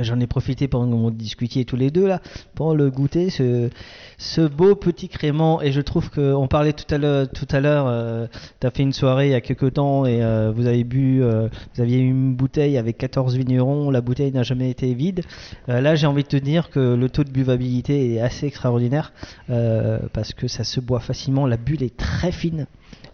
J'en 0.03 0.21
ai 0.21 0.27
profité 0.27 0.69
pendant 0.69 0.90
qu'on 0.90 1.11
discutait 1.11 1.64
tous 1.64 1.77
les 1.77 1.90
deux 1.90 2.07
là 2.07 2.21
pour 2.55 2.75
le 2.75 2.90
goûter 2.90 3.31
ce, 3.31 4.47
beau 4.49 4.75
petit 4.75 5.09
crément. 5.09 5.62
Et 5.62 5.73
je 5.73 5.81
trouve 5.81 6.11
que 6.11 6.35
on 6.35 6.49
parlait 6.49 6.73
tout 6.73 6.93
à 6.93 6.99
l'heure 6.99 7.29
tout 7.29 7.47
à 7.51 7.61
l'heure 7.61 7.87
euh, 7.88 8.27
tu 8.61 8.66
as 8.66 8.71
fait 8.71 8.83
une 8.83 8.93
soirée 8.93 9.29
il 9.29 9.33
y 9.33 9.35
a 9.35 9.40
quelques 9.40 9.75
temps 9.75 10.07
et 10.07 10.23
euh, 10.23 10.53
vous 10.55 10.66
avez 10.66 10.85
bu 10.85 11.23
euh, 11.23 11.49
vous 11.75 11.83
aviez 11.83 11.99
une 11.99 12.35
bouteille 12.35 12.77
avec 12.77 12.99
14 12.99 13.37
vignerons 13.37 13.90
la 13.90 14.01
bouteille 14.01 14.33
n'a 14.33 14.43
jamais 14.43 14.71
été 14.71 14.93
vide. 14.95 15.23
Là 15.66 15.95
j'ai 15.95 16.07
envie 16.07 16.23
de 16.23 16.29
te 16.29 16.37
dire 16.37 16.71
que 16.71 16.95
le 16.95 17.09
taux 17.09 17.25
de 17.25 17.31
buvabilité 17.31 18.14
est 18.14 18.21
assez 18.21 18.47
extraordinaire 18.47 19.12
parce 19.49 20.33
que 20.33 20.49
ça 20.49 20.64
se 20.64 20.81
boit 20.81 21.01
facilement 21.01 21.47
la 21.47 21.57
bulle 21.57 21.83
est 21.83 21.97
très 21.97 22.33
fine 22.33 22.66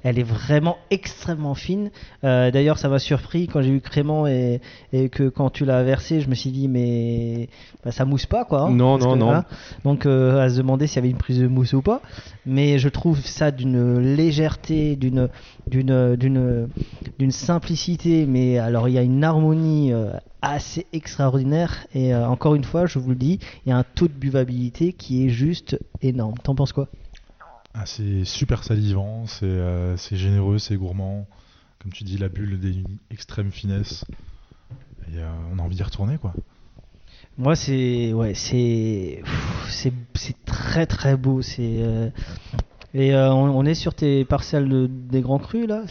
elle 0.08 0.18
est 0.20 0.22
vraiment 0.22 0.76
extrêmement 0.90 1.54
fine. 1.54 1.90
Euh, 2.22 2.50
D'ailleurs, 2.52 2.78
ça 2.78 2.88
m'a 2.88 2.98
surpris 3.00 3.48
quand 3.48 3.60
j'ai 3.60 3.70
eu 3.70 3.80
crément 3.80 4.26
et, 4.26 4.60
et 4.92 5.08
que 5.08 5.28
quand 5.28 5.50
tu 5.50 5.64
l'as 5.64 5.82
versé, 5.82 6.20
je 6.20 6.28
me 6.28 6.34
suis 6.36 6.50
dit 6.50 6.68
mais 6.68 7.48
bah, 7.84 7.90
ça 7.90 8.04
mousse 8.04 8.26
pas 8.26 8.44
quoi. 8.44 8.62
hein, 8.62 8.70
Non, 8.70 8.98
non, 8.98 9.14
que, 9.14 9.18
non. 9.18 9.42
donc 9.84 10.06
euh, 10.06 10.40
à 10.40 10.48
se 10.48 10.56
demander 10.58 10.86
s'il 10.86 10.96
y 10.96 10.98
avait 11.00 11.10
une 11.10 11.16
prise 11.16 11.40
de 11.40 11.48
mousse 11.48 11.72
ou 11.72 11.82
pas. 11.82 12.00
Mais 12.46 12.78
je 12.78 12.88
trouve 12.88 13.18
ça 13.24 13.50
d'une 13.50 13.98
légèreté, 14.14 14.94
d'une 14.96 15.28
d'une 15.66 16.14
d'une 16.16 16.68
d'une 17.18 17.30
simplicité. 17.32 18.26
Mais 18.26 18.58
alors 18.58 18.88
il 18.88 18.92
y 18.94 18.98
a 18.98 19.02
une 19.02 19.24
harmonie 19.24 19.92
euh, 19.92 20.10
assez 20.42 20.86
extraordinaire 20.92 21.86
et 21.94 22.14
euh, 22.14 22.28
encore 22.28 22.54
une 22.54 22.62
fois, 22.64 22.86
je 22.86 23.00
vous 23.00 23.10
le 23.10 23.16
dis, 23.16 23.40
il 23.64 23.70
y 23.70 23.72
a 23.72 23.76
un 23.78 23.84
taux 23.96 24.06
de 24.06 24.12
buvabilité 24.12 24.92
qui 24.92 25.26
est 25.26 25.30
juste 25.30 25.80
énorme. 26.02 26.34
T'en 26.44 26.54
penses 26.54 26.72
quoi? 26.72 26.86
Ah, 27.78 27.84
c'est 27.84 28.24
super 28.24 28.64
salivant, 28.64 29.26
c'est 29.26 29.44
euh, 29.44 29.98
c'est 29.98 30.16
généreux, 30.16 30.58
c'est 30.58 30.76
gourmand. 30.76 31.26
Comme 31.78 31.92
tu 31.92 32.04
dis, 32.04 32.16
la 32.16 32.30
bulle 32.30 32.58
d'une 32.58 32.96
extrême 33.10 33.52
finesse. 33.52 34.06
Et 35.12 35.18
euh, 35.18 35.28
on 35.52 35.58
a 35.58 35.62
envie 35.62 35.76
d'y 35.76 35.82
retourner, 35.82 36.16
quoi. 36.16 36.34
Moi, 37.36 37.54
c'est 37.54 38.14
ouais, 38.14 38.32
c'est 38.32 39.22
c'est 39.68 39.92
c'est 40.14 40.42
très 40.46 40.86
très 40.86 41.18
beau. 41.18 41.42
C'est 41.42 41.82
euh, 41.82 42.08
et 42.94 43.14
on, 43.14 43.62
est 43.66 43.74
sur 43.74 43.92
tes 43.92 44.24
parcelles 44.24 44.70
de- 44.70 44.88
des 44.88 45.20
grands 45.20 45.38
crus 45.38 45.68
là, 45.68 45.82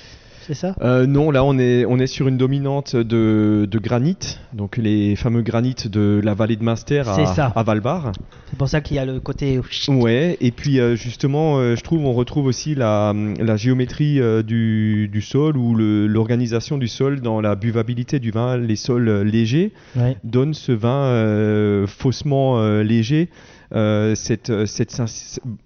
c'est 0.47 0.53
ça? 0.53 0.75
Euh, 0.81 1.05
non, 1.08 1.31
là 1.31 1.43
on 1.43 1.58
est, 1.58 1.86
on 1.86 1.97
est 1.99 2.08
sur 2.08 2.27
une 2.27 2.38
dominante 2.38 2.95
de, 2.95 3.67
de 3.69 3.79
granit, 3.79 4.17
donc 4.53 4.77
les 4.77 5.15
fameux 5.15 5.41
granites 5.41 5.88
de 5.88 6.21
la 6.23 6.34
vallée 6.34 6.55
de 6.55 6.63
Master 6.63 7.08
à, 7.10 7.51
à 7.55 7.63
Valbar. 7.63 8.12
C'est 8.49 8.58
pour 8.58 8.69
ça 8.69 8.79
qu'il 8.81 8.95
y 8.95 8.99
a 8.99 9.05
le 9.05 9.19
côté. 9.19 9.60
Ouais, 9.88 10.38
et 10.39 10.51
puis 10.51 10.79
euh, 10.79 10.95
justement, 10.95 11.58
euh, 11.58 11.75
je 11.75 11.81
trouve 11.84 12.05
on 12.05 12.13
retrouve 12.13 12.45
aussi 12.45 12.75
la, 12.75 13.13
la 13.39 13.58
géométrie 13.58 14.19
euh, 14.21 14.43
du, 14.43 15.08
du 15.12 15.21
sol 15.21 15.58
ou 15.58 15.75
l'organisation 15.75 16.77
du 16.77 16.88
sol 16.88 17.21
dans 17.21 17.41
la 17.41 17.55
buvabilité 17.55 18.19
du 18.19 18.31
vin. 18.31 18.58
Les 18.58 18.75
sols 18.75 19.10
euh, 19.10 19.23
légers 19.23 19.71
Ouais. 19.95 20.17
donnent 20.23 20.53
ce 20.53 20.71
vin 20.71 21.05
euh, 21.05 21.88
faussement 21.88 22.60
euh, 22.60 22.84
léger. 22.84 23.29
Euh, 23.75 24.15
cette, 24.15 24.49
euh, 24.51 24.65
cette, 24.65 25.01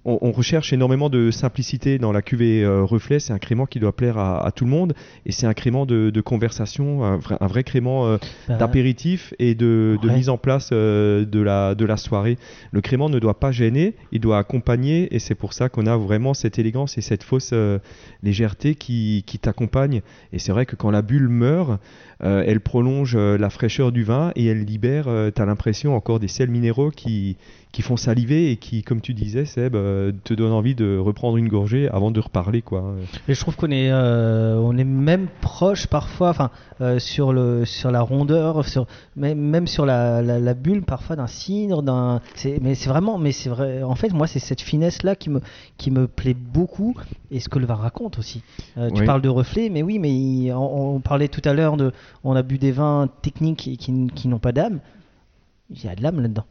on, 0.04 0.18
on 0.22 0.32
recherche 0.32 0.74
énormément 0.74 1.10
de 1.10 1.30
simplicité 1.30 2.00
dans 2.00 2.12
la 2.12 2.24
cuvée 2.24 2.64
euh, 2.64 2.84
reflet. 2.84 3.20
C'est 3.20 3.34
un 3.34 3.40
crément 3.40 3.68
qui 3.68 3.80
doit 3.80 3.96
plaire 3.96 4.18
à, 4.18 4.46
à 4.46 4.52
tout 4.52 4.66
le 4.66 4.72
monde 4.72 4.94
et 5.28 5.32
c'est 5.32 5.46
un 5.46 5.54
crément 5.54 5.86
de, 5.86 6.10
de 6.10 6.22
conversation, 6.22 7.04
un 7.04 7.18
vrai, 7.18 7.38
un 7.40 7.48
vrai 7.48 7.64
crément 7.64 8.08
euh, 8.08 8.18
Bah, 8.48 8.56
d'apéritif 8.58 9.34
et 9.38 9.54
de, 9.54 10.00
mise 10.04 10.30
en 10.30 10.38
place 10.38 10.72
de, 10.72 11.40
la, 11.40 11.76
de 11.76 11.86
la 11.86 11.98
soirée. 11.98 12.38
Le 12.72 12.82
crément 12.82 13.10
ne 13.10 13.20
doit 13.20 13.40
pas 13.40 13.52
gêner, 13.52 13.94
il 14.12 14.22
doit 14.22 14.40
accompagner 14.40 15.14
et 15.14 15.20
c'est 15.20 15.36
pour 15.36 15.54
ça 15.54 15.70
qu'on 15.70 15.86
a 15.86 15.96
vraiment 15.96 16.34
cette 16.34 16.58
élégance 16.58 16.98
et 16.98 17.02
cette 17.02 17.24
fausse 17.24 17.54
légèreté 18.24 18.74
qui, 18.76 19.24
qui 19.28 19.38
t'accompagne. 19.38 20.02
Et 20.34 20.40
c'est 20.40 20.52
vrai 20.52 20.66
que 20.66 20.76
quand 20.76 20.90
la 20.90 21.02
bulle 21.04 21.30
meurt, 21.30 21.80
elle 22.22 22.60
prolonge 22.60 23.16
la 23.16 23.50
fraîcheur 23.50 23.92
du 23.92 24.04
vin 24.04 24.32
et 24.36 24.48
elle 24.48 24.66
libère, 24.66 25.06
tu 25.36 25.42
as 25.42 25.46
l'impression, 25.46 25.96
encore 25.96 26.20
des 26.20 26.28
sels 26.28 26.50
minéraux 26.50 26.90
qui, 26.90 27.38
qui 27.72 27.82
font 27.82 27.98
saliver 28.00 28.52
et 28.52 28.58
qui, 28.58 28.82
comme 28.82 29.02
tu 29.02 29.14
disais, 29.14 29.46
Seb, 29.46 29.76
euh, 29.76 30.12
te 30.24 30.34
donnent 30.34 30.52
envie 30.54 30.74
de 30.74 30.98
reprendre 30.98 31.38
une 31.38 31.48
gorgée 31.48 31.88
avant 31.90 32.10
de 32.10 32.20
reparler. 32.20 32.62
Quoi. 32.64 32.96
Et 33.28 33.34
je 33.36 33.40
trouve 33.40 33.56
qu'on 33.56 33.70
est, 33.70 33.92
euh, 33.92 34.56
on 34.58 34.76
est 34.78 34.84
même 34.84 35.28
proche 35.42 35.86
parfois, 35.88 36.30
enfin, 36.30 36.50
euh, 36.82 36.98
sur 36.98 37.32
le, 37.34 37.66
sur 37.66 37.92
la 37.92 38.02
rondeur, 38.02 38.66
sur, 38.68 38.88
même, 39.16 39.38
même 39.40 39.68
sur 39.68 39.86
la, 39.86 40.22
la, 40.22 40.40
la 40.40 40.54
bulle 40.56 40.82
parfois 40.84 41.16
d'un 41.16 41.28
cidre, 41.28 41.84
d'un, 41.84 42.22
c'est, 42.36 42.60
mais 42.62 42.74
c'est 42.74 42.90
vraiment, 42.90 43.18
mais 43.20 43.32
c'est 43.32 43.50
vrai. 43.50 43.84
En 43.84 43.96
fait, 43.96 44.14
moi, 44.14 44.26
c'est 44.26 44.40
cette 44.40 44.62
finesse 44.62 45.04
là 45.04 45.16
qui 45.16 45.30
me, 45.30 45.42
qui 45.78 45.92
me 45.92 46.08
plaît 46.08 46.34
beaucoup 46.34 46.96
et 47.30 47.40
ce 47.40 47.50
que 47.50 47.60
le 47.60 47.66
vin 47.68 47.76
raconte 47.76 48.18
aussi. 48.18 48.42
Euh, 48.78 48.90
tu 48.90 49.02
Oui. 49.02 49.06
parles 49.06 49.22
de 49.22 49.30
reflet, 49.30 49.70
mais 49.70 49.84
oui, 49.84 50.00
mais 50.00 50.10
il- 50.12 50.52
on, 50.54 50.96
on 50.96 51.00
parlait 51.02 51.28
tout 51.28 51.42
à 51.46 51.54
l'heure 51.54 51.78
de, 51.78 51.92
on 52.24 52.36
a 52.36 52.42
bu 52.42 52.58
des 52.58 52.72
vins 52.72 53.08
techniques 53.22 53.58
qui, 53.60 53.78
qui, 53.78 54.08
qui 54.16 54.28
n'ont 54.28 54.40
pas 54.40 54.52
d'âme. 54.54 54.80
Il 55.70 55.84
y 55.84 55.88
a 55.88 55.96
de 55.96 56.02
l'âme 56.02 56.22
là-dedans. 56.22 56.46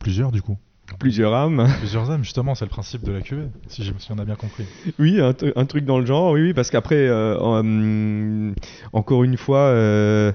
Plusieurs, 0.00 0.32
du 0.32 0.42
coup. 0.42 0.56
Plusieurs 0.98 1.32
âmes. 1.32 1.68
Plusieurs 1.78 2.10
âmes, 2.10 2.24
justement, 2.24 2.54
c'est 2.56 2.64
le 2.64 2.70
principe 2.70 3.04
de 3.04 3.12
la 3.12 3.22
cuvée, 3.22 3.46
si, 3.68 3.84
j'ai- 3.84 3.92
si 3.98 4.10
on 4.10 4.18
a 4.18 4.24
bien 4.24 4.34
compris. 4.34 4.66
Oui, 4.98 5.20
un 5.20 5.66
truc 5.66 5.84
dans 5.84 5.98
le 6.00 6.06
genre, 6.06 6.32
oui, 6.32 6.42
oui, 6.42 6.54
parce 6.54 6.70
qu'après, 6.70 7.06
euh, 7.08 7.38
hum, 7.38 8.54
encore 8.92 9.22
une 9.22 9.36
fois, 9.36 9.58
euh, 9.58 10.32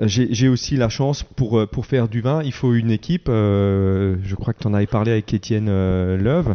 j'ai 0.00 0.32
j'ai 0.32 0.48
aussi 0.48 0.76
la 0.76 0.88
chance 0.88 1.22
pour, 1.22 1.58
euh, 1.58 1.66
pour 1.66 1.86
faire 1.86 2.08
du 2.08 2.20
vin, 2.20 2.42
il 2.42 2.52
faut 2.52 2.74
une 2.74 2.90
équipe. 2.90 3.28
euh, 3.28 4.16
je 4.22 4.34
crois 4.34 4.52
que 4.54 4.60
tu 4.60 4.66
en 4.66 4.74
avais 4.74 4.86
parlé 4.86 5.12
avec 5.12 5.32
Étienne 5.32 5.68
euh. 5.68 6.54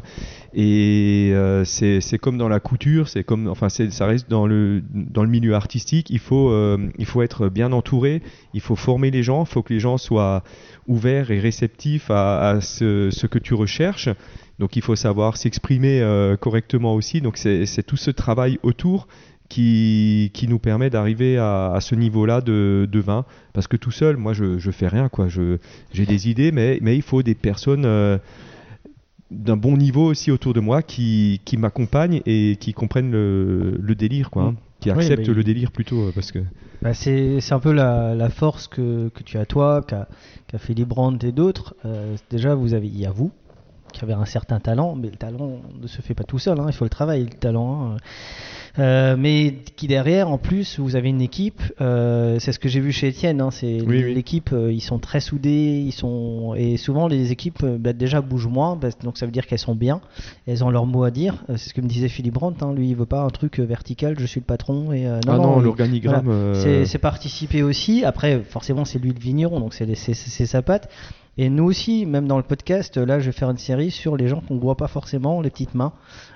Et 0.58 1.32
euh, 1.34 1.66
c'est 1.66 2.18
comme 2.18 2.38
dans 2.38 2.48
la 2.48 2.62
couture, 2.62 3.10
c'est 3.10 3.26
comme, 3.26 3.50
enfin, 3.50 3.68
ça 3.68 4.06
reste 4.06 4.30
dans 4.30 4.48
le, 4.48 4.82
dans 4.94 5.24
le 5.24 5.30
milieu 5.30 5.54
artistique. 5.54 6.10
Il 6.10 6.20
faut, 6.20 6.50
euh, 6.50 6.78
il 6.98 7.06
faut 7.06 7.22
être 7.22 7.50
bien 7.50 7.74
entouré, 7.74 8.22
il 8.54 8.62
faut 8.62 8.78
former 8.78 9.12
les 9.12 9.22
gens, 9.22 9.44
il 9.44 9.48
faut 9.52 9.64
que 9.64 9.74
les 9.74 9.82
gens 9.82 9.98
soient 9.98 10.44
ouverts 10.88 11.30
et 11.30 11.40
réceptifs 11.42 12.10
à, 12.10 12.60
ce, 12.62 13.10
ce 13.12 13.28
que 13.28 13.38
tu 13.38 13.54
recherches. 13.54 14.10
Donc 14.58 14.78
il 14.78 14.82
faut 14.82 14.96
savoir 14.96 15.36
s'exprimer 15.36 16.00
euh, 16.02 16.38
correctement 16.38 16.96
aussi. 16.96 17.20
Donc 17.20 17.36
c'est 17.36 17.84
tout 17.86 17.98
ce 17.98 18.12
travail 18.12 18.58
autour 18.64 19.08
qui, 19.50 20.32
qui 20.34 20.48
nous 20.48 20.60
permet 20.60 20.90
d'arriver 20.90 21.38
à, 21.38 21.72
à 21.74 21.82
ce 21.82 21.96
niveau-là 21.96 22.42
de, 22.42 22.88
de 22.92 23.00
vin. 23.00 23.26
Parce 23.54 23.68
que 23.68 23.78
tout 23.78 23.92
seul, 23.92 24.18
moi, 24.18 24.34
je, 24.34 24.58
je 24.58 24.72
fais 24.72 24.88
rien. 24.88 25.08
quoi. 25.10 25.28
J'ai 25.28 26.06
des 26.06 26.30
idées, 26.30 26.52
mais, 26.52 26.80
mais 26.82 26.96
il 26.96 27.02
faut 27.02 27.24
des 27.24 27.36
personnes 27.36 27.86
euh, 27.86 28.18
d'un 29.32 29.58
bon 29.58 29.78
niveau 29.78 30.06
aussi 30.06 30.32
autour 30.32 30.54
de 30.54 30.60
moi 30.60 30.82
qui, 30.82 31.42
qui 31.46 31.58
m'accompagnent 31.58 32.22
et 32.26 32.58
qui 32.60 32.74
comprennent 32.74 33.12
le, 33.12 33.78
le 33.80 33.96
délire, 33.96 34.30
quoi. 34.30 34.44
hein. 34.44 34.52
Mm. 34.52 34.58
Qui 34.82 34.92
Oui, 34.92 34.98
acceptent 34.98 35.28
bah, 35.28 35.34
le 35.34 35.44
délire 35.44 35.72
plutôt. 35.72 36.02
euh, 36.08 36.12
Parce 36.14 36.32
que... 36.32 36.40
Bah, 36.82 36.94
c'est 36.94 37.40
un 37.52 37.60
peu 37.60 37.72
la, 37.72 38.14
la 38.14 38.30
force 38.30 38.68
que, 38.68 39.08
que 39.10 39.24
tu 39.24 39.38
as 39.38 39.46
toi, 39.46 39.82
qu'a 39.88 40.08
Philippe 40.60 40.90
Brandt 40.90 41.26
et 41.26 41.32
d'autres. 41.32 41.76
Euh, 41.86 42.16
déjà, 42.30 42.56
vous 42.56 42.74
avez, 42.74 42.88
il 42.88 43.00
y 43.00 43.06
a 43.06 43.12
vous 43.12 43.32
qui 43.96 44.04
avez 44.04 44.14
un 44.14 44.26
certain 44.26 44.60
talent, 44.60 44.96
mais 44.96 45.10
le 45.10 45.16
talent 45.16 45.60
ne 45.82 45.88
se 45.88 46.02
fait 46.02 46.14
pas 46.14 46.24
tout 46.24 46.40
seul. 46.40 46.60
hein, 46.60 46.66
il 46.68 46.74
faut 46.74 46.86
le 46.86 46.90
travail, 46.90 47.24
le 47.24 47.30
talent. 47.30 47.94
hein. 47.94 47.98
Euh, 48.78 49.16
mais 49.18 49.56
qui 49.78 49.88
derrière, 49.88 50.30
en 50.30 50.38
plus, 50.38 50.80
vous 50.80 50.98
avez 50.98 51.08
une 51.08 51.22
équipe. 51.22 51.62
euh, 51.80 52.40
c'est 52.40 52.52
ce 52.52 52.60
que 52.60 52.68
j'ai 52.68 52.82
vu 52.82 52.92
chez 52.92 53.08
Étienne. 53.08 53.40
hein, 53.40 53.50
c'est 53.50 53.80
Oui, 53.88 54.14
l'équipe. 54.14 54.50
euh, 54.52 54.70
ils 54.74 54.82
sont 54.82 55.00
très 55.00 55.22
soudés. 55.22 55.82
Ils 55.86 55.94
sont 55.94 56.54
et 56.58 56.76
souvent 56.76 57.08
les 57.08 57.32
équipes 57.32 57.64
bah, 57.66 57.94
déjà 57.94 58.20
bougent 58.20 58.48
moins. 58.50 58.78
donc 59.02 59.18
ça 59.18 59.26
veut 59.26 59.32
dire 59.32 59.48
qu'elles 59.48 59.60
sont 59.60 59.76
bien. 59.76 60.02
Elles 60.46 60.62
ont 60.64 60.70
leur 60.70 60.86
mot 60.86 61.06
à 61.06 61.12
dire. 61.12 61.46
C'est 61.56 61.70
ce 61.70 61.74
que 61.74 61.80
me 61.80 61.88
disait 61.88 62.10
Philippe 62.10 62.34
Brandt. 62.34 62.66
lui, 62.76 62.90
il 62.90 62.96
veut 62.98 63.06
pas 63.06 63.22
un 63.22 63.30
truc 63.30 63.60
vertical. 63.60 64.16
Je 64.20 64.26
suis 64.26 64.42
le 64.42 64.46
patron 64.46 64.92
et 64.92 65.04
non, 65.06 65.20
ah 65.30 65.38
non, 65.38 65.60
il- 65.60 65.64
l'organigramme. 65.64 66.54
c'est 66.54 66.98
participer 67.00 67.64
aussi. 67.64 68.04
Après, 68.04 68.42
forcément, 68.42 68.84
c'est 68.84 69.00
lui 69.00 69.14
le 69.14 69.20
vigneron, 69.20 69.62
donc 69.62 69.74
c'est 69.74 69.96
sa 70.46 70.62
patte. 70.62 70.90
Et 71.38 71.50
nous 71.50 71.66
aussi, 71.66 72.06
même 72.06 72.28
dans 72.28 72.38
le 72.38 72.44
podcast, 72.44 72.96
là, 72.98 73.20
je 73.20 73.26
vais 73.26 73.32
faire 73.34 73.50
une 73.50 73.58
série 73.58 73.92
sur 73.92 74.16
les 74.16 74.28
gens 74.30 74.42
qu'on 74.42 74.56
ne 74.56 74.60
voit 74.60 74.78
pas 74.78 74.88
forcément, 74.88 75.42
les 75.42 75.50
petites 75.50 75.76
mains, 75.76 75.92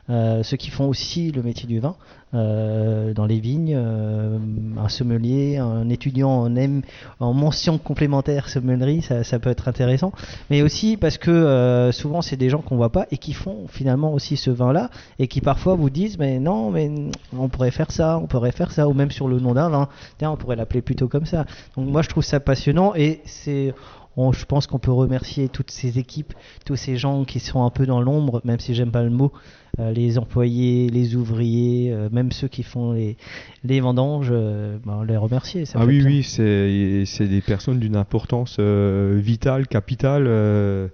euh, 0.10 0.42
ceux 0.44 0.58
qui 0.58 0.72
font 0.72 0.88
aussi 0.90 1.32
le 1.32 1.44
métier 1.44 1.68
du 1.68 1.80
vin 1.80 1.96
euh, 2.34 3.14
dans 3.14 3.26
les 3.26 3.40
vignes, 3.40 3.76
euh, 3.78 4.40
un 4.78 4.90
sommelier, 4.90 5.58
un 5.58 5.88
étudiant 5.90 6.32
en, 6.32 6.56
M, 6.56 6.82
en 7.20 7.34
mention 7.34 7.78
complémentaire 7.78 8.50
sommellerie, 8.50 9.02
ça, 9.02 9.40
peut 9.40 9.50
être 9.50 9.68
intéressant. 9.68 10.12
Mais 10.50 10.64
aussi 10.64 10.98
parce 10.98 11.18
que 11.18 11.92
souvent, 11.94 12.22
c'est 12.22 12.38
des 12.38 12.50
gens 12.50 12.60
qu'on 12.60 12.76
voit 12.76 12.92
pas 12.92 13.06
et 13.12 13.18
qui 13.18 13.34
font 13.34 13.68
finalement 13.68 14.14
aussi 14.14 14.36
ce 14.36 14.50
vin-là 14.50 14.90
et 15.20 15.28
qui 15.28 15.42
parfois 15.42 15.76
vous 15.76 15.90
disent, 15.90 16.18
mais 16.18 16.40
non, 16.40 16.72
mais 16.72 16.92
on 17.38 17.48
pourrait 17.48 17.72
faire 17.72 17.92
ça, 17.92 18.18
on 18.18 18.28
pourrait 18.28 18.52
faire 18.52 18.72
ça, 18.72 18.88
ou 18.88 18.94
même 18.94 19.12
sur 19.12 19.28
le 19.28 19.40
nom 19.40 19.54
d'un 19.54 19.70
vin, 19.70 19.90
tiens, 20.18 20.32
on 20.32 20.38
pourrait 20.38 20.56
l'appeler 20.56 20.82
plutôt 20.82 21.08
comme 21.08 21.26
ça. 21.26 21.46
Donc 21.78 21.88
moi, 21.88 22.02
je 22.02 22.10
trouve 22.10 22.24
ça 22.24 22.40
passionnant 22.40 22.94
et 22.96 23.22
c'est 23.26 23.74
on- 24.22 24.32
je 24.34 24.46
pense 24.46 24.68
qu'on 24.68 24.80
peut 24.80 24.92
remercier 24.92 25.50
toutes 25.50 25.72
ces 25.72 25.98
équipes, 26.00 26.34
tous 26.66 26.76
ces 26.76 26.98
gens 26.98 27.24
qui 27.26 27.40
sont 27.40 27.64
un 27.64 27.70
peu 27.70 27.86
dans 27.86 28.02
l'ombre, 28.02 28.42
même 28.44 28.60
si 28.60 28.74
j'aime 28.76 28.92
pas 28.92 29.04
le 29.04 29.10
mot, 29.10 29.32
euh, 29.80 29.92
les 29.92 30.18
employés, 30.18 30.90
les 30.90 31.16
ouvriers, 31.16 31.92
euh, 31.94 32.10
même 32.12 32.32
ceux 32.32 32.48
qui 32.48 32.64
font 32.64 32.92
les, 32.94 33.18
les 33.64 33.80
vendanges, 33.80 34.30
euh, 34.32 34.78
ben, 34.86 35.04
les 35.06 35.18
remercier. 35.18 35.66
ça 35.66 35.80
Ah 35.82 35.86
oui, 35.86 36.02
oui, 36.04 36.24
c'est 36.24 37.28
des 37.28 37.42
personnes 37.42 37.80
d'une 37.80 37.96
importance 37.96 38.58
euh, 38.60 39.20
vitale, 39.22 39.68
capitale. 39.68 40.26
euh, 40.28 40.88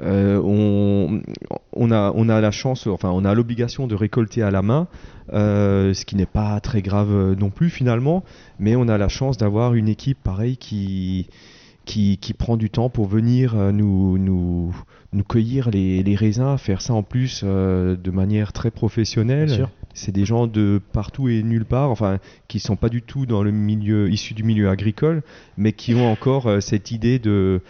on, 0.00 1.20
on, 1.72 1.90
a, 1.92 2.12
on 2.14 2.28
a 2.28 2.40
la 2.40 2.50
chance, 2.50 2.86
enfin 2.86 3.10
on 3.10 3.24
a 3.24 3.34
l'obligation 3.34 3.86
de 3.86 3.94
récolter 3.94 4.42
à 4.42 4.50
la 4.50 4.62
main, 4.62 4.88
euh, 5.32 5.94
ce 5.94 6.04
qui 6.04 6.16
n'est 6.16 6.26
pas 6.26 6.58
très 6.60 6.82
grave 6.82 7.34
non 7.38 7.50
plus 7.50 7.70
finalement, 7.70 8.24
mais 8.58 8.74
on 8.76 8.88
a 8.88 8.98
la 8.98 9.08
chance 9.08 9.36
d'avoir 9.36 9.74
une 9.74 9.88
équipe 9.88 10.18
pareille 10.22 10.56
qui, 10.56 11.28
qui, 11.86 12.18
qui, 12.18 12.34
prend 12.34 12.58
du 12.58 12.68
temps 12.68 12.90
pour 12.90 13.06
venir 13.06 13.54
nous, 13.72 14.18
nous, 14.18 14.76
nous 15.12 15.24
cueillir 15.24 15.70
les, 15.70 16.02
les, 16.02 16.14
raisins, 16.14 16.58
faire 16.58 16.82
ça 16.82 16.92
en 16.92 17.02
plus 17.02 17.42
de 17.42 18.10
manière 18.10 18.52
très 18.52 18.70
professionnelle. 18.70 19.68
C'est 19.94 20.12
des 20.12 20.26
gens 20.26 20.46
de 20.46 20.82
partout 20.92 21.28
et 21.30 21.42
nulle 21.42 21.64
part, 21.64 21.90
enfin 21.90 22.18
qui 22.48 22.60
sont 22.60 22.76
pas 22.76 22.90
du 22.90 23.00
tout 23.00 23.24
dans 23.24 23.42
le 23.42 23.50
milieu 23.50 24.10
issu 24.10 24.34
du 24.34 24.42
milieu 24.42 24.68
agricole, 24.68 25.22
mais 25.56 25.72
qui 25.72 25.94
ont 25.94 26.10
encore 26.10 26.60
cette 26.60 26.90
idée 26.90 27.18
de 27.18 27.62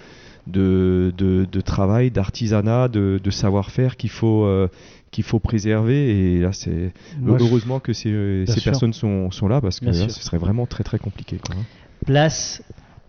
de, 0.47 1.13
de, 1.17 1.61
travail, 1.61 2.11
d'artisanat, 2.11 2.89
de, 2.89 3.31
savoir-faire 3.31 3.97
qu'il 3.97 4.11
faut, 4.11 4.45
euh, 4.45 4.69
qu'il 5.11 5.25
faut 5.25 5.39
préserver. 5.41 6.37
Et 6.37 6.41
là, 6.41 6.53
c'est 6.53 6.93
heureusement 7.27 7.81
que 7.81 7.93
ces, 7.93 8.45
ces 8.47 8.61
personnes 8.61 8.93
sont, 8.93 9.31
sont, 9.31 9.49
là 9.49 9.61
parce 9.61 9.81
que 9.81 9.87
là, 9.87 10.09
ce 10.09 10.23
serait 10.23 10.39
vraiment 10.39 10.67
très 10.67 10.85
très 10.85 10.99
compliqué. 10.99 11.39
Quoi. 11.45 11.57
Hein. 11.57 11.65
Place 12.05 12.63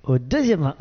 au 0.07 0.17
deuxième 0.17 0.61
vin. 0.61 0.75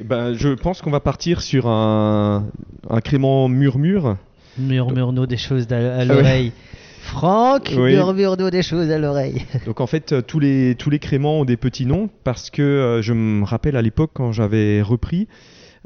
Ben, 0.00 0.32
je 0.32 0.48
pense 0.54 0.80
qu'on 0.80 0.90
va 0.90 1.00
partir 1.00 1.42
sur 1.42 1.66
un, 1.66 2.46
un 2.88 3.00
crément 3.00 3.48
murmure. 3.48 4.16
Murmure-nous 4.58 5.26
des 5.26 5.36
choses 5.36 5.66
à, 5.70 5.98
ah 5.98 6.04
l'oreille. 6.04 6.52
Franck 7.00 7.72
oui. 7.76 7.94
murmure 7.94 8.36
des 8.36 8.62
choses 8.62 8.90
à 8.90 8.98
l'oreille. 8.98 9.44
Donc 9.66 9.80
en 9.80 9.86
fait, 9.86 10.12
euh, 10.12 10.22
tous 10.22 10.40
les, 10.40 10.74
tous 10.76 10.90
les 10.90 10.98
créments 10.98 11.40
ont 11.40 11.44
des 11.44 11.56
petits 11.56 11.86
noms 11.86 12.08
parce 12.24 12.50
que 12.50 12.62
euh, 12.62 13.02
je 13.02 13.12
me 13.12 13.44
rappelle 13.44 13.76
à 13.76 13.82
l'époque 13.82 14.10
quand 14.14 14.32
j'avais 14.32 14.80
repris, 14.82 15.28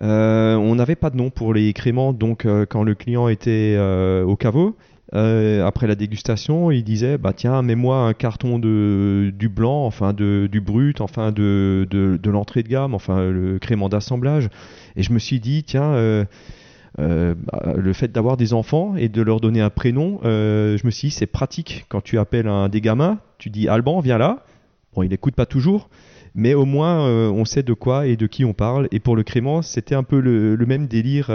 euh, 0.01 0.55
on 0.55 0.76
n'avait 0.76 0.95
pas 0.95 1.11
de 1.11 1.16
nom 1.16 1.30
pour 1.30 1.53
les 1.53 1.72
créments. 1.72 2.12
Donc 2.12 2.47
quand 2.68 2.84
le 2.84 2.95
client 2.95 3.28
était 3.28 3.76
au 4.24 4.36
caveau, 4.36 4.76
après 5.12 5.86
la 5.86 5.94
dégustation, 5.94 6.70
il 6.70 6.84
disait 6.84 7.18
bah 7.18 7.32
tiens 7.32 7.62
mets-moi 7.62 7.96
un 7.98 8.12
carton 8.12 8.58
de 8.58 9.32
du 9.36 9.48
blanc, 9.48 9.84
enfin 9.86 10.12
de, 10.12 10.48
du 10.50 10.61
brut, 10.61 11.00
enfin 11.00 11.32
de, 11.32 11.86
de, 11.90 12.30
l'entrée 12.30 12.62
de 12.62 12.68
gamme, 12.68 12.94
enfin 12.94 13.30
le 13.30 13.58
crément 13.58 13.88
d'assemblage. 13.88 14.48
Et 14.96 15.02
je 15.02 15.12
me 15.12 15.18
suis 15.18 15.40
dit 15.40 15.64
tiens 15.64 16.24
euh, 16.98 17.34
bah, 17.34 17.74
le 17.76 17.92
fait 17.92 18.11
d'avoir 18.11 18.36
des 18.36 18.52
enfants 18.52 18.96
et 18.96 19.08
de 19.08 19.22
leur 19.22 19.40
donner 19.40 19.61
un 19.61 19.70
prénom, 19.70 20.20
euh, 20.24 20.76
je 20.76 20.84
me 20.84 20.90
suis 20.90 21.08
dit 21.08 21.14
c'est 21.14 21.26
pratique 21.26 21.86
quand 21.88 22.02
tu 22.02 22.18
appelles 22.18 22.48
un 22.48 22.68
des 22.68 22.80
gamins, 22.80 23.18
tu 23.38 23.48
dis 23.48 23.68
Alban, 23.68 24.00
viens 24.00 24.18
là. 24.18 24.44
Bon, 24.94 25.04
il 25.04 25.11
n'écoute 25.11 25.36
pas 25.36 25.46
toujours, 25.46 25.88
mais 26.35 26.55
au 26.55 26.64
moins 26.64 27.07
euh, 27.07 27.28
on 27.28 27.45
sait 27.45 27.62
de 27.62 27.72
quoi 27.72 28.07
et 28.07 28.16
de 28.16 28.26
qui 28.26 28.45
on 28.45 28.53
parle. 28.53 28.89
Et 28.93 29.01
pour 29.01 29.16
le 29.16 29.22
crément, 29.22 29.62
c'était 29.62 29.95
un 29.95 30.03
peu 30.03 30.20
le, 30.20 30.57
même 30.66 30.87
délire. 30.87 31.26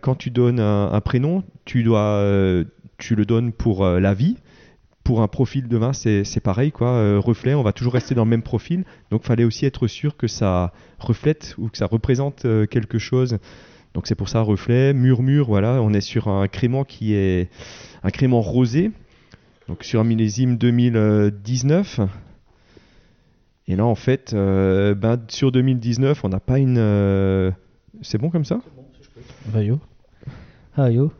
quand 0.00 0.14
tu 0.16 0.30
donnes 0.30 0.60
un, 0.60 1.00
prénom, 1.00 1.42
tu 1.64 1.82
dois, 1.82 2.22
tu 2.98 3.14
le 3.14 3.24
donnes 3.24 3.52
pour 3.52 3.84
la 3.84 4.14
vie. 4.14 4.36
Pour 5.04 5.20
un 5.22 5.26
profil 5.26 5.66
de 5.66 5.76
vin, 5.76 5.92
c'est 5.92 6.40
pareil, 6.40 6.70
quoi. 6.70 7.18
reflet, 7.18 7.54
on 7.54 7.64
va 7.64 7.72
toujours 7.72 7.94
rester 7.94 8.14
dans 8.14 8.24
le 8.24 8.30
même 8.30 8.42
profil. 8.42 8.84
Donc, 9.10 9.24
fallait 9.24 9.44
aussi 9.44 9.66
être 9.66 9.88
sûr 9.88 10.16
que 10.16 10.28
ça 10.28 10.72
reflète 11.00 11.56
ou 11.58 11.68
que 11.68 11.78
ça 11.78 11.86
représente 11.86 12.46
quelque 12.70 12.98
chose. 12.98 13.38
Donc 13.94 14.06
c'est 14.06 14.14
pour 14.14 14.28
ça 14.28 14.40
reflet, 14.40 14.94
murmure, 14.94 15.46
voilà, 15.46 15.82
on 15.82 15.92
est 15.92 16.00
sur 16.00 16.28
un 16.28 16.48
crément 16.48 16.84
qui 16.84 17.12
est 17.14 17.50
un 18.02 18.10
crément 18.10 18.40
rosé, 18.40 18.90
donc 19.68 19.84
sur 19.84 20.00
un 20.00 20.04
millésime 20.04 20.56
2019. 20.56 22.00
Et 23.72 23.76
là 23.76 23.86
en 23.86 23.94
fait, 23.94 24.34
euh, 24.34 24.94
ben, 24.94 25.18
sur 25.28 25.50
2019, 25.50 26.24
on 26.24 26.28
n'a 26.28 26.40
pas 26.40 26.58
une... 26.58 26.76
Euh, 26.76 27.50
c'est 28.02 28.18
bon 28.18 28.28
comme 28.28 28.44
ça? 28.44 28.60
Bah, 29.46 29.62
yo. 29.62 29.80
Ah 30.76 30.90
yo. 30.90 31.10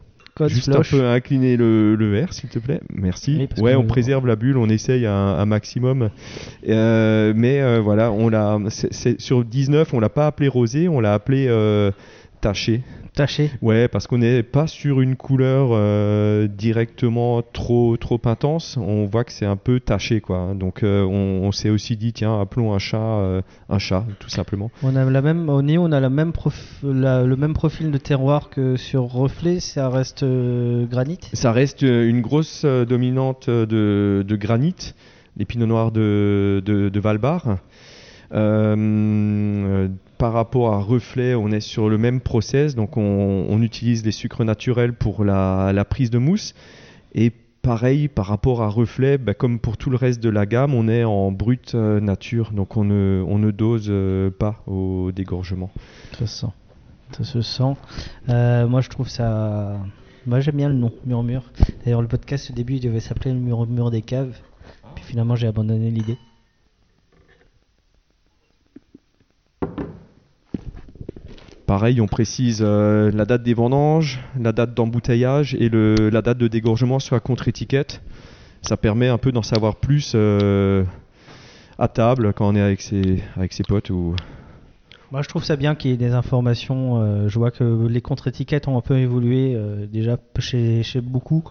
Juste 0.48 0.68
un 0.68 0.82
peu 0.82 1.06
incliner 1.06 1.56
le, 1.56 1.94
le 1.94 2.10
verre, 2.10 2.34
s'il 2.34 2.50
te 2.50 2.58
plaît. 2.58 2.80
Merci. 2.92 3.48
ouais, 3.58 3.74
on 3.74 3.86
préserve 3.86 4.26
la 4.26 4.36
bulle, 4.36 4.58
on 4.58 4.68
essaye 4.68 5.06
un, 5.06 5.44
maximum. 5.46 6.10
Euh, 6.68 7.32
mais 7.34 7.78
voilà, 7.80 8.12
on 8.12 8.28
l'a. 8.28 8.58
Sur 8.68 9.44
19, 9.44 9.94
on 9.94 10.00
l'a 10.00 10.08
pas 10.08 10.26
appelé 10.26 10.48
rosé, 10.48 10.88
on 10.88 11.00
l'a 11.00 11.14
appelé 11.14 11.48
taché. 12.40 12.82
Taché 13.14 13.50
Ouais, 13.60 13.88
parce 13.88 14.06
qu'on 14.06 14.18
n'est 14.18 14.42
pas 14.42 14.66
sur 14.66 15.02
une 15.02 15.16
couleur 15.16 15.68
euh, 15.72 16.46
directement 16.46 17.42
trop 17.42 17.98
trop 17.98 18.20
intense. 18.24 18.78
On 18.78 19.04
voit 19.04 19.24
que 19.24 19.32
c'est 19.32 19.44
un 19.44 19.56
peu 19.56 19.80
taché, 19.80 20.22
quoi. 20.22 20.54
Donc 20.54 20.82
euh, 20.82 21.04
on, 21.04 21.52
s'est 21.52 21.68
aussi 21.68 21.98
dit, 21.98 22.14
tiens, 22.14 22.40
appelons 22.40 22.72
un 22.72 22.78
chat 22.78 22.96
euh, 22.96 23.42
un 23.68 23.78
chat, 23.78 24.06
tout 24.18 24.30
simplement. 24.30 24.70
On 24.82 24.96
a 24.96 25.04
la 25.04 25.20
même 25.20 25.50
au 25.50 25.60
on 25.60 25.92
a 25.92 26.00
la 26.00 26.08
même 26.08 26.32
le 26.82 27.34
même 27.34 27.52
profil 27.52 27.90
de 27.90 27.98
terroir 27.98 28.48
que 28.48 28.76
sur 28.76 29.02
reflet. 29.02 29.60
Ça 29.60 29.90
reste 29.90 30.24
granit. 30.24 31.20
Ça 31.34 31.52
reste 31.52 31.82
une 31.82 32.22
grosse 32.22 32.64
dominante 32.64 33.50
de, 33.50 34.24
de 34.26 34.36
granit, 34.36 34.94
les 35.36 35.44
pinots 35.44 35.66
noirs 35.66 35.92
de, 35.92 36.62
de, 36.64 36.88
de 36.88 37.00
Valbar. 37.00 37.58
Par 40.22 40.34
rapport 40.34 40.72
à 40.72 40.78
reflet, 40.78 41.34
on 41.34 41.48
est 41.48 41.58
sur 41.58 41.88
le 41.88 41.98
même 41.98 42.20
process, 42.20 42.76
donc 42.76 42.96
on, 42.96 43.60
utilise 43.60 44.04
les 44.04 44.12
sucres 44.12 44.44
naturels 44.44 44.92
pour 44.92 45.24
la, 45.24 45.84
prise 45.90 46.10
de 46.10 46.18
mousse. 46.18 46.54
Et 47.12 47.30
pareil, 47.30 48.06
par 48.06 48.26
rapport 48.26 48.62
à 48.62 48.68
reflet, 48.68 49.18
bah, 49.18 49.34
comme 49.34 49.58
pour 49.58 49.76
tout 49.76 49.90
le 49.90 49.96
reste 49.96 50.22
de 50.22 50.28
la 50.28 50.46
gamme, 50.46 50.74
on 50.74 50.86
est 50.86 51.02
en 51.02 51.32
brute 51.32 51.74
euh, 51.74 51.98
nature, 51.98 52.52
donc 52.52 52.76
on 52.76 52.84
ne, 52.84 53.24
on 53.26 53.38
ne 53.40 53.50
dose 53.50 53.88
euh, 53.88 54.30
pas 54.30 54.62
au 54.68 55.10
dégorgement. 55.10 55.72
Ça 56.12 56.28
se 56.28 56.40
sent. 56.42 56.52
Ça 57.18 57.24
se 57.24 57.40
sent. 57.40 57.74
Euh, 58.28 58.68
moi, 58.68 58.80
je 58.80 58.90
trouve 58.90 59.08
ça. 59.08 59.76
Moi, 60.24 60.38
j'aime 60.38 60.54
bien 60.54 60.68
le 60.68 60.76
nom, 60.76 60.92
Murmure. 61.04 61.50
D'ailleurs, 61.84 62.00
le 62.00 62.06
podcast 62.06 62.48
au 62.48 62.54
début, 62.54 62.74
il 62.74 62.80
devait 62.80 63.00
s'appeler 63.00 63.32
le 63.32 63.40
Murmure 63.40 63.90
des 63.90 64.02
caves. 64.02 64.38
Puis 64.94 65.04
finalement, 65.04 65.34
j'ai 65.34 65.48
abandonné 65.48 65.90
l'idée. 65.90 66.16
Pareil, 71.72 72.02
on 72.02 72.06
précise 72.06 72.58
euh, 72.60 73.10
la 73.14 73.24
date 73.24 73.42
des 73.42 73.54
vendanges, 73.54 74.20
la 74.38 74.52
date 74.52 74.74
d'embouteillage 74.74 75.54
et 75.54 75.70
la 75.70 76.20
date 76.20 76.36
de 76.36 76.46
dégorgement 76.46 76.98
sur 76.98 77.16
la 77.16 77.20
contre-étiquette. 77.20 78.02
Ça 78.60 78.76
permet 78.76 79.08
un 79.08 79.16
peu 79.16 79.32
d'en 79.32 79.42
savoir 79.42 79.76
plus 79.76 80.12
euh, 80.14 80.84
à 81.78 81.88
table 81.88 82.34
quand 82.34 82.46
on 82.46 82.54
est 82.56 82.60
avec 82.60 82.82
ses, 82.82 83.22
avec 83.36 83.58
potes. 83.66 83.90
Moi, 85.10 85.22
je 85.22 85.28
trouve 85.30 85.44
ça 85.44 85.56
bien 85.56 85.74
qu'il 85.74 85.92
y 85.92 85.94
ait 85.94 85.96
des 85.96 86.12
informations. 86.12 87.00
Euh, 87.00 87.28
je 87.30 87.38
vois 87.38 87.50
que 87.50 87.86
les 87.88 88.02
contre-étiquettes 88.02 88.68
ont 88.68 88.76
un 88.76 88.82
peu 88.82 88.98
évolué 88.98 89.58
déjà 89.90 90.18
chez 90.40 91.00
beaucoup 91.00 91.42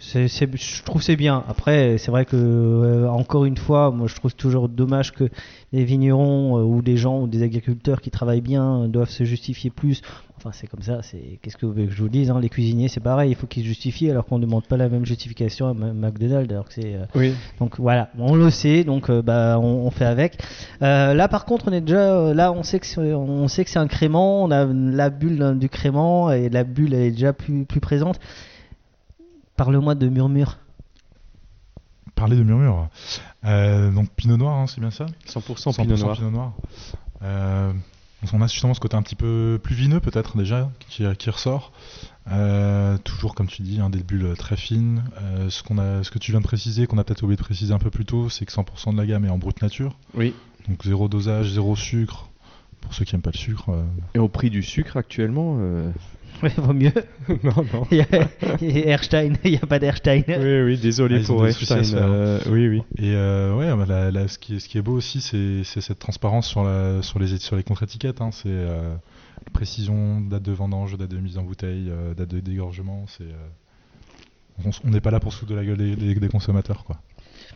je 0.00 0.82
trouve 0.82 1.02
c'est 1.02 1.16
bien. 1.16 1.44
Après, 1.48 1.98
c'est 1.98 2.10
vrai 2.10 2.24
que 2.24 2.36
euh, 2.36 3.08
encore 3.08 3.44
une 3.44 3.56
fois, 3.56 3.90
moi 3.90 4.06
je 4.06 4.14
trouve 4.14 4.34
toujours 4.34 4.68
dommage 4.68 5.12
que 5.12 5.28
les 5.72 5.84
vignerons 5.84 6.58
euh, 6.58 6.62
ou 6.62 6.82
des 6.82 6.96
gens 6.96 7.20
ou 7.20 7.26
des 7.26 7.42
agriculteurs 7.42 8.00
qui 8.00 8.10
travaillent 8.10 8.40
bien 8.40 8.88
doivent 8.88 9.10
se 9.10 9.24
justifier 9.24 9.70
plus. 9.70 10.00
Enfin, 10.38 10.50
c'est 10.54 10.66
comme 10.66 10.80
ça. 10.80 11.02
C'est 11.02 11.38
qu'est-ce 11.42 11.58
que 11.58 11.66
vous 11.66 11.72
voulez 11.72 11.86
que 11.86 11.92
je 11.92 12.02
vous 12.02 12.08
dise 12.08 12.30
hein, 12.30 12.40
Les 12.40 12.48
cuisiniers, 12.48 12.88
c'est 12.88 13.00
pareil. 13.00 13.30
Il 13.30 13.34
faut 13.34 13.46
qu'ils 13.46 13.62
se 13.62 13.68
justifient 13.68 14.10
alors 14.10 14.24
qu'on 14.24 14.38
ne 14.38 14.46
demande 14.46 14.66
pas 14.66 14.78
la 14.78 14.88
même 14.88 15.04
justification 15.04 15.68
à 15.68 15.74
McDonald's. 15.74 16.50
Alors 16.50 16.64
que 16.64 16.72
c'est. 16.72 16.94
Euh, 16.94 17.04
oui. 17.14 17.34
Donc 17.58 17.78
voilà, 17.78 18.08
on 18.18 18.34
le 18.34 18.48
sait. 18.48 18.84
Donc 18.84 19.10
bah 19.10 19.58
on, 19.60 19.90
fait 19.90 20.06
avec. 20.06 20.38
là, 20.80 21.28
par 21.28 21.44
contre, 21.44 21.68
on 21.68 21.72
est 21.72 21.82
déjà 21.82 22.32
là. 22.32 22.52
On 22.52 22.62
sait 22.62 22.80
que 22.80 23.14
on 23.14 23.48
sait 23.48 23.64
que 23.64 23.70
c'est 23.70 23.78
un 23.78 23.86
crément. 23.86 24.42
On 24.44 24.50
a 24.50 24.64
la 24.64 25.10
bulle 25.10 25.58
du 25.58 25.68
crément 25.68 26.32
et 26.32 26.48
la 26.48 26.64
bulle 26.64 26.94
elle 26.94 27.02
est 27.02 27.10
déjà 27.10 27.34
plus 27.34 27.66
plus 27.66 27.80
présente. 27.80 28.18
Parle-moi 29.60 29.94
de 29.94 30.08
Murmure. 30.08 30.56
Parler 32.14 32.34
de 32.34 32.42
Murmure. 32.42 32.88
Euh, 33.44 33.90
donc 33.90 34.08
Pinot 34.16 34.38
Noir, 34.38 34.56
hein, 34.56 34.66
c'est 34.66 34.80
bien 34.80 34.90
ça? 34.90 35.04
100%, 35.28 35.76
Pinot 35.76 35.98
Noir. 35.98 36.16
Pinot 36.16 36.30
Noir. 36.30 36.52
Euh, 37.20 37.70
on 38.32 38.40
a 38.40 38.46
justement 38.46 38.72
ce 38.72 38.80
côté 38.80 38.96
un 38.96 39.02
petit 39.02 39.16
peu 39.16 39.60
plus 39.62 39.74
vineux 39.74 40.00
peut-être 40.00 40.38
déjà 40.38 40.70
qui, 40.88 41.04
ressort. 41.28 41.72
Euh, 42.32 42.96
toujours 43.04 43.34
comme 43.34 43.48
tu 43.48 43.60
dis, 43.60 43.82
hein, 43.82 43.90
des 43.90 44.02
bulles 44.02 44.34
très 44.38 44.56
fines. 44.56 45.04
ce, 45.50 45.62
qu'on 45.62 45.76
a, 45.76 46.02
ce 46.04 46.10
que 46.10 46.18
tu 46.18 46.30
viens 46.30 46.40
de 46.40 46.46
préciser, 46.46 46.86
qu'on 46.86 46.96
a 46.96 47.04
peut-être 47.04 47.22
oublié 47.22 47.36
de 47.36 47.42
préciser 47.42 47.74
un 47.74 47.78
peu 47.78 47.90
plus 47.90 48.06
tôt, 48.06 48.30
c'est 48.30 48.46
que 48.46 48.52
100% 48.52 48.92
de 48.92 48.96
la 48.96 49.04
gamme 49.04 49.26
est 49.26 49.30
en 49.30 49.36
brute 49.36 49.60
nature. 49.60 49.94
Oui. 50.14 50.32
Donc 50.68 50.82
zéro 50.84 51.06
dosage, 51.06 51.52
zéro 51.52 51.76
sucre. 51.76 52.30
Pour 52.80 52.94
ceux 52.94 53.04
qui 53.04 53.14
n'aiment 53.14 53.20
pas 53.20 53.30
le 53.30 53.38
sucre. 53.38 53.84
Et 54.14 54.18
au 54.18 54.28
prix 54.28 54.48
du 54.48 54.62
sucre 54.62 54.96
actuellement 54.96 55.58
Oui, 56.42 56.50
vaut 56.56 56.72
mieux. 56.72 56.92
non, 57.42 57.64
non. 57.72 57.86
il, 57.90 57.98
y 57.98 58.00
a, 58.02 58.86
Erstein, 58.86 59.34
il 59.44 59.52
n'y 59.52 59.56
a 59.58 59.66
pas 59.66 59.78
d'Erstein. 59.78 60.22
Oui, 60.26 60.62
oui, 60.62 60.78
désolé 60.78 61.20
ah, 61.22 61.26
pour 61.26 61.46
Erstein. 61.46 61.82
Euh, 61.94 62.40
oui, 62.48 62.68
oui. 62.68 62.82
Et 62.96 63.14
euh, 63.14 63.54
ouais, 63.54 63.86
bah, 63.86 64.28
ce, 64.28 64.38
qui 64.38 64.56
est, 64.56 64.58
ce 64.58 64.68
qui 64.68 64.78
est 64.78 64.82
beau 64.82 64.94
aussi, 64.94 65.20
c'est 65.20 65.64
cette 65.64 65.98
transparence 65.98 66.48
sur, 66.48 66.64
la, 66.64 67.02
sur 67.02 67.18
les, 67.18 67.38
sur 67.38 67.56
les 67.56 67.62
contre-étiquettes. 67.62 68.20
Hein. 68.20 68.30
C'est 68.32 68.48
euh, 68.48 68.94
précision, 69.52 70.20
date 70.20 70.42
de 70.42 70.52
vendange, 70.52 70.96
date 70.96 71.10
de 71.10 71.18
mise 71.18 71.36
en 71.36 71.42
bouteille, 71.42 71.92
date 72.16 72.28
de 72.28 72.40
dégorgement. 72.40 73.04
C'est 73.08 73.24
on 74.84 74.90
n'est 74.90 75.00
pas 75.00 75.10
là 75.10 75.20
pour 75.20 75.32
se 75.32 75.38
foutre 75.38 75.52
de 75.52 75.56
la 75.56 75.64
gueule 75.64 75.78
des, 75.78 76.14
des, 76.14 76.28
consommateurs, 76.28 76.84
quoi. 76.84 77.00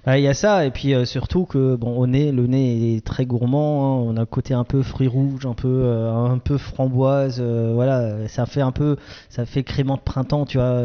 Ah, 0.06 0.18
Il 0.18 0.22
y 0.24 0.28
a 0.28 0.34
ça, 0.34 0.66
et 0.66 0.70
puis 0.70 0.92
euh, 0.94 1.06
surtout 1.06 1.46
que 1.46 1.76
bon, 1.76 1.96
au 1.96 2.06
nez, 2.06 2.30
le 2.30 2.46
nez 2.46 2.96
est 2.96 3.04
très 3.04 3.24
gourmand. 3.24 4.00
hein. 4.00 4.04
On 4.06 4.16
a 4.18 4.20
un 4.22 4.26
côté 4.26 4.52
un 4.52 4.64
peu 4.64 4.82
fruits 4.82 5.08
rouges, 5.08 5.46
un 5.46 5.54
peu, 5.54 5.66
euh, 5.68 6.12
un 6.12 6.36
peu 6.36 6.58
framboise. 6.58 7.38
euh, 7.40 7.70
voilà, 7.74 8.28
ça 8.28 8.44
fait 8.44 8.60
un 8.60 8.70
peu, 8.70 8.96
ça 9.30 9.46
fait 9.46 9.62
crément 9.62 9.94
de 9.96 10.02
printemps, 10.02 10.44
tu 10.44 10.58
vois. 10.58 10.78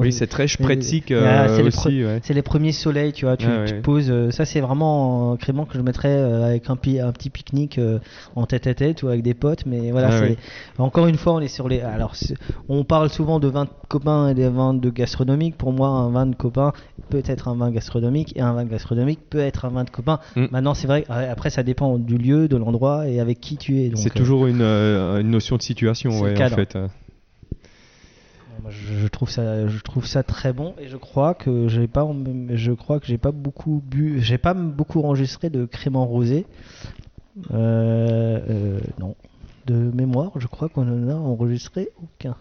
Oui, 0.00 0.12
c'est 0.14 0.26
très 0.28 0.48
spretzig 0.48 1.12
Ah, 1.12 1.48
c'est 1.48 1.62
les 1.62 2.04
ouais. 2.06 2.20
les 2.30 2.42
premiers 2.42 2.72
soleils, 2.72 3.12
tu 3.12 3.26
vois. 3.26 3.36
Tu, 3.36 3.44
Ah, 3.46 3.66
tu 3.66 3.74
ouais. 3.74 3.80
te 3.80 3.84
poses. 3.84 4.30
ça, 4.30 4.46
c'est 4.46 4.60
vraiment 4.60 5.32
un 5.32 5.36
crément 5.36 5.66
que 5.66 5.76
je 5.76 5.82
mettrais 5.82 6.16
avec 6.18 6.70
un, 6.70 6.76
pi- 6.76 7.00
un 7.00 7.12
petit 7.12 7.28
pique-nique 7.28 7.78
en 8.34 8.46
tête 8.46 8.66
à 8.66 8.72
tête 8.72 9.02
ou 9.02 9.08
avec 9.08 9.22
des 9.22 9.34
potes. 9.34 9.66
Mais 9.66 9.90
voilà, 9.90 10.08
Ah, 10.10 10.82
encore 10.82 11.06
une 11.06 11.16
fois, 11.18 11.34
on 11.34 11.40
est 11.40 11.48
sur 11.48 11.68
les. 11.68 11.82
Alors, 11.82 12.14
on 12.70 12.84
parle 12.84 13.10
souvent 13.10 13.40
de 13.40 13.48
vin 13.48 13.64
de 13.66 13.70
copains 13.88 14.28
et 14.30 14.34
des 14.34 14.48
vins 14.48 14.72
de 14.72 14.88
gastronomique. 14.88 15.58
Pour 15.58 15.72
moi, 15.74 15.88
un 15.88 16.08
vin 16.08 16.24
de 16.24 16.34
copain 16.34 16.72
peut 17.10 17.22
être 17.26 17.48
un 17.48 17.54
vin 17.54 17.70
gastronomique 17.70 18.37
et 18.38 18.40
un 18.40 18.52
vin 18.52 18.64
gastronomique 18.64 19.20
peut 19.28 19.38
être 19.40 19.64
un 19.64 19.68
vin 19.70 19.84
de 19.84 19.90
copain. 19.90 20.20
Mm. 20.36 20.46
Maintenant, 20.50 20.74
c'est 20.74 20.86
vrai. 20.86 21.04
euh, 21.10 21.32
Après, 21.32 21.50
ça 21.50 21.62
dépend 21.62 21.98
du 21.98 22.16
lieu, 22.16 22.48
de 22.48 22.56
l'endroit 22.56 23.08
et 23.08 23.20
avec 23.20 23.40
qui 23.40 23.56
tu 23.56 23.80
es. 23.80 23.90
C'est 23.94 24.10
euh, 24.10 24.18
toujours 24.18 24.46
une, 24.46 24.62
euh, 24.62 25.20
une 25.20 25.30
notion 25.30 25.56
de 25.56 25.62
situation, 25.62 26.18
ouais, 26.20 26.42
en 26.42 26.48
fait. 26.48 26.74
Moi, 28.62 28.70
je, 28.70 28.94
je 28.98 29.06
trouve 29.06 29.30
ça, 29.30 29.68
je 29.68 29.78
trouve 29.80 30.06
ça 30.06 30.22
très 30.24 30.52
bon 30.52 30.74
et 30.80 30.88
je 30.88 30.96
crois 30.96 31.34
que 31.34 31.68
j'ai 31.68 31.86
pas, 31.86 32.08
je 32.50 32.72
crois 32.72 32.98
que 32.98 33.06
j'ai 33.06 33.18
pas 33.18 33.30
beaucoup 33.30 33.82
bu, 33.86 34.20
j'ai 34.20 34.38
pas 34.38 34.54
beaucoup 34.54 35.00
enregistré 35.00 35.48
de 35.48 35.64
crément 35.64 36.06
rosé. 36.06 36.44
Euh, 37.52 38.40
euh, 38.50 38.80
non, 38.98 39.14
de 39.66 39.74
mémoire, 39.74 40.32
je 40.36 40.48
crois 40.48 40.68
qu'on 40.68 40.88
en 40.88 41.08
a 41.08 41.14
enregistré 41.14 41.90
aucun. 42.02 42.34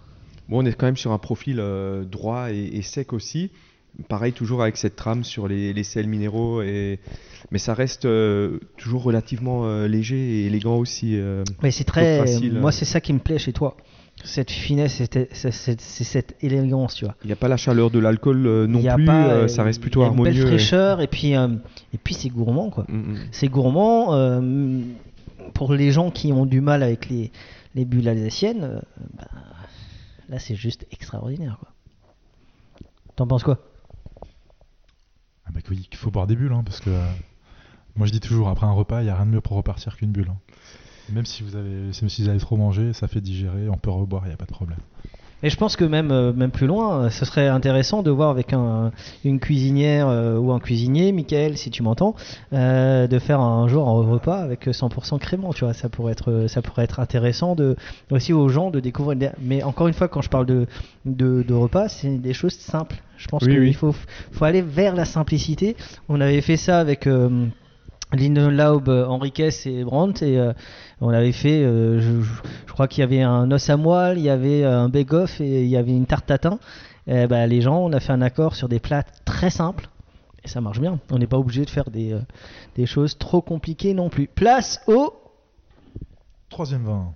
Bon, 0.49 0.63
on 0.63 0.65
est 0.65 0.73
quand 0.73 0.87
même 0.87 0.97
sur 0.97 1.11
un 1.11 1.19
profil 1.19 1.59
euh, 1.59 2.03
droit 2.03 2.51
et, 2.51 2.57
et 2.73 2.81
sec 2.81 3.13
aussi. 3.13 3.51
Pareil, 4.09 4.31
toujours 4.31 4.61
avec 4.61 4.77
cette 4.77 4.95
trame 4.95 5.23
sur 5.23 5.47
les, 5.47 5.73
les 5.73 5.83
sels 5.83 6.07
minéraux, 6.07 6.61
et... 6.61 6.99
mais 7.51 7.57
ça 7.57 7.73
reste 7.73 8.05
euh, 8.05 8.59
toujours 8.77 9.01
relativement 9.03 9.65
euh, 9.65 9.87
léger 9.87 10.17
et 10.17 10.45
élégant 10.45 10.77
aussi. 10.77 11.15
euh. 11.17 11.43
Mais 11.63 11.71
c'est 11.71 11.83
très, 11.83 12.19
facile, 12.19 12.59
moi 12.59 12.69
euh. 12.69 12.71
c'est 12.71 12.85
ça 12.85 13.01
qui 13.01 13.11
me 13.11 13.17
plaît 13.19 13.39
chez 13.39 13.53
toi, 13.53 13.75
cette 14.23 14.51
finesse, 14.51 15.01
c'est 15.31 15.79
cette 15.81 16.35
élégance, 16.41 16.93
tu 16.95 17.05
vois. 17.05 17.15
Il 17.23 17.27
n'y 17.27 17.33
a 17.33 17.37
pas 17.37 17.47
la 17.47 17.57
chaleur 17.57 17.89
de 17.89 17.97
l'alcool 17.97 18.37
non 18.67 18.77
Il 18.79 18.85
y 18.85 18.89
a 18.89 18.95
plus, 18.95 19.05
pas, 19.05 19.47
ça 19.47 19.63
reste 19.63 19.81
plutôt 19.81 20.01
y 20.01 20.03
a 20.03 20.07
une 20.07 20.11
harmonieux. 20.13 20.31
belle 20.31 20.43
et- 20.43 20.45
fraîcheur 20.45 21.01
et 21.01 21.07
puis, 21.07 21.31
et 21.33 21.97
puis 22.03 22.13
c'est 22.13 22.29
gourmand 22.29 22.69
quoi. 22.69 22.85
Mm, 22.89 23.13
mm. 23.13 23.17
C'est 23.31 23.47
gourmand. 23.47 24.41
pour 25.55 25.73
les 25.73 25.91
gens 25.91 26.11
qui 26.11 26.31
ont 26.33 26.45
du 26.45 26.61
mal 26.61 26.83
avec 26.83 27.09
les, 27.09 27.31
les 27.73 27.85
bulles 27.85 28.07
alsaciennes, 28.09 28.81
bah, 29.17 29.25
là 30.29 30.37
c'est 30.37 30.55
juste 30.55 30.85
extraordinaire. 30.91 31.57
quoi. 31.59 31.69
T'en 33.15 33.25
penses 33.25 33.43
quoi? 33.43 33.59
Ah 35.47 35.51
bah 35.53 35.61
oui, 35.69 35.87
il 35.91 35.97
faut 35.97 36.11
boire 36.11 36.27
des 36.27 36.35
bulles, 36.35 36.51
hein, 36.53 36.63
parce 36.65 36.79
que 36.79 36.89
euh, 36.89 37.11
moi 37.95 38.05
je 38.05 38.11
dis 38.11 38.19
toujours, 38.19 38.49
après 38.49 38.65
un 38.65 38.71
repas, 38.71 39.01
il 39.01 39.05
n'y 39.05 39.09
a 39.09 39.15
rien 39.15 39.25
de 39.25 39.31
mieux 39.31 39.41
pour 39.41 39.55
repartir 39.55 39.95
qu'une 39.97 40.11
bulle. 40.11 40.29
hein. 40.29 40.37
Même 41.13 41.25
si 41.25 41.41
vous 41.43 41.55
avez, 41.55 41.69
même 41.69 42.09
si 42.09 42.21
vous 42.23 42.27
avez 42.29 42.39
trop 42.39 42.57
mangé, 42.57 42.91
ça 42.93 43.07
fait 43.07 43.21
digérer, 43.21 43.69
on 43.69 43.77
peut 43.77 43.89
reboire, 43.89 44.23
il 44.25 44.27
n'y 44.29 44.33
a 44.33 44.37
pas 44.37 44.45
de 44.45 44.51
problème. 44.51 44.79
Et 45.43 45.49
je 45.51 45.55
pense 45.55 45.75
que 45.75 45.85
même, 45.85 46.11
euh, 46.11 46.33
même 46.33 46.49
plus 46.49 46.65
loin, 46.65 47.03
euh, 47.03 47.09
ce 47.11 47.23
serait 47.23 47.47
intéressant 47.47 48.01
de 48.01 48.09
voir 48.09 48.29
avec 48.31 48.53
un, 48.53 48.91
une 49.23 49.39
cuisinière 49.39 50.07
euh, 50.07 50.37
ou 50.37 50.51
un 50.51 50.59
cuisinier, 50.59 51.11
Michael, 51.11 51.57
si 51.57 51.69
tu 51.69 51.83
m'entends, 51.83 52.15
euh, 52.53 53.05
de 53.05 53.19
faire 53.19 53.39
un 53.39 53.67
jour 53.67 53.87
un 53.87 54.09
repas 54.09 54.39
avec 54.39 54.67
100% 54.67 55.19
crément. 55.19 55.53
Tu 55.53 55.63
vois, 55.63 55.73
ça 55.73 55.89
pourrait 55.89 56.13
être, 56.13 56.45
ça 56.47 56.61
pourrait 56.63 56.83
être 56.85 56.99
intéressant 56.99 57.53
de, 57.55 57.75
aussi 58.09 58.33
aux 58.33 58.49
gens 58.49 58.71
de 58.71 58.79
découvrir. 58.79 59.31
Mais 59.39 59.61
encore 59.61 59.87
une 59.87 59.93
fois, 59.93 60.07
quand 60.07 60.21
je 60.21 60.29
parle 60.29 60.47
de, 60.47 60.65
de, 61.05 61.43
de 61.47 61.53
repas, 61.53 61.87
c'est 61.87 62.17
des 62.17 62.33
choses 62.33 62.53
simples. 62.55 62.95
Je 63.17 63.27
pense 63.27 63.43
Oui, 63.43 63.49
qu'il 63.51 63.59
oui. 63.59 63.73
faut, 63.73 63.93
faut 64.31 64.45
aller 64.45 64.61
vers 64.63 64.95
la 64.95 65.05
simplicité. 65.05 65.75
On 66.09 66.19
avait 66.19 66.41
fait 66.41 66.57
ça 66.57 66.79
avec. 66.79 67.05
Euh, 67.05 67.45
Laub, 68.11 68.89
Henriquez 68.89 69.49
et 69.65 69.83
Brandt 69.83 70.25
et 70.25 70.39
euh, 70.39 70.53
on 71.01 71.09
avait 71.09 71.31
fait, 71.31 71.63
euh, 71.63 71.99
je, 71.99 72.71
crois 72.71 72.87
qu'il 72.87 73.01
y 73.01 73.03
avait 73.03 73.21
un 73.21 73.51
os 73.51 73.69
à 73.69 73.77
moelle, 73.77 74.17
il 74.17 74.23
y 74.23 74.29
avait 74.29 74.63
euh, 74.63 74.79
un 74.79 74.89
bake-off 74.89 75.41
et 75.41 75.63
il 75.63 75.69
y 75.69 75.77
avait 75.77 75.91
une 75.91 76.05
tarte 76.05 76.25
tatin. 76.25 76.59
Et 77.07 77.25
bah, 77.27 77.47
les 77.47 77.61
gens, 77.61 77.79
on 77.79 77.93
a 77.93 78.01
fait 78.01 78.11
un 78.11 78.21
accord 78.21 78.55
sur 78.55 78.67
des 78.67 78.79
plats 78.79 79.03
très 79.23 79.49
simples 79.49 79.89
et 80.43 80.47
ça 80.49 80.59
marche 80.59 80.81
bien. 80.81 80.99
On 81.09 81.17
n'est 81.17 81.27
pas 81.27 81.37
obligé 81.37 81.63
de 81.63 81.69
faire 81.69 81.89
des, 81.89 82.17
des 82.75 82.85
choses 82.85 83.17
trop 83.17 83.41
compliquées 83.41 83.93
non 83.93 84.09
plus. 84.09 84.27
Place 84.27 84.81
au 84.87 85.13
Troisième 86.49 86.83
vin. 86.83 87.13